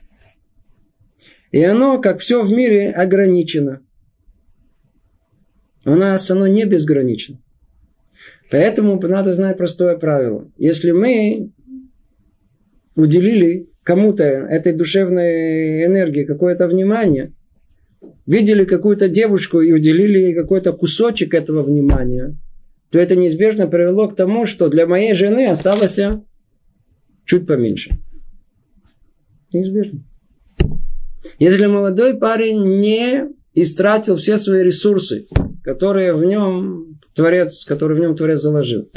И 1.51 1.63
оно, 1.63 2.01
как 2.01 2.21
все 2.21 2.43
в 2.43 2.53
мире, 2.53 2.91
ограничено. 2.91 3.81
У 5.85 5.95
нас 5.95 6.31
оно 6.31 6.47
не 6.47 6.65
безгранично. 6.65 7.39
Поэтому 8.51 9.01
надо 9.01 9.35
знать 9.35 9.57
простое 9.57 9.97
правило. 9.97 10.51
Если 10.59 10.91
мы 10.91 11.51
уделили 12.95 13.71
кому-то 13.83 14.25
этой 14.25 14.73
душевной 14.73 15.85
энергии 15.87 16.25
какое-то 16.25 16.67
внимание, 16.67 17.33
видели 18.27 18.65
какую-то 18.65 19.09
девушку 19.09 19.61
и 19.61 19.73
уделили 19.73 20.19
ей 20.19 20.35
какой-то 20.35 20.73
кусочек 20.73 21.33
этого 21.33 21.63
внимания, 21.63 22.37
то 22.91 22.99
это 22.99 23.17
неизбежно 23.17 23.67
привело 23.67 24.09
к 24.09 24.17
тому, 24.17 24.47
что 24.47 24.69
для 24.69 24.87
моей 24.87 25.15
жены 25.15 25.47
осталось 25.47 25.99
чуть 27.25 27.47
поменьше. 27.47 27.99
Неизбежно. 29.53 30.05
Если 31.39 31.67
молодой 31.67 32.17
парень 32.19 32.79
не 32.79 33.29
истратил 33.55 34.17
все 34.17 34.37
свои 34.37 34.63
ресурсы, 34.63 35.27
которые 35.63 36.13
в 36.13 36.25
нем 36.25 36.99
Творец, 37.15 37.65
которые 37.65 37.99
в 37.99 38.01
нем 38.01 38.17
Творец 38.17 38.41
заложил, 38.41 38.91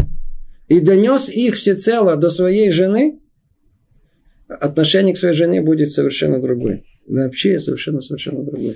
и 0.68 0.80
донес 0.80 1.30
их 1.30 1.56
всецело 1.56 2.16
до 2.16 2.30
своей 2.30 2.70
жены, 2.72 3.20
отношение 4.48 5.14
к 5.14 5.18
своей 5.18 5.34
жене 5.34 5.62
будет 5.62 5.92
совершенно 5.92 6.40
другое. 6.40 6.84
Вообще 7.08 7.60
совершенно, 7.60 8.00
совершенно 8.00 8.44
другое. 8.44 8.76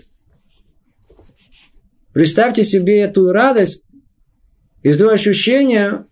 Представьте 2.14 2.64
себе 2.64 3.00
эту 3.00 3.32
радость 3.32 3.84
и 4.84 4.94
то 4.94 5.10
ощущение, 5.10 6.06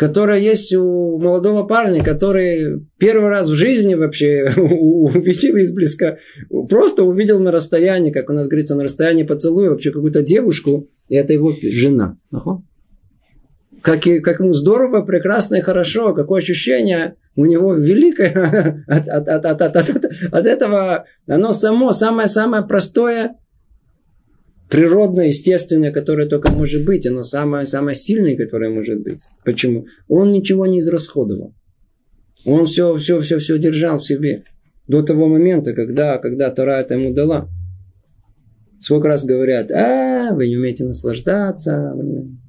которое 0.00 0.40
есть 0.40 0.74
у 0.74 1.18
молодого 1.18 1.64
парня, 1.64 2.02
который 2.02 2.86
первый 2.96 3.28
раз 3.28 3.50
в 3.50 3.54
жизни 3.54 3.94
вообще 3.94 4.50
увидел 4.56 5.58
изблизко, 5.58 6.16
просто 6.70 7.04
увидел 7.04 7.38
на 7.38 7.52
расстоянии, 7.52 8.10
как 8.10 8.30
у 8.30 8.32
нас 8.32 8.48
говорится, 8.48 8.76
на 8.76 8.84
расстоянии 8.84 9.24
поцелуя 9.24 9.68
вообще 9.68 9.90
какую-то 9.90 10.22
девушку, 10.22 10.88
и 11.08 11.16
это 11.16 11.34
его 11.34 11.52
жена. 11.60 12.16
Как, 13.82 14.06
и, 14.06 14.20
как 14.20 14.40
ему 14.40 14.54
здорово, 14.54 15.02
прекрасно 15.02 15.56
и 15.56 15.60
хорошо, 15.60 16.14
какое 16.14 16.40
ощущение 16.40 17.16
у 17.36 17.44
него 17.44 17.74
великое 17.74 18.84
от, 18.88 19.06
от, 19.06 19.28
от, 19.28 19.44
от, 19.44 19.60
от, 19.60 19.76
от, 19.76 20.04
от 20.32 20.46
этого, 20.46 21.04
оно 21.26 21.52
само, 21.52 21.92
самое-самое 21.92 22.62
простое, 22.66 23.36
природное, 24.70 25.26
естественное, 25.26 25.92
которое 25.92 26.28
только 26.28 26.54
может 26.54 26.86
быть, 26.86 27.06
оно 27.06 27.22
самое-самое 27.22 27.96
сильное, 27.96 28.36
которое 28.36 28.70
может 28.70 29.02
быть. 29.02 29.20
Почему? 29.44 29.86
Он 30.08 30.30
ничего 30.30 30.64
не 30.66 30.78
израсходовал. 30.78 31.54
Он 32.44 32.64
все, 32.64 32.94
все, 32.94 33.18
все, 33.20 33.38
все 33.38 33.58
держал 33.58 33.98
в 33.98 34.06
себе. 34.06 34.44
До 34.86 35.02
того 35.02 35.28
момента, 35.28 35.72
когда, 35.72 36.18
когда 36.18 36.50
Тара 36.50 36.80
это 36.80 36.94
ему 36.94 37.12
дала. 37.12 37.48
Сколько 38.80 39.08
раз 39.08 39.24
говорят, 39.24 39.70
а, 39.70 40.32
вы 40.32 40.48
не 40.48 40.56
умеете 40.56 40.84
наслаждаться, 40.84 41.92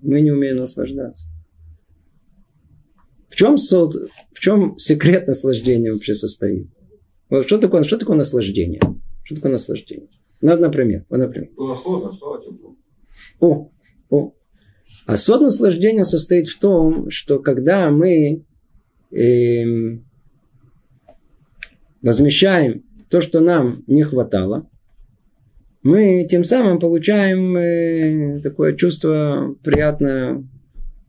мы 0.02 0.22
не 0.22 0.32
умеем 0.32 0.58
наслаждаться. 0.58 1.26
В 3.30 3.36
чем, 3.36 3.58
сод, 3.58 3.96
в 4.34 4.40
чем 4.40 4.78
секрет 4.78 5.28
наслаждения 5.28 5.92
вообще 5.92 6.14
состоит? 6.14 6.68
Вот 7.30 7.46
что 7.46 7.58
такое, 7.58 7.84
что 7.84 7.98
такое 7.98 8.18
наслаждение? 8.18 8.80
Что 9.24 9.36
такое 9.36 9.54
наслаждение? 9.54 10.08
Ну, 10.42 10.58
например, 10.58 11.06
вот, 11.10 11.18
например. 11.18 11.50
О, 13.39 13.70
о. 14.10 14.34
А 15.06 15.18
сод 15.18 15.42
наслаждения 15.42 16.04
состоит 16.04 16.48
в 16.48 16.60
том, 16.60 17.10
что 17.10 17.39
когда 17.39 17.89
мы 17.89 18.46
э, 19.12 19.64
возмещаем 22.02 22.84
то, 23.10 23.22
что 23.22 23.39
нам 23.39 23.84
не 23.88 24.04
хватало, 24.04 24.70
мы 25.84 26.26
тем 26.30 26.44
самым 26.44 26.80
получаем 26.80 27.56
э, 27.58 28.42
такое 28.42 28.76
чувство 28.76 29.56
приятное, 29.64 30.48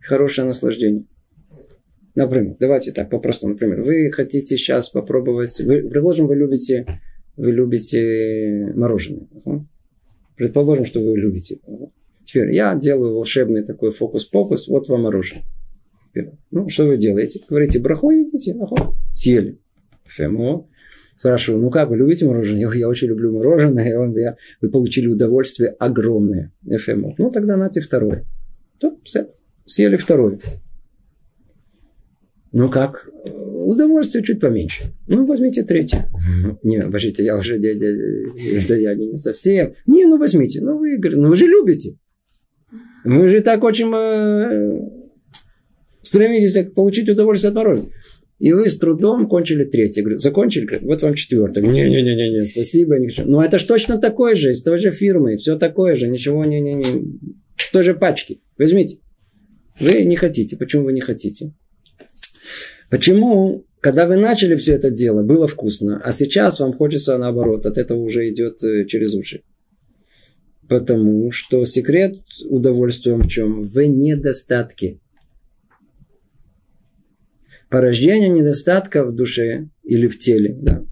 хорошее 0.01 0.47
наслаждение. 0.47 1.05
Например, 2.15 2.57
давайте 2.59 2.93
так, 2.93 3.09
попросту, 3.09 3.49
например, 3.49 3.83
вы 3.83 4.11
хотите 4.11 4.59
сейчас 4.59 4.91
попробовать, 4.91 5.61
вы, 5.61 5.83
предположим, 5.83 6.27
вы 6.27 6.37
любите, 6.37 6.87
вы 7.37 7.53
любите 7.53 8.73
мороженое. 8.75 9.27
Предположим, 10.37 10.85
что 10.85 11.01
вы 11.01 11.17
любите. 11.17 11.59
Теперь 12.25 12.53
я 12.53 12.75
делаю 12.75 13.15
волшебный 13.15 13.65
такой 13.65 13.91
фокус-покус, 13.91 14.69
вот 14.69 14.89
вам 14.89 15.03
мороженое. 15.03 15.45
Ну, 16.51 16.69
что 16.69 16.87
вы 16.87 16.97
делаете? 16.97 17.41
Говорите, 17.49 17.81
браху 17.81 18.11
едите? 18.11 18.57
Ага. 18.61 18.93
Съели. 19.13 19.59
Фемо. 20.05 20.69
Спрашиваю, 21.15 21.63
ну 21.63 21.71
как, 21.71 21.89
вы 21.91 21.97
любите 21.97 22.27
мороженое? 22.27 22.61
Я, 22.63 22.71
я 22.75 22.89
очень 22.89 23.09
люблю 23.09 23.33
мороженое. 23.33 23.87
Я, 23.87 24.21
я, 24.21 24.37
вы 24.61 24.71
получили 24.71 25.07
удовольствие 25.07 25.71
огромное. 25.79 26.53
ФМО. 26.65 27.15
Ну, 27.19 27.31
тогда 27.31 27.57
нате 27.57 27.81
второе. 27.81 28.25
То, 28.79 28.99
съели 29.67 29.97
второе. 29.97 30.39
Ну 32.53 32.69
как, 32.69 33.09
удовольствие 33.25 34.23
чуть 34.23 34.41
поменьше. 34.41 34.85
Ну, 35.09 35.25
возьмите 35.25 35.63
третье. 35.63 36.09
Не, 36.63 36.83
подождите, 36.83 37.25
я 37.25 37.37
уже 37.37 37.59
не, 37.59 38.69
да 38.69 38.77
я 38.77 38.95
не 38.95 39.17
совсем. 39.17 39.75
Не, 39.87 40.05
ну 40.05 40.19
возьмите. 40.19 40.61
Ну 40.61 40.79
вы, 40.79 40.99
ну 40.99 41.29
вы 41.29 41.37
же 41.37 41.47
любите. 41.47 41.97
Вы 43.05 43.29
же 43.29 43.41
так 43.41 43.65
очень 43.65 43.91
э, 43.93 44.81
стремитесь 46.03 46.73
получить 46.73 47.09
удовольствие 47.09 47.51
от 47.51 47.57
мороженого. 47.57 47.91
И 48.39 48.53
вы 48.53 48.69
с 48.69 48.77
трудом 48.77 49.29
кончили 49.29 49.65
третье. 49.65 50.03
Говорю, 50.03 50.19
закончили? 50.19 50.69
Вот 50.83 51.03
вам 51.03 51.15
четвертое. 51.15 51.63
Не-не-не, 51.63 52.45
спасибо. 52.45 52.99
Не 52.99 53.09
хочу. 53.09 53.25
Но 53.25 53.45
это 53.45 53.59
же 53.59 53.67
точно 53.67 53.99
такое 53.99 54.35
же, 54.35 54.51
из 54.51 54.63
той 54.63 54.79
же 54.79 54.91
фирмы. 54.91 55.37
Все 55.37 55.57
такое 55.57 55.95
же. 55.95 56.09
Ничего 56.09 56.45
не, 56.45 56.61
не, 56.61 56.75
не. 56.75 56.85
той 57.73 57.83
же 57.83 57.95
пачке. 57.95 58.41
Возьмите. 58.59 58.99
Вы 59.81 60.03
не 60.03 60.17
хотите. 60.17 60.57
Почему 60.57 60.85
вы 60.85 60.93
не 60.93 61.01
хотите? 61.01 61.55
Почему, 62.91 63.65
когда 63.81 64.07
вы 64.07 64.17
начали 64.17 64.57
все 64.57 64.75
это 64.75 64.91
дело, 64.91 65.23
было 65.23 65.47
вкусно, 65.47 66.01
а 66.05 66.13
сейчас 66.13 66.61
вам 66.61 66.73
хочется 66.73 67.17
наоборот, 67.19 67.67
от 67.67 67.79
этого 67.79 68.01
уже 68.01 68.29
идет 68.29 68.63
э, 68.63 68.85
через 68.87 69.15
уши? 69.15 69.43
Потому 70.69 71.31
что 71.33 71.65
секрет 71.65 72.17
удовольствия 72.49 73.15
в 73.15 73.29
чем? 73.29 73.65
В 73.65 73.79
недостатке. 73.79 75.01
Порождение 77.69 78.29
недостатка 78.29 79.05
в 79.05 79.15
душе 79.15 79.69
или 79.83 80.07
в 80.07 80.19
теле, 80.19 80.55
да, 80.61 80.85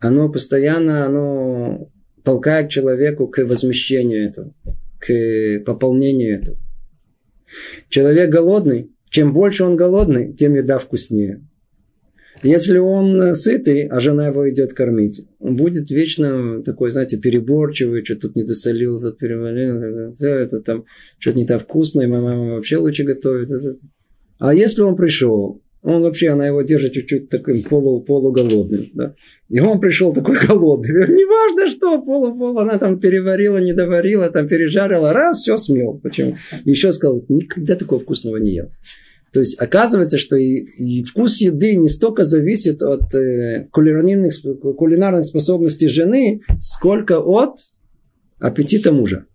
оно 0.00 0.28
постоянно, 0.28 1.04
оно 1.04 1.90
толкает 2.22 2.70
человеку 2.70 3.26
к 3.26 3.44
возмещению 3.44 4.28
этого, 4.28 4.54
к 5.00 5.64
пополнению 5.64 6.40
этого. 6.40 6.58
Человек 7.88 8.30
голодный, 8.30 8.92
чем 9.10 9.32
больше 9.32 9.64
он 9.64 9.76
голодный, 9.76 10.32
тем 10.32 10.54
еда 10.54 10.78
вкуснее. 10.78 11.42
Если 12.42 12.78
он 12.78 13.34
сытый, 13.34 13.88
а 13.88 13.98
жена 13.98 14.28
его 14.28 14.48
идет 14.48 14.72
кормить, 14.72 15.26
он 15.40 15.56
будет 15.56 15.90
вечно 15.90 16.62
такой, 16.62 16.90
знаете, 16.90 17.16
переборчивый, 17.16 18.04
что 18.04 18.14
тут 18.14 18.36
не 18.36 18.44
досолил, 18.44 19.00
тут 19.00 19.18
перевалил, 19.18 20.14
это 20.20 20.60
там 20.60 20.84
что-то 21.18 21.38
не 21.38 21.46
так 21.46 21.62
вкусное, 21.62 22.06
моя 22.06 22.22
мама 22.22 22.54
вообще 22.54 22.76
лучше 22.76 23.02
готовит. 23.02 23.50
А 24.38 24.54
если 24.54 24.82
он 24.82 24.94
пришел, 24.94 25.60
он 25.82 26.02
вообще, 26.02 26.30
она 26.30 26.46
его 26.46 26.62
держит 26.62 26.92
чуть-чуть 26.92 27.28
таким 27.28 27.62
полу, 27.62 28.00
полуголодным. 28.00 28.86
Да? 28.94 29.14
И 29.48 29.60
он 29.60 29.80
пришел 29.80 30.12
такой 30.12 30.36
голодный. 30.48 31.08
Неважно 31.08 31.70
что, 31.70 32.02
полу-полу, 32.02 32.58
она 32.58 32.78
там 32.78 32.98
переварила, 32.98 33.58
не 33.58 33.72
доварила, 33.72 34.28
там 34.30 34.48
пережарила, 34.48 35.12
раз, 35.12 35.42
все 35.42 35.56
смел. 35.56 36.00
Почему? 36.02 36.36
Еще 36.64 36.92
сказал, 36.92 37.24
никогда 37.28 37.76
такого 37.76 38.00
вкусного 38.00 38.38
не 38.38 38.54
ел. 38.54 38.70
То 39.32 39.40
есть 39.40 39.60
оказывается, 39.60 40.18
что 40.18 40.36
и, 40.36 40.64
и 40.78 41.04
вкус 41.04 41.40
еды 41.40 41.76
не 41.76 41.88
столько 41.88 42.24
зависит 42.24 42.82
от 42.82 43.14
э, 43.14 43.68
кулинарных, 43.70 44.34
кулинарных 44.76 45.26
способностей 45.26 45.86
жены, 45.86 46.40
сколько 46.60 47.20
от 47.20 47.58
аппетита 48.40 48.90
мужа. 48.90 49.26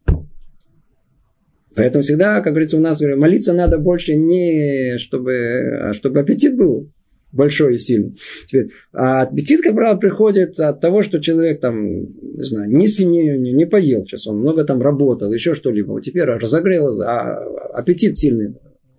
Поэтому 1.75 2.01
всегда, 2.01 2.41
как 2.41 2.53
говорится, 2.53 2.77
у 2.77 2.81
нас 2.81 3.01
молиться 3.01 3.53
надо 3.53 3.77
больше 3.77 4.15
не 4.15 4.97
чтобы, 4.97 5.79
а 5.81 5.93
чтобы 5.93 6.19
аппетит 6.19 6.55
был 6.55 6.91
большой 7.31 7.75
и 7.75 7.77
сильный. 7.77 8.15
Теперь, 8.45 8.69
а 8.93 9.23
аппетит, 9.23 9.61
как 9.61 9.73
правило, 9.73 9.97
приходит 9.97 10.59
от 10.59 10.79
того, 10.79 11.01
что 11.01 11.19
человек 11.19 11.59
там, 11.59 11.83
не 11.83 12.43
знаю, 12.43 12.69
не, 12.69 12.85
не, 13.05 13.37
не, 13.37 13.53
не 13.53 13.65
поел 13.65 14.03
сейчас, 14.03 14.27
он 14.27 14.39
много 14.39 14.63
там 14.63 14.81
работал, 14.81 15.33
еще 15.33 15.55
что-либо. 15.55 15.91
Вот 15.93 16.01
теперь 16.01 16.25
разогрелся, 16.25 17.05
а 17.05 17.43
аппетит 17.73 18.17
сильный 18.17 18.55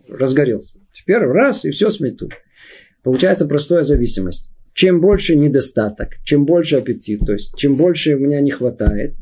разгорелся. 0.09 0.79
Теперь 0.93 1.18
раз, 1.18 1.64
и 1.64 1.70
все 1.70 1.91
смету. 1.91 2.29
Получается 3.03 3.47
простая 3.47 3.83
зависимость. 3.83 4.51
Чем 4.75 5.01
больше 5.01 5.37
недостаток, 5.37 6.16
чем 6.25 6.45
больше 6.45 6.77
аппетит, 6.77 7.20
то 7.20 7.33
есть 7.33 7.57
чем 7.57 7.77
больше 7.77 8.16
у 8.16 8.18
меня 8.18 8.41
не 8.41 8.51
хватает, 8.51 9.14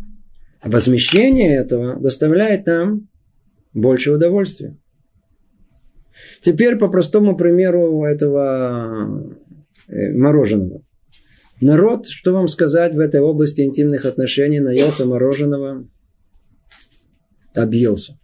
возмещение 0.65 1.59
этого 1.59 2.01
доставляет 2.01 2.67
нам 2.67 3.09
больше 3.75 4.13
удовольствия. 4.13 4.77
Теперь 6.41 6.77
по 6.77 6.89
простому 6.89 7.37
примеру 7.37 8.05
этого 8.05 9.35
э, 9.89 10.13
мороженого. 10.13 10.85
Народ, 11.61 12.07
что 12.07 12.33
вам 12.33 12.49
сказать 12.49 12.95
в 12.95 12.99
этой 12.99 13.21
области 13.21 13.63
интимных 13.63 14.05
отношений, 14.05 14.61
наелся 14.61 15.07
мороженого, 15.07 15.89
объелся. 17.55 18.19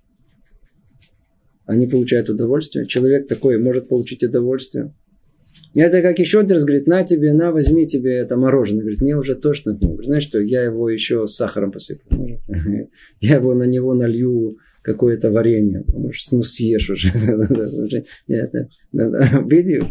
Они 1.65 1.87
получают 1.87 2.29
удовольствие. 2.31 2.87
Человек 2.87 3.29
такой 3.29 3.59
может 3.59 3.89
получить 3.89 4.25
удовольствие. 4.25 4.95
Это 5.75 6.03
как 6.03 6.19
еще 6.19 6.41
один 6.41 6.55
раз 6.55 6.65
говорит, 6.65 6.87
на 6.87 7.05
тебе, 7.05 7.33
на, 7.33 7.53
возьми 7.53 7.87
тебе 7.87 8.17
это 8.17 8.37
мороженое. 8.37 8.81
Говорит, 8.81 9.03
мне 9.03 9.17
уже 9.17 9.35
тошно. 9.35 9.75
Говорит, 9.75 10.07
знаешь 10.07 10.25
что, 10.25 10.41
я 10.41 10.65
его 10.65 10.89
еще 10.89 11.27
с 11.27 11.37
сахаром 11.37 11.71
посыплю. 11.71 12.41
Я 13.21 13.37
его 13.37 13.55
на 13.55 13.65
него 13.65 13.95
налью 13.95 14.59
какое-то 14.89 15.31
варенье. 15.31 15.85
Может, 15.89 16.33
ну 16.33 16.43
съешь 16.43 16.91
уже. 16.91 17.09
Видел? 19.47 19.87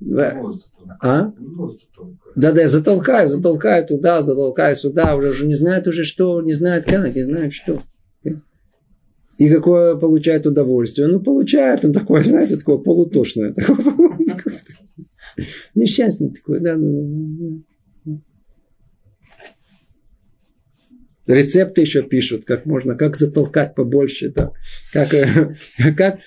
А? 1.00 1.32
Да, 2.36 2.52
да, 2.52 2.68
затолкаю, 2.68 3.28
затолкаю 3.28 3.84
туда, 3.84 4.20
затолкаю 4.20 4.76
сюда, 4.76 5.16
уже, 5.16 5.30
уже 5.30 5.46
не 5.46 5.54
знает 5.54 5.88
уже 5.88 6.04
что, 6.04 6.40
не 6.42 6.52
знает 6.52 6.84
как, 6.84 7.12
не 7.12 7.22
знает 7.22 7.52
что. 7.52 7.78
И 9.36 9.48
какое 9.48 9.96
получает 9.96 10.46
удовольствие? 10.46 11.08
Ну, 11.08 11.18
получает 11.20 11.84
он 11.84 11.92
такое, 11.92 12.22
знаете, 12.22 12.56
такое 12.56 12.78
полутошное. 12.78 13.52
Несчастный 15.74 16.30
такой, 16.30 16.60
да. 16.60 16.76
Рецепты 21.26 21.80
еще 21.80 22.02
пишут, 22.02 22.44
как 22.44 22.66
можно, 22.66 22.94
как 22.94 23.16
затолкать 23.16 23.74
побольше, 23.74 24.30
да. 24.30 24.52
как, 24.92 25.12
э, 25.12 25.54
как 25.96 26.20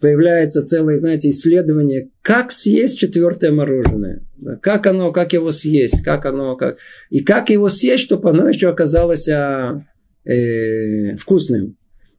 появляется 0.00 0.64
целое, 0.64 0.96
знаете, 0.98 1.30
исследование, 1.30 2.10
как 2.22 2.52
съесть 2.52 2.98
четвертое 2.98 3.50
мороженое, 3.50 4.22
да, 4.38 4.56
как 4.56 4.86
оно, 4.86 5.10
как 5.10 5.32
его 5.32 5.50
съесть, 5.50 6.04
как 6.04 6.26
оно, 6.26 6.56
как, 6.56 6.78
и 7.10 7.20
как 7.20 7.50
его 7.50 7.68
съесть, 7.68 8.04
чтобы 8.04 8.30
оно 8.30 8.48
еще 8.48 8.68
оказалось 8.68 9.28
а, 9.28 9.84
э, 10.24 11.16
вкусным. 11.16 11.76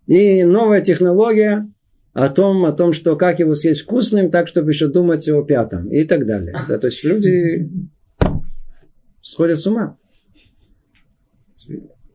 И 0.07 0.43
новая 0.43 0.81
технология 0.81 1.71
о 2.11 2.27
том, 2.27 2.65
о 2.65 2.73
том, 2.73 2.91
что 2.91 3.15
как 3.15 3.39
его 3.39 3.53
съесть 3.53 3.83
вкусным, 3.83 4.31
так, 4.31 4.49
чтобы 4.49 4.71
еще 4.71 4.87
думать 4.89 5.29
о 5.29 5.43
пятом 5.43 5.89
и 5.89 6.03
так 6.03 6.25
далее. 6.25 6.53
Да, 6.67 6.77
то 6.77 6.87
есть 6.87 7.05
люди 7.05 7.69
сходят 9.21 9.57
с 9.57 9.65
ума 9.65 9.97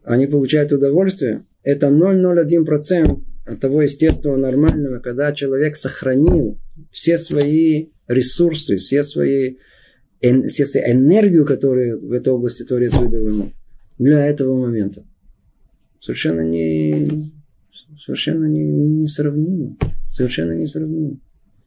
они 0.07 0.27
получают 0.27 0.73
удовольствие, 0.73 1.45
это 1.63 1.89
0,01% 1.89 3.21
от 3.47 3.61
того 3.61 3.83
естественного, 3.83 4.37
нормального, 4.37 5.01
когда 5.01 5.33
человек 5.33 5.77
сохранил 5.77 6.59
все 6.91 7.19
свои 7.19 7.89
ресурсы, 8.07 8.77
все 8.77 9.03
свои 9.03 9.57
все 10.21 10.65
свою 10.65 10.87
энергию, 10.87 11.45
которую 11.45 12.07
в 12.07 12.13
этой 12.13 12.33
области 12.33 12.63
Творец 12.63 12.95
выдал 12.95 13.29
ему, 13.29 13.51
для 13.99 14.27
этого 14.27 14.57
момента. 14.57 15.05
Совершенно 16.01 16.41
не, 16.41 17.09
совершенно 18.05 18.47
не, 18.47 18.61
не 18.65 19.07
Совершенно 20.09 20.53
несравнимо. 20.53 21.19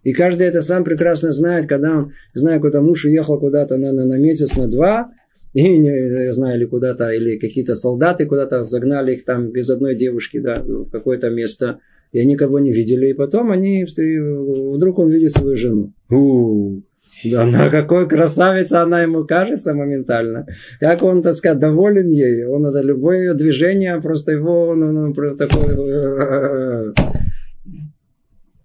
И 0.03 0.13
каждый 0.13 0.47
это 0.47 0.61
сам 0.61 0.83
прекрасно 0.83 1.31
знает, 1.31 1.67
когда 1.67 1.97
он, 1.97 2.13
знаю, 2.33 2.59
куда 2.61 2.81
муж 2.81 3.05
уехал 3.05 3.39
куда-то 3.39 3.77
на, 3.77 3.91
на, 3.91 4.05
на 4.05 4.17
месяц, 4.17 4.55
на 4.55 4.67
два, 4.67 5.11
и, 5.53 5.77
не 5.77 6.31
знаю, 6.31 6.57
или 6.57 6.65
куда-то, 6.65 7.09
или 7.11 7.37
какие-то 7.37 7.75
солдаты 7.75 8.25
куда-то 8.25 8.63
загнали 8.63 9.13
их 9.13 9.25
там 9.25 9.51
без 9.51 9.69
одной 9.69 9.95
девушки, 9.95 10.39
да, 10.39 10.61
в 10.63 10.89
какое-то 10.89 11.29
место, 11.29 11.79
и 12.11 12.19
они 12.19 12.35
кого 12.35 12.59
не 12.59 12.71
видели, 12.71 13.07
и 13.07 13.13
потом 13.13 13.51
они, 13.51 13.85
вдруг 13.85 14.99
он 14.99 15.09
видит 15.09 15.31
свою 15.31 15.55
жену. 15.55 15.93
У-у-у. 16.09 16.83
Да, 17.25 17.43
она 17.43 17.69
какой 17.69 18.07
красавица 18.07 18.81
она 18.81 19.01
ему 19.01 19.25
кажется 19.25 19.73
моментально. 19.73 20.47
Как 20.79 21.03
он, 21.03 21.21
так 21.21 21.33
сказать, 21.33 21.59
доволен 21.59 22.11
ей. 22.11 22.45
Он 22.45 22.65
это 22.65 22.81
любое 22.81 23.19
ее 23.19 23.33
движение, 23.33 23.99
просто 24.01 24.31
его, 24.31 24.69
он, 24.69 24.83
он, 24.83 24.97
он 24.97 25.37
такой... 25.37 26.93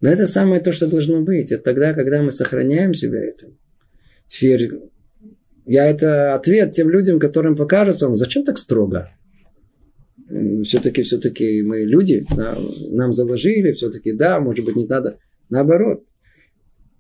Но 0.01 0.11
это 0.11 0.27
самое 0.27 0.61
то, 0.61 0.71
что 0.71 0.87
должно 0.87 1.23
быть. 1.23 1.51
Это 1.51 1.65
тогда, 1.65 1.95
когда 1.95 2.23
мы 2.23 2.31
сохраняем 2.31 2.95
себя 2.95 3.25
это. 3.25 3.47
Теперь 4.27 4.71
я 5.67 5.87
это 5.87 6.35
ответ 6.35 6.73
тем 6.73 6.91
людям, 6.91 7.19
которым 7.19 7.57
покажется, 7.57 8.13
зачем 8.15 8.45
так 8.45 8.59
строго? 8.59 9.11
Все-таки, 10.63 11.03
все-таки 11.03 11.63
мы 11.63 11.81
люди, 11.81 12.25
нам 12.91 13.13
заложили, 13.13 13.73
все-таки 13.73 14.13
да, 14.13 14.41
может 14.41 14.65
быть, 14.65 14.77
не 14.77 14.87
надо. 14.87 15.19
Наоборот, 15.51 16.03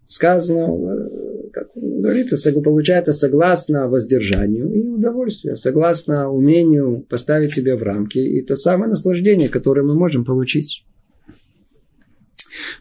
сказано, 0.06 0.68
э, 0.68 1.50
как 1.52 1.68
говорится, 1.74 2.52
получается 2.62 3.12
согласно 3.12 3.88
воздержанию 3.88 4.70
и 4.72 4.86
удовольствию, 4.86 5.56
согласно 5.56 6.30
умению 6.30 7.04
поставить 7.08 7.52
себя 7.52 7.76
в 7.76 7.82
рамки 7.82 8.18
и 8.18 8.42
то 8.42 8.56
самое 8.56 8.90
наслаждение, 8.90 9.48
которое 9.48 9.82
мы 9.82 9.94
можем 9.94 10.24
получить. 10.24 10.84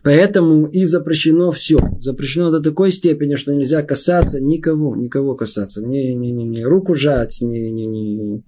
Поэтому 0.01 0.67
и 0.67 0.85
запрещено 0.85 1.51
все. 1.51 1.79
Запрещено 1.99 2.51
до 2.51 2.61
такой 2.61 2.91
степени, 2.91 3.35
что 3.35 3.53
нельзя 3.53 3.81
касаться 3.81 4.39
никого, 4.41 4.95
никого 4.95 5.35
касаться. 5.35 5.81
Не, 5.81 6.15
не, 6.15 6.31
не, 6.31 6.45
не 6.45 6.63
руку 6.63 6.95
жать, 6.95 7.39
не, 7.41 7.71
не, 7.71 7.85
не, 7.85 8.43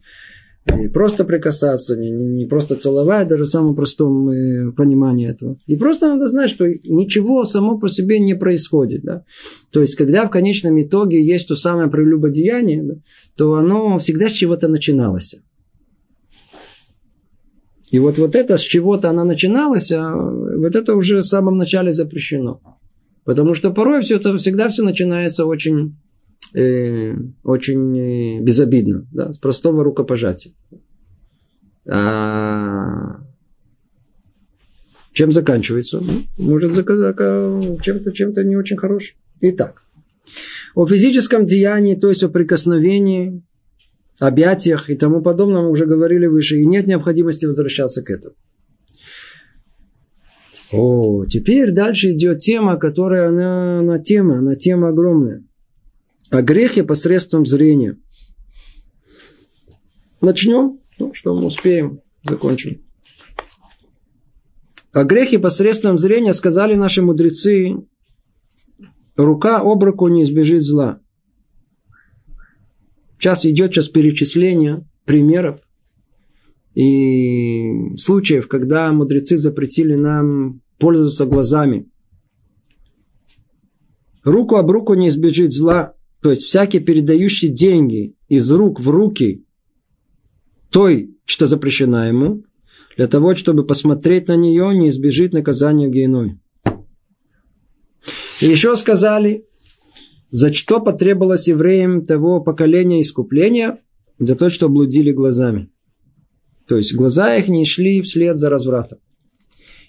не 0.74 0.88
просто 0.90 1.26
прикасаться, 1.26 1.96
не, 1.96 2.10
не, 2.10 2.28
не 2.28 2.46
просто 2.46 2.76
целовать, 2.76 3.28
даже 3.28 3.44
в 3.44 3.50
самом 3.50 3.76
простом 3.76 4.30
э, 4.30 4.72
понимании 4.72 5.30
этого. 5.30 5.58
И 5.68 5.76
просто 5.76 6.08
надо 6.08 6.28
знать, 6.28 6.50
что 6.50 6.68
ничего 6.68 7.44
само 7.44 7.78
по 7.78 7.88
себе 7.88 8.20
не 8.20 8.36
происходит. 8.36 9.04
Да? 9.04 9.24
То 9.72 9.82
есть, 9.82 9.96
когда 9.96 10.26
в 10.26 10.32
конечном 10.32 10.82
итоге 10.82 11.24
есть 11.24 11.48
то 11.48 11.56
самое 11.56 11.90
прелюбодеяние, 11.90 12.84
да, 12.84 12.96
то 13.36 13.56
оно 13.56 13.98
всегда 14.00 14.28
с 14.28 14.32
чего-то 14.32 14.68
начиналось. 14.68 15.36
И 17.96 18.00
вот, 18.00 18.18
вот 18.18 18.36
это, 18.36 18.58
с 18.58 18.62
чего-то 18.62 19.10
она 19.10 19.24
начиналась, 19.24 19.90
а 19.90 20.14
вот 20.14 20.76
это 20.76 20.96
уже 20.96 21.20
в 21.20 21.24
самом 21.24 21.58
начале 21.58 21.94
запрещено. 21.94 22.60
Потому 23.24 23.54
что 23.54 23.72
порой 23.72 24.02
все 24.02 24.18
это 24.18 24.36
всегда 24.36 24.68
все 24.68 24.84
начинается 24.84 25.46
очень, 25.46 25.96
э, 26.54 27.14
очень 27.46 27.98
э, 27.98 28.42
безобидно, 28.42 29.08
да, 29.14 29.32
с 29.32 29.38
простого 29.38 29.82
рукопожатия. 29.82 30.52
А 31.88 33.22
чем 35.14 35.32
заканчивается? 35.32 36.02
Ну, 36.02 36.52
может 36.52 36.74
чем-то, 37.82 38.12
чем-то 38.12 38.44
не 38.44 38.58
очень 38.58 38.76
хорошим. 38.76 39.16
Итак, 39.40 39.84
о 40.74 40.86
физическом 40.86 41.46
деянии, 41.46 41.96
то 41.96 42.10
есть 42.10 42.24
о 42.24 42.28
прикосновении, 42.28 43.42
объятиях 44.20 44.90
и 44.90 44.96
тому 44.96 45.22
подобное 45.22 45.62
мы 45.62 45.70
уже 45.70 45.86
говорили 45.86 46.26
выше, 46.26 46.58
и 46.58 46.66
нет 46.66 46.88
необходимости 46.88 47.46
возвращаться 47.46 48.02
к 48.02 48.10
этому. 48.10 48.36
О, 50.72 51.26
теперь 51.26 51.72
дальше 51.72 52.14
идет 52.14 52.40
тема, 52.40 52.78
которая, 52.78 53.30
она, 53.30 53.80
она 53.80 54.00
тема, 54.00 54.40
она 54.40 54.56
тема 54.56 54.90
огромная. 54.90 55.44
О 56.32 56.42
грехе 56.42 56.84
посредством 56.84 57.46
зрения. 57.46 57.98
Начнем, 60.22 60.80
ну, 60.98 61.14
что 61.14 61.36
мы 61.36 61.46
успеем, 61.46 62.02
закончим. 62.28 62.82
О 64.92 65.04
грехе 65.04 65.40
посредством 65.40 65.98
зрения 65.98 66.34
сказали 66.34 66.76
наши 66.76 67.02
мудрецы, 67.02 67.76
рука 69.16 69.60
об 69.60 69.84
руку 69.84 70.08
не 70.08 70.24
избежит 70.24 70.64
зла. 70.64 71.00
Сейчас 73.26 73.44
идет 73.44 73.74
сейчас 73.74 73.90
перечисление 73.90 74.88
примеров 75.04 75.60
и 76.76 77.96
случаев, 77.98 78.48
когда 78.48 78.92
мудрецы 78.92 79.40
запретили 79.40 79.96
нам 79.96 80.62
пользоваться 80.78 81.26
глазами. 81.26 81.90
Руку 84.24 84.58
об 84.58 84.70
руку 84.70 84.94
не 84.94 85.10
избежит 85.10 85.54
зла, 85.54 85.96
то 86.22 86.30
есть 86.30 86.44
всякий 86.44 86.80
передающий 86.80 87.48
деньги 87.48 88.16
из 88.28 88.52
рук 88.52 88.80
в 88.80 88.92
руки 88.92 89.44
той, 90.70 91.18
что 91.26 91.48
запрещено 91.48 92.06
ему, 92.06 92.44
для 92.96 93.08
того, 93.08 93.34
чтобы 93.34 93.66
посмотреть 93.66 94.28
на 94.28 94.36
нее, 94.36 94.72
не 94.76 94.90
избежит 94.90 95.34
наказания 95.34 95.88
в 95.88 95.92
геной. 95.92 96.40
И 98.40 98.46
еще 98.46 98.76
сказали, 98.76 99.48
за 100.36 100.52
что 100.52 100.82
потребовалось 100.82 101.48
евреям 101.48 102.06
того 102.06 102.42
поколения 102.42 103.00
искупления? 103.00 103.80
За 104.20 104.36
то, 104.36 104.50
что 104.50 104.68
блудили 104.68 105.14
глазами. 105.14 105.70
То 106.68 106.76
есть 106.76 106.94
глаза 106.94 107.38
их 107.38 107.48
не 107.48 107.64
шли 107.64 108.02
вслед 108.02 108.38
за 108.38 108.50
развратом. 108.50 109.00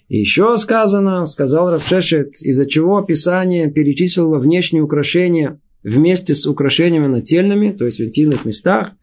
И 0.07 0.17
еще 0.17 0.57
сказано, 0.57 1.25
сказал 1.25 1.69
Равшешет, 1.69 2.41
из-за 2.41 2.65
чего 2.65 3.01
Писание 3.01 3.69
перечислило 3.69 4.39
внешние 4.39 4.83
украшения 4.83 5.59
вместе 5.83 6.33
с 6.33 6.47
украшениями 6.47 7.07
нательными, 7.07 7.73
то 7.73 7.85
есть 7.85 7.99
в 7.99 8.03
интимных 8.03 8.45
местах, 8.45 8.93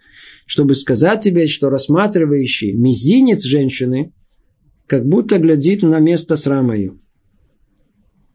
чтобы 0.46 0.74
сказать 0.74 1.20
тебе, 1.24 1.46
что 1.46 1.68
рассматривающий 1.68 2.72
мизинец 2.72 3.42
женщины, 3.42 4.14
как 4.86 5.06
будто 5.06 5.38
глядит 5.38 5.82
на 5.82 5.98
место 5.98 6.36
срама 6.36 6.74
ее. 6.74 6.94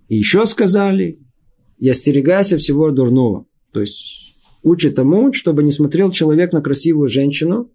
И 0.10 0.16
еще 0.16 0.46
сказали, 0.46 1.18
и 1.80 1.90
остерегайся 1.90 2.58
всего 2.58 2.92
дурного. 2.92 3.46
То 3.72 3.82
есть 3.82 4.36
учит 4.64 4.96
тому, 4.96 5.34
чтобы 5.34 5.64
не 5.64 5.72
смотрел 5.72 6.12
человек 6.12 6.54
на 6.54 6.62
красивую 6.62 7.10
женщину, 7.10 7.72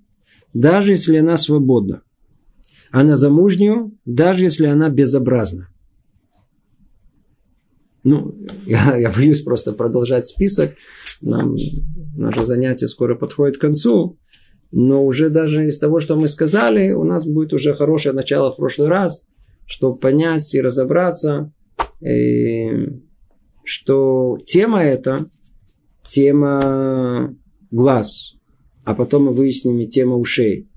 даже 0.52 0.92
если 0.92 1.16
она 1.16 1.36
свободна, 1.36 2.02
а 2.90 3.02
на 3.02 3.16
замужнюю, 3.16 3.98
даже 4.04 4.44
если 4.44 4.66
она 4.66 4.88
безобразна. 4.88 5.68
Ну, 8.04 8.34
я, 8.66 8.96
я 8.96 9.10
боюсь 9.10 9.40
просто 9.40 9.72
продолжать 9.72 10.26
список. 10.26 10.74
Нам 11.22 11.56
наше 12.16 12.44
занятие 12.44 12.88
скоро 12.88 13.14
подходит 13.14 13.56
к 13.56 13.62
концу. 13.62 14.18
Но 14.76 15.04
уже 15.04 15.30
даже 15.30 15.68
из 15.68 15.78
того, 15.78 16.00
что 16.00 16.16
мы 16.16 16.26
сказали, 16.26 16.90
у 16.90 17.04
нас 17.04 17.24
будет 17.24 17.52
уже 17.52 17.74
хорошее 17.74 18.12
начало 18.12 18.50
в 18.50 18.56
прошлый 18.56 18.88
раз, 18.88 19.26
чтобы 19.66 19.96
понять 19.98 20.52
и 20.52 20.60
разобраться. 20.60 21.52
И 22.00 22.90
что 23.64 24.38
тема 24.44 24.82
эта, 24.82 25.26
тема 26.02 27.34
глаз, 27.70 28.36
а 28.84 28.94
потом 28.94 29.24
мы 29.24 29.32
выясним 29.32 29.78
и 29.80 29.88
тема 29.88 30.16
ушей, 30.16 30.68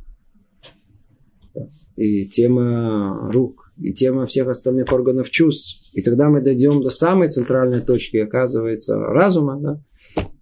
и 1.95 2.25
тема 2.25 3.29
рук, 3.31 3.71
и 3.77 3.93
тема 3.93 4.25
всех 4.25 4.47
остальных 4.47 4.91
органов 4.93 5.29
чувств. 5.29 5.91
И 5.93 6.01
тогда 6.01 6.29
мы 6.29 6.41
дойдем 6.41 6.81
до 6.81 6.89
самой 6.89 7.29
центральной 7.29 7.81
точки, 7.81 8.17
оказывается, 8.17 8.97
разума, 8.97 9.59
да? 9.59 9.83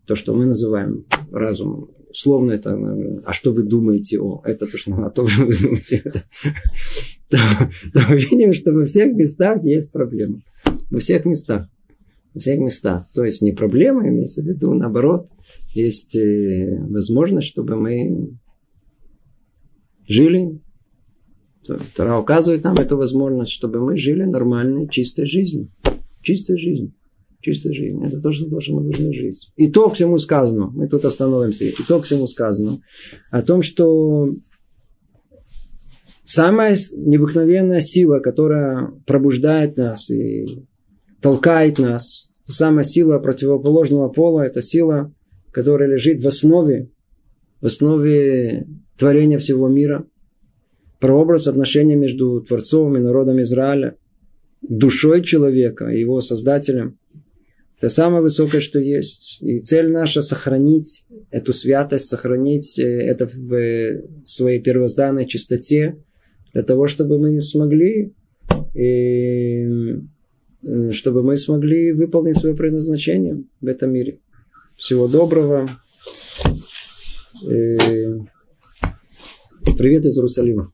то, 0.05 0.15
что 0.15 0.33
мы 0.33 0.45
называем 0.45 1.05
разумом. 1.31 1.89
Словно 2.13 2.53
это, 2.53 2.77
а 3.25 3.33
что 3.33 3.51
вы 3.51 3.63
думаете 3.63 4.19
о, 4.19 4.41
это 4.45 4.67
то, 4.67 4.77
что 4.77 4.93
а 4.93 5.09
то, 5.09 5.27
что 5.27 5.45
вы 5.45 5.53
думаете, 5.53 6.01
то, 7.29 7.37
то 7.93 8.13
видим, 8.13 8.53
что 8.53 8.71
во 8.71 8.85
всех 8.85 9.13
местах 9.13 9.63
есть 9.63 9.91
проблемы. 9.91 10.43
Во 10.91 10.99
всех 10.99 11.25
местах 11.25 11.67
всех 12.39 12.59
местах. 12.59 13.05
То 13.13 13.23
есть 13.23 13.41
не 13.41 13.51
проблема, 13.51 14.07
имеется 14.07 14.41
в 14.41 14.45
виду, 14.45 14.73
наоборот, 14.73 15.27
есть 15.73 16.15
э, 16.15 16.85
возможность, 16.89 17.47
чтобы 17.47 17.75
мы 17.75 18.37
жили. 20.07 20.61
Тора 21.95 22.19
указывает 22.19 22.63
нам 22.63 22.77
эту 22.77 22.97
возможность, 22.97 23.51
чтобы 23.51 23.79
мы 23.79 23.97
жили 23.97 24.23
нормальной, 24.23 24.87
чистой 24.89 25.25
жизнью. 25.25 25.69
Чистой 26.21 26.57
жизнью. 26.57 26.93
Чистой 27.41 27.73
жизнью. 27.73 28.03
Это 28.05 28.21
то, 28.21 28.31
что 28.31 28.45
мы 28.45 28.83
должны 28.83 29.13
жить. 29.13 29.51
И 29.55 29.67
то, 29.67 29.89
всему 29.89 30.17
сказано. 30.17 30.67
Мы 30.67 30.87
тут 30.87 31.05
остановимся. 31.05 31.65
И 31.65 31.73
то, 31.87 31.99
всему 32.01 32.27
сказано. 32.27 32.79
О 33.31 33.41
том, 33.41 33.61
что 33.61 34.31
самая 36.23 36.75
необыкновенная 36.97 37.79
сила, 37.79 38.19
которая 38.19 38.91
пробуждает 39.05 39.77
нас 39.77 40.09
и 40.09 40.45
толкает 41.25 41.79
нас. 41.79 42.29
Самая 42.43 42.83
сила 42.83 43.17
противоположного 43.17 44.09
пола– 44.09 44.41
это 44.45 44.61
сила, 44.61 45.11
которая 45.51 45.89
лежит 45.89 46.21
в 46.21 46.27
основе, 46.27 46.91
в 47.61 47.65
основе 47.65 48.67
творения 48.95 49.39
всего 49.39 49.67
мира. 49.67 50.05
Прообраз 50.99 51.47
отношения 51.47 51.95
между 51.95 52.41
Творцом 52.41 52.95
и 52.95 52.99
народом 52.99 53.41
Израиля, 53.41 53.95
душой 54.61 55.23
человека 55.23 55.87
и 55.87 55.99
его 55.99 56.21
создателем. 56.21 56.99
Это 57.75 57.89
самое 57.89 58.21
высокое, 58.21 58.61
что 58.61 58.77
есть. 58.77 59.39
И 59.41 59.57
цель 59.61 59.89
наша– 59.89 60.21
сохранить 60.21 61.07
эту 61.31 61.53
святость, 61.53 62.07
сохранить 62.07 62.77
э, 62.77 62.83
это 62.83 63.25
в 63.25 64.25
своей 64.25 64.61
первозданной 64.61 65.25
чистоте, 65.25 65.97
для 66.53 66.61
того, 66.61 66.85
чтобы 66.85 67.17
мы 67.17 67.39
смогли 67.39 68.13
и 68.75 69.65
Э, 69.65 70.14
чтобы 70.91 71.23
мы 71.23 71.37
смогли 71.37 71.91
выполнить 71.91 72.37
свое 72.37 72.55
предназначение 72.55 73.43
в 73.61 73.67
этом 73.67 73.91
мире. 73.91 74.19
Всего 74.77 75.07
доброго. 75.07 75.69
Э, 77.47 78.19
привет 79.77 80.05
из 80.05 80.17
Иерусалима. 80.17 80.71